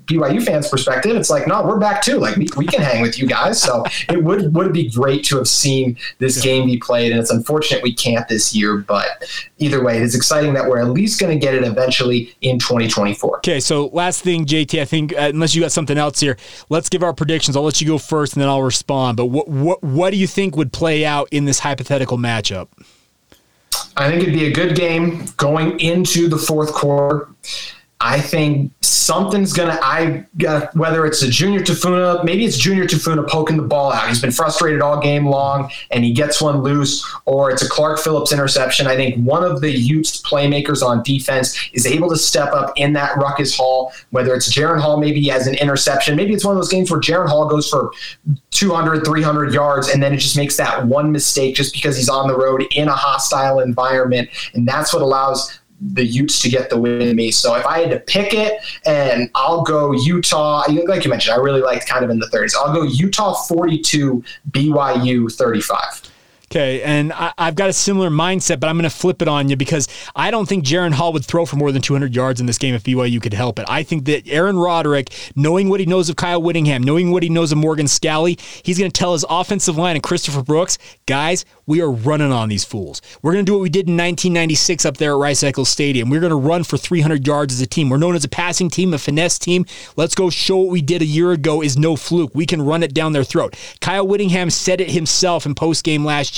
BYU 0.08 0.42
fans' 0.42 0.68
perspective, 0.68 1.14
it's 1.16 1.28
like, 1.28 1.46
no, 1.46 1.62
we're 1.62 1.78
back 1.78 2.02
too. 2.02 2.18
Like 2.18 2.36
we, 2.36 2.48
we 2.56 2.66
can 2.66 2.80
hang 2.80 3.02
with 3.02 3.18
you 3.18 3.26
guys. 3.26 3.60
So 3.60 3.84
it 4.08 4.22
would 4.24 4.54
would 4.54 4.72
be 4.72 4.90
great 4.90 5.22
to 5.26 5.36
have 5.36 5.48
seen 5.48 5.96
this 6.18 6.40
game 6.42 6.66
be 6.66 6.78
played, 6.78 7.12
and 7.12 7.20
it's 7.20 7.30
unfortunate 7.30 7.82
we 7.82 7.94
can't 7.94 8.26
this 8.28 8.54
year. 8.54 8.78
But 8.78 9.24
either 9.58 9.84
way, 9.84 9.96
it 9.96 10.02
is 10.02 10.14
exciting 10.14 10.54
that 10.54 10.66
we're 10.66 10.78
at 10.78 10.88
least 10.88 11.20
going 11.20 11.38
to 11.38 11.38
get 11.38 11.54
it 11.54 11.62
eventually 11.64 12.34
in 12.40 12.58
2024. 12.58 13.38
Okay, 13.38 13.60
so 13.60 13.86
last 13.88 14.22
thing, 14.22 14.46
JT, 14.46 14.80
I 14.80 14.84
think 14.86 15.12
uh, 15.12 15.30
unless 15.32 15.54
you 15.54 15.60
got 15.60 15.72
something 15.72 15.98
else 15.98 16.20
here, 16.20 16.38
let's 16.70 16.88
give 16.88 17.02
our 17.02 17.12
predictions. 17.12 17.56
I'll 17.56 17.62
let 17.62 17.80
you 17.80 17.86
go 17.86 17.98
first, 17.98 18.32
and 18.32 18.42
then 18.42 18.48
I'll 18.48 18.62
respond. 18.62 19.18
But 19.18 19.26
what 19.26 19.48
what 19.48 19.82
what 19.82 20.10
do 20.10 20.16
you 20.16 20.26
think 20.26 20.56
would 20.56 20.72
play 20.72 21.04
out 21.04 21.28
in 21.30 21.44
this 21.44 21.58
hypothetical 21.58 22.16
matchup? 22.16 22.68
I 23.96 24.08
think 24.08 24.22
it'd 24.22 24.34
be 24.34 24.46
a 24.46 24.52
good 24.52 24.76
game 24.76 25.26
going 25.36 25.78
into 25.80 26.28
the 26.28 26.38
fourth 26.38 26.72
quarter. 26.72 27.28
I 28.00 28.20
think 28.20 28.72
something's 29.08 29.54
gonna. 29.54 29.78
I 29.82 30.26
whether 30.74 31.06
it's 31.06 31.22
a 31.22 31.28
Junior 31.28 31.60
Tafuna, 31.60 32.22
maybe 32.24 32.44
it's 32.44 32.58
Junior 32.58 32.84
Tafuna 32.84 33.26
poking 33.26 33.56
the 33.56 33.62
ball 33.62 33.90
out. 33.90 34.06
He's 34.06 34.20
been 34.20 34.30
frustrated 34.30 34.82
all 34.82 35.00
game 35.00 35.26
long, 35.26 35.70
and 35.90 36.04
he 36.04 36.12
gets 36.12 36.42
one 36.42 36.58
loose, 36.62 37.02
or 37.24 37.50
it's 37.50 37.62
a 37.62 37.68
Clark 37.68 37.98
Phillips 37.98 38.32
interception. 38.32 38.86
I 38.86 38.96
think 38.96 39.24
one 39.24 39.42
of 39.42 39.62
the 39.62 39.70
Utes 39.70 40.20
playmakers 40.20 40.82
on 40.82 41.02
defense 41.02 41.58
is 41.72 41.86
able 41.86 42.10
to 42.10 42.18
step 42.18 42.52
up 42.52 42.74
in 42.76 42.92
that 42.92 43.16
ruckus 43.16 43.56
hall. 43.56 43.94
Whether 44.10 44.34
it's 44.34 44.52
Jaren 44.52 44.78
Hall, 44.78 44.98
maybe 44.98 45.22
he 45.22 45.28
has 45.28 45.46
an 45.46 45.54
interception. 45.54 46.14
Maybe 46.14 46.34
it's 46.34 46.44
one 46.44 46.54
of 46.54 46.60
those 46.60 46.70
games 46.70 46.90
where 46.90 47.00
Jaren 47.00 47.28
Hall 47.28 47.48
goes 47.48 47.66
for 47.70 47.90
200, 48.50 49.06
300 49.06 49.54
yards, 49.54 49.88
and 49.88 50.02
then 50.02 50.12
it 50.12 50.18
just 50.18 50.36
makes 50.36 50.58
that 50.58 50.86
one 50.86 51.10
mistake 51.10 51.54
just 51.54 51.72
because 51.72 51.96
he's 51.96 52.10
on 52.10 52.28
the 52.28 52.36
road 52.36 52.62
in 52.72 52.88
a 52.88 52.94
hostile 52.94 53.60
environment, 53.60 54.28
and 54.52 54.68
that's 54.68 54.92
what 54.92 55.00
allows 55.00 55.58
the 55.80 56.04
Utes 56.04 56.40
to 56.42 56.48
get 56.48 56.70
the 56.70 56.78
win 56.78 57.14
me. 57.14 57.30
So 57.30 57.54
if 57.54 57.64
I 57.64 57.80
had 57.80 57.90
to 57.90 58.00
pick 58.00 58.34
it, 58.34 58.60
and 58.86 59.30
I'll 59.34 59.62
go 59.62 59.92
Utah. 59.92 60.64
Like 60.86 61.04
you 61.04 61.10
mentioned, 61.10 61.34
I 61.34 61.38
really 61.38 61.60
liked 61.60 61.88
kind 61.88 62.04
of 62.04 62.10
in 62.10 62.18
the 62.18 62.26
30s. 62.26 62.54
I'll 62.56 62.74
go 62.74 62.82
Utah 62.82 63.34
42, 63.34 64.24
BYU 64.50 65.32
35. 65.32 66.07
Okay, 66.50 66.82
and 66.82 67.12
I, 67.12 67.34
have 67.36 67.56
got 67.56 67.68
a 67.68 67.74
similar 67.74 68.08
mindset, 68.08 68.58
but 68.58 68.68
I'm 68.68 68.76
going 68.76 68.88
to 68.88 68.96
flip 68.96 69.20
it 69.20 69.28
on 69.28 69.50
you 69.50 69.56
because 69.56 69.86
I 70.16 70.30
don't 70.30 70.48
think 70.48 70.64
Jaren 70.64 70.92
Hall 70.94 71.12
would 71.12 71.26
throw 71.26 71.44
for 71.44 71.56
more 71.56 71.72
than 71.72 71.82
200 71.82 72.14
yards 72.14 72.40
in 72.40 72.46
this 72.46 72.56
game 72.56 72.74
if 72.74 72.84
BYU 72.84 73.20
could 73.20 73.34
help 73.34 73.58
it. 73.58 73.66
I 73.68 73.82
think 73.82 74.06
that 74.06 74.26
Aaron 74.26 74.56
Roderick, 74.56 75.10
knowing 75.36 75.68
what 75.68 75.78
he 75.78 75.84
knows 75.84 76.08
of 76.08 76.16
Kyle 76.16 76.40
Whittingham, 76.40 76.82
knowing 76.82 77.10
what 77.10 77.22
he 77.22 77.28
knows 77.28 77.52
of 77.52 77.58
Morgan 77.58 77.86
Scalley, 77.86 78.38
he's 78.62 78.78
going 78.78 78.90
to 78.90 78.98
tell 78.98 79.12
his 79.12 79.26
offensive 79.28 79.76
line 79.76 79.94
and 79.94 80.02
Christopher 80.02 80.42
Brooks, 80.42 80.78
guys, 81.04 81.44
we 81.66 81.82
are 81.82 81.90
running 81.90 82.32
on 82.32 82.48
these 82.48 82.64
fools. 82.64 83.02
We're 83.20 83.32
going 83.32 83.44
to 83.44 83.50
do 83.50 83.52
what 83.52 83.62
we 83.62 83.68
did 83.68 83.86
in 83.86 83.98
1996 83.98 84.86
up 84.86 84.96
there 84.96 85.12
at 85.12 85.18
Rice 85.18 85.42
Eccles 85.42 85.68
Stadium. 85.68 86.08
We're 86.08 86.20
going 86.20 86.30
to 86.30 86.36
run 86.36 86.64
for 86.64 86.78
300 86.78 87.26
yards 87.26 87.52
as 87.52 87.60
a 87.60 87.66
team. 87.66 87.90
We're 87.90 87.98
known 87.98 88.16
as 88.16 88.24
a 88.24 88.28
passing 88.28 88.70
team, 88.70 88.94
a 88.94 88.98
finesse 88.98 89.38
team. 89.38 89.66
Let's 89.96 90.14
go 90.14 90.30
show 90.30 90.56
what 90.56 90.70
we 90.70 90.80
did 90.80 91.02
a 91.02 91.06
year 91.06 91.32
ago 91.32 91.62
is 91.62 91.76
no 91.76 91.94
fluke. 91.94 92.34
We 92.34 92.46
can 92.46 92.62
run 92.62 92.82
it 92.82 92.94
down 92.94 93.12
their 93.12 93.22
throat. 93.22 93.54
Kyle 93.82 94.08
Whittingham 94.08 94.48
said 94.48 94.80
it 94.80 94.90
himself 94.92 95.44
in 95.44 95.54
post 95.54 95.84
game 95.84 96.06
last 96.06 96.37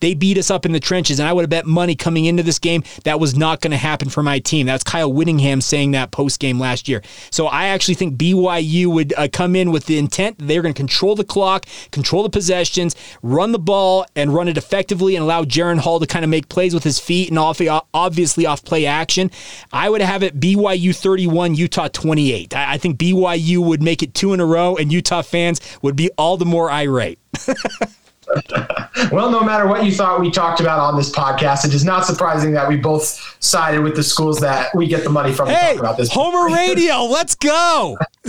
They 0.00 0.14
beat 0.14 0.38
us 0.38 0.50
up 0.50 0.66
in 0.66 0.72
the 0.72 0.80
trenches, 0.80 1.18
and 1.18 1.28
I 1.28 1.32
would 1.32 1.42
have 1.42 1.50
bet 1.50 1.66
money 1.66 1.94
coming 1.94 2.24
into 2.24 2.42
this 2.42 2.58
game 2.58 2.82
that 3.04 3.20
was 3.20 3.36
not 3.36 3.60
going 3.60 3.70
to 3.70 3.76
happen 3.76 4.08
for 4.08 4.22
my 4.22 4.38
team. 4.38 4.66
That's 4.66 4.84
Kyle 4.84 5.12
Whittingham 5.12 5.60
saying 5.60 5.92
that 5.92 6.10
post 6.10 6.40
game 6.40 6.58
last 6.58 6.88
year. 6.88 7.02
So 7.30 7.46
I 7.46 7.66
actually 7.66 7.94
think 7.94 8.16
BYU 8.16 8.86
would 8.86 9.14
uh, 9.16 9.28
come 9.32 9.56
in 9.56 9.70
with 9.70 9.86
the 9.86 9.98
intent 9.98 10.36
they're 10.38 10.62
going 10.62 10.74
to 10.74 10.78
control 10.78 11.14
the 11.14 11.24
clock, 11.24 11.66
control 11.90 12.22
the 12.22 12.30
possessions, 12.30 12.96
run 13.22 13.52
the 13.52 13.58
ball, 13.58 14.06
and 14.14 14.34
run 14.34 14.48
it 14.48 14.56
effectively 14.56 15.16
and 15.16 15.22
allow 15.22 15.44
Jaren 15.44 15.78
Hall 15.78 16.00
to 16.00 16.06
kind 16.06 16.24
of 16.24 16.30
make 16.30 16.48
plays 16.48 16.74
with 16.74 16.84
his 16.84 16.98
feet 16.98 17.28
and 17.28 17.38
off, 17.38 17.60
obviously 17.94 18.46
off 18.46 18.64
play 18.64 18.86
action. 18.86 19.30
I 19.72 19.90
would 19.90 20.00
have 20.00 20.22
it 20.22 20.38
BYU 20.40 20.94
31, 20.94 21.54
Utah 21.54 21.88
28. 21.88 22.54
I 22.54 22.78
think 22.78 22.98
BYU 22.98 23.58
would 23.58 23.82
make 23.82 24.02
it 24.02 24.14
two 24.14 24.32
in 24.32 24.40
a 24.40 24.46
row, 24.46 24.76
and 24.76 24.92
Utah 24.92 25.22
fans 25.22 25.60
would 25.82 25.96
be 25.96 26.10
all 26.16 26.36
the 26.36 26.46
more 26.46 26.70
irate. 26.70 27.18
well, 29.12 29.30
no 29.30 29.42
matter 29.42 29.66
what 29.66 29.84
you 29.84 29.92
thought 29.92 30.20
we 30.20 30.30
talked 30.30 30.60
about 30.60 30.80
on 30.80 30.96
this 30.96 31.10
podcast, 31.10 31.64
it 31.64 31.74
is 31.74 31.84
not 31.84 32.04
surprising 32.04 32.52
that 32.52 32.68
we 32.68 32.76
both 32.76 33.36
sided 33.40 33.82
with 33.82 33.94
the 33.94 34.02
schools 34.02 34.40
that 34.40 34.74
we 34.74 34.86
get 34.86 35.04
the 35.04 35.10
money 35.10 35.32
from 35.32 35.48
hey, 35.48 35.76
about 35.76 35.96
this. 35.96 36.10
Homer 36.12 36.46
Radio, 36.54 37.04
let's 37.04 37.34
go. 37.34 37.96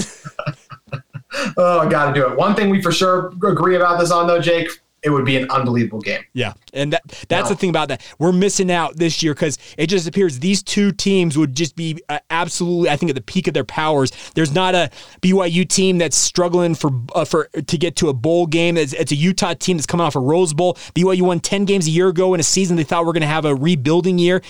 oh, 1.58 1.80
I 1.80 1.90
got 1.90 2.14
to 2.14 2.14
do 2.14 2.28
it. 2.28 2.38
One 2.38 2.56
thing 2.56 2.70
we 2.70 2.82
for 2.82 2.92
sure 2.92 3.28
agree 3.46 3.76
about 3.76 4.00
this 4.00 4.12
on, 4.12 4.28
though, 4.28 4.40
Jake, 4.40 4.70
it 5.08 5.12
would 5.12 5.26
be 5.26 5.38
an 5.38 5.50
unbelievable 5.50 6.02
game. 6.02 6.22
Yeah, 6.34 6.54
and 6.74 6.92
that 6.92 7.04
that's 7.30 7.50
no. 7.50 7.50
the 7.50 7.56
thing 7.56 7.70
about 7.70 7.88
that. 7.88 8.02
We're 8.20 8.34
missing 8.34 8.70
out 8.70 8.98
this 8.98 9.24
year 9.24 9.34
because 9.34 9.58
it 9.78 9.88
just 9.88 10.06
appears 10.06 10.40
these 10.40 10.62
two 10.62 10.92
teams 10.92 11.38
would 11.38 11.56
just 11.56 11.78
be 11.78 12.00
uh, 12.10 12.20
absolutely, 12.30 12.90
I 12.90 12.98
think, 12.98 13.10
at 13.10 13.16
the 13.16 13.22
peak 13.22 13.48
of 13.48 13.54
their 13.54 13.64
powers. 13.64 14.12
There's 14.36 14.54
not 14.54 14.76
a 14.76 14.92
BYU 15.22 15.68
team 15.68 15.98
that's 15.98 16.18
struggling 16.18 16.76
for 16.76 16.92
uh, 17.16 17.24
for 17.24 17.46
to 17.46 17.78
get 17.78 17.96
to 17.98 18.10
a 18.10 18.14
bowl 18.14 18.48
game. 18.48 18.76
It's, 18.76 18.92
it's, 18.94 19.14
a 19.14 19.16
Utah 19.16 19.54
team 19.54 19.78
that's 19.78 19.88
coming 19.88 20.06
off 20.06 20.16
a 20.16 20.20
Rose 20.20 20.54
Bowl. 20.54 20.74
BYU 20.94 21.22
won 21.22 21.40
ten 21.40 21.64
games 21.64 21.88
a 21.88 21.92
year 21.92 22.10
ago 22.10 22.34
in 22.34 22.42
a 22.42 22.44
season 22.44 22.76
they 22.76 22.84
thought 22.84 23.06
we 23.06 23.10
are 23.10 23.14
going 23.14 23.22
to 23.22 23.28
have 23.28 23.46
a 23.46 23.56
rebuilding 23.56 24.20
year 24.20 24.42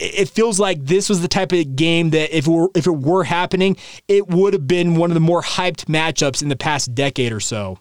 it 0.00 0.28
feels 0.28 0.58
like 0.58 0.84
this 0.84 1.08
was 1.08 1.22
the 1.22 1.28
type 1.28 1.52
of 1.52 1.76
game 1.76 2.10
that 2.10 2.36
if 2.36 2.48
it 2.48 2.50
were, 2.50 2.68
if 2.74 2.86
it 2.88 2.90
were 2.90 3.22
happening, 3.22 3.76
it 4.08 4.26
would 4.26 4.52
have 4.52 4.66
been 4.66 4.96
one 4.96 5.10
of 5.10 5.14
the 5.14 5.20
more 5.20 5.40
hyped 5.40 5.84
matchups 5.84 6.42
in 6.42 6.48
the 6.48 6.56
past 6.56 6.94
decade 6.96 7.32
or 7.32 7.38
so. 7.38 7.78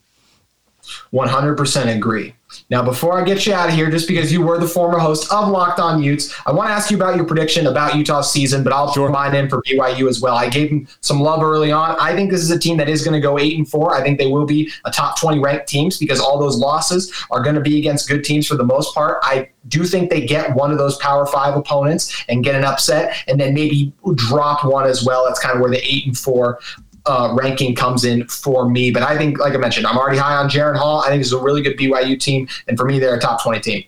100% 1.13 1.95
agree. 1.95 2.35
Now, 2.69 2.83
before 2.83 3.19
I 3.19 3.23
get 3.23 3.45
you 3.45 3.53
out 3.53 3.69
of 3.69 3.75
here, 3.75 3.89
just 3.89 4.07
because 4.07 4.31
you 4.31 4.41
were 4.41 4.57
the 4.57 4.67
former 4.67 4.99
host 4.99 5.31
of 5.31 5.49
Locked 5.49 5.79
On 5.79 6.01
Utes, 6.01 6.33
I 6.45 6.51
want 6.51 6.69
to 6.69 6.73
ask 6.73 6.91
you 6.91 6.97
about 6.97 7.15
your 7.15 7.25
prediction 7.25 7.67
about 7.67 7.95
Utah's 7.95 8.31
season, 8.31 8.63
but 8.63 8.73
I'll 8.73 8.91
sure. 8.93 9.07
throw 9.07 9.13
mine 9.13 9.35
in 9.35 9.49
for 9.49 9.61
BYU 9.63 10.07
as 10.07 10.21
well. 10.21 10.35
I 10.35 10.49
gave 10.49 10.69
them 10.69 10.87
some 11.01 11.19
love 11.19 11.41
early 11.41 11.71
on. 11.71 11.95
I 11.99 12.15
think 12.15 12.31
this 12.31 12.41
is 12.41 12.51
a 12.51 12.59
team 12.59 12.77
that 12.77 12.89
is 12.89 13.03
going 13.03 13.13
to 13.13 13.19
go 13.19 13.39
eight 13.39 13.57
and 13.57 13.67
four. 13.67 13.95
I 13.95 14.01
think 14.01 14.19
they 14.19 14.27
will 14.27 14.45
be 14.45 14.71
a 14.85 14.91
top 14.91 15.19
20 15.19 15.39
ranked 15.39 15.67
teams 15.67 15.97
because 15.97 16.19
all 16.19 16.39
those 16.39 16.57
losses 16.57 17.11
are 17.31 17.41
going 17.41 17.55
to 17.55 17.61
be 17.61 17.79
against 17.79 18.07
good 18.07 18.23
teams 18.23 18.47
for 18.47 18.55
the 18.55 18.63
most 18.63 18.93
part. 18.93 19.19
I 19.23 19.49
do 19.67 19.83
think 19.83 20.09
they 20.09 20.25
get 20.25 20.53
one 20.55 20.71
of 20.71 20.77
those 20.77 20.97
Power 20.97 21.25
Five 21.25 21.55
opponents 21.55 22.23
and 22.27 22.43
get 22.43 22.55
an 22.55 22.63
upset, 22.63 23.15
and 23.27 23.39
then 23.39 23.53
maybe 23.53 23.93
drop 24.15 24.65
one 24.65 24.86
as 24.86 25.03
well. 25.03 25.25
That's 25.25 25.39
kind 25.39 25.55
of 25.55 25.61
where 25.61 25.71
the 25.71 25.81
eight 25.84 26.05
and 26.05 26.17
four 26.17 26.59
uh, 27.06 27.36
ranking 27.38 27.76
comes 27.76 28.06
in 28.06 28.28
for 28.28 28.70
me. 28.70 28.91
But 28.91 29.04
I 29.04 29.18
think, 29.18 29.39
like 29.39 29.54
I 29.54 29.58
mentioned, 29.58 29.86
I'm 29.88 29.97
already 29.97 30.18
high 30.18 30.36
on 30.36 30.49
Jaren 30.49 30.78
Hall. 30.78 31.01
I 31.01 31.10
think 31.10 31.22
it's 31.22 31.32
a 31.32 31.39
really 31.39 31.62
good 31.62 31.78
BYU 31.78 32.20
team, 32.20 32.47
and 32.68 32.78
for 32.78 32.86
me, 32.86 32.99
they're 32.99 33.16
a 33.16 33.20
top 33.20 33.43
20 33.43 33.60
team. 33.60 33.84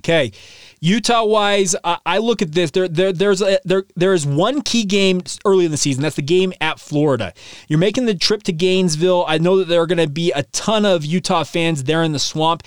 Okay. 0.00 0.32
Utah 0.80 1.24
wise, 1.24 1.74
I 1.82 2.18
look 2.18 2.42
at 2.42 2.52
this. 2.52 2.70
There, 2.70 2.86
there, 2.88 3.10
there's 3.10 3.40
a, 3.40 3.58
there, 3.64 3.84
there 3.96 4.12
is 4.12 4.26
one 4.26 4.60
key 4.60 4.84
game 4.84 5.22
early 5.46 5.64
in 5.64 5.70
the 5.70 5.78
season. 5.78 6.02
That's 6.02 6.16
the 6.16 6.20
game 6.20 6.52
at 6.60 6.78
Florida. 6.78 7.32
You're 7.68 7.78
making 7.78 8.04
the 8.04 8.14
trip 8.14 8.42
to 8.42 8.52
Gainesville. 8.52 9.24
I 9.26 9.38
know 9.38 9.56
that 9.56 9.68
there 9.68 9.80
are 9.80 9.86
going 9.86 9.96
to 9.96 10.10
be 10.10 10.30
a 10.32 10.42
ton 10.42 10.84
of 10.84 11.02
Utah 11.02 11.42
fans 11.44 11.84
there 11.84 12.02
in 12.02 12.12
the 12.12 12.18
swamp. 12.18 12.64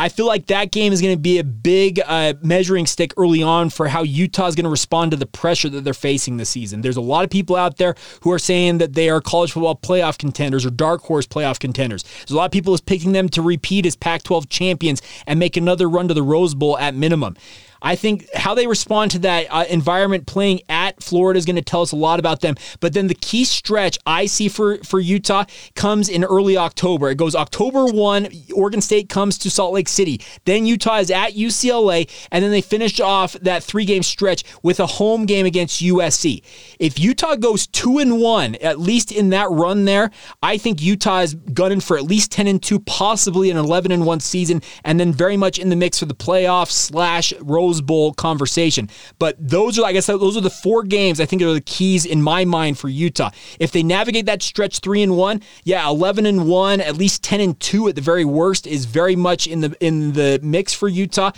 I 0.00 0.08
feel 0.08 0.26
like 0.26 0.46
that 0.46 0.70
game 0.70 0.92
is 0.92 1.02
going 1.02 1.16
to 1.16 1.20
be 1.20 1.38
a 1.38 1.44
big 1.44 2.00
uh, 2.06 2.34
measuring 2.40 2.86
stick 2.86 3.12
early 3.16 3.42
on 3.42 3.68
for 3.68 3.88
how 3.88 4.04
Utah 4.04 4.46
is 4.46 4.54
going 4.54 4.62
to 4.62 4.70
respond 4.70 5.10
to 5.10 5.16
the 5.16 5.26
pressure 5.26 5.68
that 5.70 5.82
they're 5.82 5.92
facing 5.92 6.36
this 6.36 6.50
season. 6.50 6.82
There's 6.82 6.96
a 6.96 7.00
lot 7.00 7.24
of 7.24 7.30
people 7.30 7.56
out 7.56 7.78
there 7.78 7.96
who 8.22 8.30
are 8.30 8.38
saying 8.38 8.78
that 8.78 8.92
they 8.92 9.10
are 9.10 9.20
college 9.20 9.50
football 9.50 9.74
playoff 9.74 10.16
contenders 10.16 10.64
or 10.64 10.70
dark 10.70 11.02
horse 11.02 11.26
playoff 11.26 11.58
contenders. 11.58 12.04
There's 12.04 12.30
a 12.30 12.36
lot 12.36 12.44
of 12.44 12.52
people 12.52 12.74
is 12.74 12.80
picking 12.80 13.10
them 13.10 13.28
to 13.30 13.42
repeat 13.42 13.86
as 13.86 13.96
Pac 13.96 14.22
12 14.22 14.48
champions 14.48 15.02
and 15.26 15.40
make 15.40 15.56
another 15.56 15.88
run 15.88 16.06
to 16.06 16.14
the 16.14 16.22
Rose 16.22 16.54
Bowl 16.54 16.78
at 16.78 16.94
minimum. 16.94 17.36
I 17.82 17.96
think 17.96 18.26
how 18.34 18.54
they 18.54 18.66
respond 18.66 19.10
to 19.12 19.18
that 19.20 19.46
uh, 19.50 19.64
environment 19.68 20.26
playing 20.26 20.60
at 20.68 21.02
Florida 21.02 21.38
is 21.38 21.44
going 21.44 21.56
to 21.56 21.62
tell 21.62 21.82
us 21.82 21.92
a 21.92 21.96
lot 21.96 22.18
about 22.18 22.40
them. 22.40 22.56
But 22.80 22.92
then 22.94 23.06
the 23.06 23.14
key 23.14 23.44
stretch 23.44 23.98
I 24.06 24.26
see 24.26 24.48
for, 24.48 24.78
for 24.78 25.00
Utah 25.00 25.44
comes 25.74 26.08
in 26.08 26.24
early 26.24 26.56
October. 26.56 27.10
It 27.10 27.16
goes 27.16 27.34
October 27.34 27.86
1, 27.86 28.28
Oregon 28.54 28.80
State 28.80 29.08
comes 29.08 29.38
to 29.38 29.50
Salt 29.50 29.72
Lake 29.72 29.88
City. 29.88 30.20
Then 30.44 30.66
Utah 30.66 30.98
is 30.98 31.10
at 31.10 31.34
UCLA, 31.34 32.10
and 32.32 32.44
then 32.44 32.50
they 32.50 32.60
finish 32.60 33.00
off 33.00 33.34
that 33.34 33.62
three 33.62 33.84
game 33.84 34.02
stretch 34.02 34.44
with 34.62 34.80
a 34.80 34.86
home 34.86 35.26
game 35.26 35.46
against 35.46 35.82
USC. 35.82 36.42
If 36.78 36.98
Utah 36.98 37.36
goes 37.36 37.66
2 37.68 37.98
and 37.98 38.20
1, 38.20 38.56
at 38.56 38.78
least 38.78 39.12
in 39.12 39.30
that 39.30 39.50
run 39.50 39.84
there, 39.84 40.10
I 40.42 40.58
think 40.58 40.82
Utah 40.82 41.20
is 41.20 41.34
gunning 41.34 41.80
for 41.80 41.96
at 41.96 42.04
least 42.04 42.32
10 42.32 42.46
and 42.46 42.62
2, 42.62 42.80
possibly 42.80 43.50
an 43.50 43.56
11 43.56 43.92
and 43.92 44.04
1 44.04 44.20
season, 44.20 44.62
and 44.84 44.98
then 44.98 45.12
very 45.12 45.36
much 45.36 45.58
in 45.58 45.68
the 45.68 45.76
mix 45.76 45.98
for 45.98 46.06
the 46.06 46.14
playoffs 46.14 46.72
slash 46.72 47.32
road 47.40 47.67
Rose 47.68 47.80
Bowl 47.82 48.14
conversation. 48.14 48.88
But 49.18 49.36
those 49.38 49.78
are, 49.78 49.84
I 49.84 49.92
guess, 49.92 50.06
those 50.06 50.36
are 50.36 50.40
the 50.40 50.50
four 50.50 50.82
games 50.82 51.20
I 51.20 51.26
think 51.26 51.42
are 51.42 51.52
the 51.52 51.60
keys 51.60 52.06
in 52.06 52.22
my 52.22 52.44
mind 52.44 52.78
for 52.78 52.88
Utah. 52.88 53.30
If 53.60 53.72
they 53.72 53.82
navigate 53.82 54.26
that 54.26 54.42
stretch 54.42 54.78
three 54.78 55.02
and 55.02 55.16
one, 55.16 55.42
yeah, 55.64 55.86
eleven 55.86 56.24
and 56.26 56.48
one, 56.48 56.80
at 56.80 56.96
least 56.96 57.22
ten 57.22 57.40
and 57.40 57.58
two 57.60 57.88
at 57.88 57.94
the 57.94 58.00
very 58.00 58.24
worst 58.24 58.66
is 58.66 58.86
very 58.86 59.16
much 59.16 59.46
in 59.46 59.60
the 59.60 59.76
in 59.80 60.12
the 60.12 60.40
mix 60.42 60.72
for 60.72 60.88
Utah. 60.88 61.32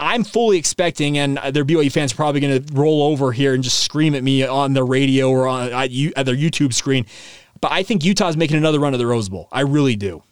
I'm 0.00 0.24
fully 0.24 0.58
expecting, 0.58 1.18
and 1.18 1.38
their 1.52 1.64
BYU 1.64 1.92
fans 1.92 2.12
are 2.12 2.16
probably 2.16 2.40
going 2.40 2.64
to 2.64 2.74
roll 2.74 3.02
over 3.02 3.30
here 3.30 3.54
and 3.54 3.62
just 3.62 3.84
scream 3.84 4.14
at 4.16 4.24
me 4.24 4.44
on 4.44 4.72
the 4.72 4.82
radio 4.82 5.30
or 5.30 5.46
on 5.46 5.68
at 5.68 5.90
their 6.26 6.34
YouTube 6.34 6.72
screen. 6.72 7.06
But 7.60 7.72
I 7.72 7.82
think 7.82 8.04
Utah's 8.04 8.36
making 8.36 8.56
another 8.56 8.80
run 8.80 8.92
of 8.92 8.98
the 8.98 9.06
Rose 9.06 9.28
Bowl. 9.28 9.48
I 9.52 9.60
really 9.60 9.96
do. 9.96 10.22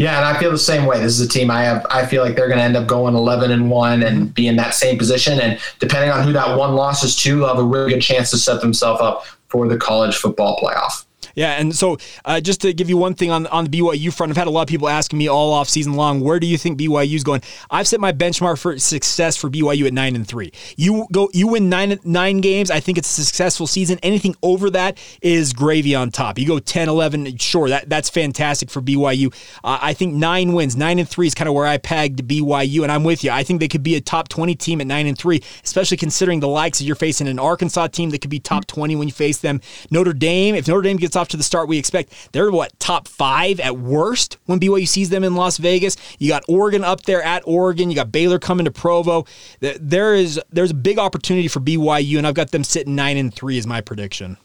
Yeah, 0.00 0.16
and 0.16 0.24
I 0.24 0.40
feel 0.40 0.50
the 0.50 0.56
same 0.56 0.86
way. 0.86 0.98
This 0.98 1.20
is 1.20 1.20
a 1.20 1.28
team 1.28 1.50
I 1.50 1.62
have. 1.64 1.86
I 1.90 2.06
feel 2.06 2.24
like 2.24 2.34
they're 2.34 2.48
going 2.48 2.56
to 2.58 2.64
end 2.64 2.74
up 2.74 2.86
going 2.86 3.14
eleven 3.14 3.50
and 3.50 3.70
one 3.70 4.02
and 4.02 4.32
be 4.32 4.48
in 4.48 4.56
that 4.56 4.72
same 4.72 4.96
position. 4.96 5.38
And 5.38 5.60
depending 5.78 6.10
on 6.10 6.24
who 6.24 6.32
that 6.32 6.56
one 6.56 6.74
loss 6.74 7.04
is 7.04 7.14
to, 7.16 7.40
they'll 7.40 7.48
have 7.48 7.58
a 7.58 7.62
really 7.62 7.90
good 7.92 8.00
chance 8.00 8.30
to 8.30 8.38
set 8.38 8.62
themselves 8.62 9.02
up 9.02 9.26
for 9.48 9.68
the 9.68 9.76
college 9.76 10.16
football 10.16 10.58
playoff. 10.58 11.04
Yeah, 11.34 11.52
and 11.52 11.74
so 11.74 11.98
uh, 12.24 12.40
just 12.40 12.60
to 12.62 12.72
give 12.72 12.88
you 12.88 12.96
one 12.96 13.14
thing 13.14 13.30
on 13.30 13.46
on 13.48 13.64
the 13.64 13.80
BYU 13.80 14.12
front, 14.12 14.30
I've 14.30 14.36
had 14.36 14.46
a 14.46 14.50
lot 14.50 14.62
of 14.62 14.68
people 14.68 14.88
asking 14.88 15.18
me 15.18 15.28
all 15.28 15.52
off 15.52 15.68
season 15.68 15.94
long, 15.94 16.20
where 16.20 16.40
do 16.40 16.46
you 16.46 16.58
think 16.58 16.78
BYU 16.78 17.14
is 17.14 17.24
going? 17.24 17.42
I've 17.70 17.86
set 17.88 18.00
my 18.00 18.12
benchmark 18.12 18.58
for 18.58 18.78
success 18.78 19.36
for 19.36 19.50
BYU 19.50 19.86
at 19.86 19.92
nine 19.92 20.14
and 20.16 20.26
three. 20.26 20.52
You 20.76 21.06
go, 21.12 21.28
you 21.32 21.48
win 21.48 21.68
nine 21.68 21.98
nine 22.04 22.40
games. 22.40 22.70
I 22.70 22.80
think 22.80 22.98
it's 22.98 23.18
a 23.18 23.24
successful 23.24 23.66
season. 23.66 23.98
Anything 24.02 24.36
over 24.42 24.70
that 24.70 24.98
is 25.22 25.52
gravy 25.52 25.94
on 25.94 26.10
top. 26.10 26.38
You 26.38 26.46
go 26.46 26.58
10, 26.58 26.88
11, 26.88 27.36
sure, 27.38 27.68
that 27.68 27.88
that's 27.88 28.08
fantastic 28.08 28.70
for 28.70 28.80
BYU. 28.80 29.32
Uh, 29.64 29.78
I 29.80 29.94
think 29.94 30.14
nine 30.14 30.52
wins, 30.52 30.76
nine 30.76 30.98
and 30.98 31.08
three 31.08 31.26
is 31.26 31.34
kind 31.34 31.48
of 31.48 31.54
where 31.54 31.66
I 31.66 31.78
pegged 31.78 32.26
BYU, 32.26 32.82
and 32.82 32.92
I'm 32.92 33.04
with 33.04 33.24
you. 33.24 33.30
I 33.30 33.42
think 33.42 33.60
they 33.60 33.68
could 33.68 33.82
be 33.82 33.96
a 33.96 34.00
top 34.00 34.28
twenty 34.28 34.54
team 34.54 34.80
at 34.80 34.86
nine 34.86 35.06
and 35.06 35.16
three, 35.16 35.42
especially 35.64 35.96
considering 35.96 36.40
the 36.40 36.48
likes 36.48 36.78
that 36.78 36.84
you're 36.84 36.96
facing 36.96 37.28
an 37.28 37.38
Arkansas 37.38 37.88
team 37.88 38.10
that 38.10 38.20
could 38.20 38.30
be 38.30 38.40
top 38.40 38.66
twenty 38.66 38.96
when 38.96 39.08
you 39.08 39.12
face 39.12 39.38
them. 39.38 39.60
Notre 39.90 40.12
Dame, 40.12 40.54
if 40.54 40.68
Notre 40.68 40.82
Dame 40.82 40.96
gets 40.96 41.16
off 41.16 41.28
to 41.30 41.36
the 41.36 41.42
start 41.42 41.68
we 41.68 41.78
expect. 41.78 42.12
They're 42.32 42.50
what 42.50 42.78
top 42.78 43.08
five 43.08 43.60
at 43.60 43.78
worst 43.78 44.38
when 44.46 44.60
BYU 44.60 44.86
sees 44.86 45.10
them 45.10 45.24
in 45.24 45.34
Las 45.34 45.56
Vegas. 45.56 45.96
You 46.18 46.28
got 46.28 46.44
Oregon 46.48 46.84
up 46.84 47.02
there 47.02 47.22
at 47.22 47.42
Oregon. 47.46 47.90
You 47.90 47.96
got 47.96 48.12
Baylor 48.12 48.38
coming 48.38 48.64
to 48.64 48.70
Provo. 48.70 49.26
There 49.60 50.14
is 50.14 50.40
there's 50.50 50.70
a 50.70 50.74
big 50.74 50.98
opportunity 50.98 51.48
for 51.48 51.60
BYU, 51.60 52.18
and 52.18 52.26
I've 52.26 52.34
got 52.34 52.50
them 52.50 52.64
sitting 52.64 52.94
nine 52.94 53.16
and 53.16 53.32
three 53.34 53.58
is 53.58 53.66
my 53.66 53.80
prediction 53.80 54.36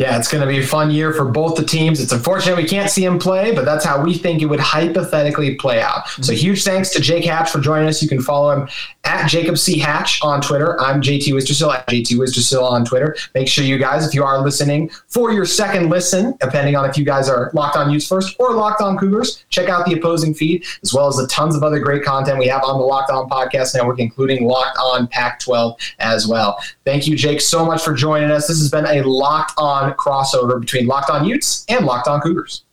yeah, 0.00 0.16
it's 0.16 0.28
going 0.28 0.40
to 0.40 0.46
be 0.46 0.60
a 0.60 0.66
fun 0.66 0.90
year 0.90 1.12
for 1.12 1.26
both 1.26 1.56
the 1.56 1.62
teams. 1.62 2.00
It's 2.00 2.10
unfortunate 2.10 2.56
we 2.56 2.64
can't 2.64 2.88
see 2.88 3.04
him 3.04 3.18
play, 3.18 3.54
but 3.54 3.66
that's 3.66 3.84
how 3.84 4.02
we 4.02 4.14
think 4.14 4.40
it 4.40 4.46
would 4.46 4.58
hypothetically 4.58 5.56
play 5.56 5.82
out. 5.82 6.06
Mm-hmm. 6.06 6.22
So 6.22 6.32
huge 6.32 6.64
thanks 6.64 6.88
to 6.94 7.00
Jake 7.00 7.26
Hatch 7.26 7.50
for 7.50 7.60
joining 7.60 7.86
us. 7.86 8.02
You 8.02 8.08
can 8.08 8.22
follow 8.22 8.50
him 8.50 8.68
at 9.04 9.26
Jacob 9.26 9.58
C. 9.58 9.78
Hatch 9.78 10.18
on 10.22 10.40
Twitter. 10.40 10.80
I'm 10.80 11.02
JT 11.02 11.34
Wistersill 11.34 11.74
at 11.74 11.86
JT 11.86 12.16
Wistersill 12.16 12.62
on 12.62 12.86
Twitter. 12.86 13.14
Make 13.34 13.46
sure 13.46 13.62
you 13.62 13.76
guys, 13.76 14.06
if 14.06 14.14
you 14.14 14.24
are 14.24 14.40
listening 14.40 14.88
for 15.08 15.32
your 15.32 15.44
second 15.44 15.90
listen, 15.90 16.34
depending 16.40 16.76
on 16.76 16.88
if 16.88 16.96
you 16.96 17.04
guys 17.04 17.28
are 17.28 17.50
locked 17.52 17.76
on 17.76 17.90
Utes 17.90 18.08
first 18.08 18.36
or 18.38 18.54
locked 18.54 18.80
on 18.80 18.96
Cougars, 18.96 19.44
check 19.50 19.68
out 19.68 19.84
the 19.84 19.92
opposing 19.92 20.32
feed 20.32 20.64
as 20.82 20.94
well 20.94 21.08
as 21.08 21.16
the 21.16 21.26
tons 21.26 21.54
of 21.54 21.62
other 21.62 21.78
great 21.78 22.04
content 22.04 22.38
we 22.38 22.46
have 22.46 22.64
on 22.64 22.78
the 22.78 22.86
Locked 22.86 23.10
On 23.10 23.28
Podcast 23.28 23.74
Network, 23.74 24.00
including 24.00 24.46
Locked 24.46 24.78
On 24.78 25.06
Pac 25.08 25.40
12 25.40 25.76
as 25.98 26.26
well. 26.26 26.58
Thank 26.86 27.06
you, 27.06 27.16
Jake, 27.16 27.42
so 27.42 27.66
much 27.66 27.82
for 27.82 27.92
joining 27.92 28.30
us. 28.30 28.48
This 28.48 28.60
has 28.60 28.70
been 28.70 28.86
a 28.86 29.02
Locked 29.02 29.52
On 29.58 29.89
crossover 29.96 30.60
between 30.60 30.86
Locked 30.86 31.10
On 31.10 31.24
Utes 31.24 31.64
and 31.68 31.84
Locked 31.84 32.08
On 32.08 32.20
Cougars. 32.20 32.64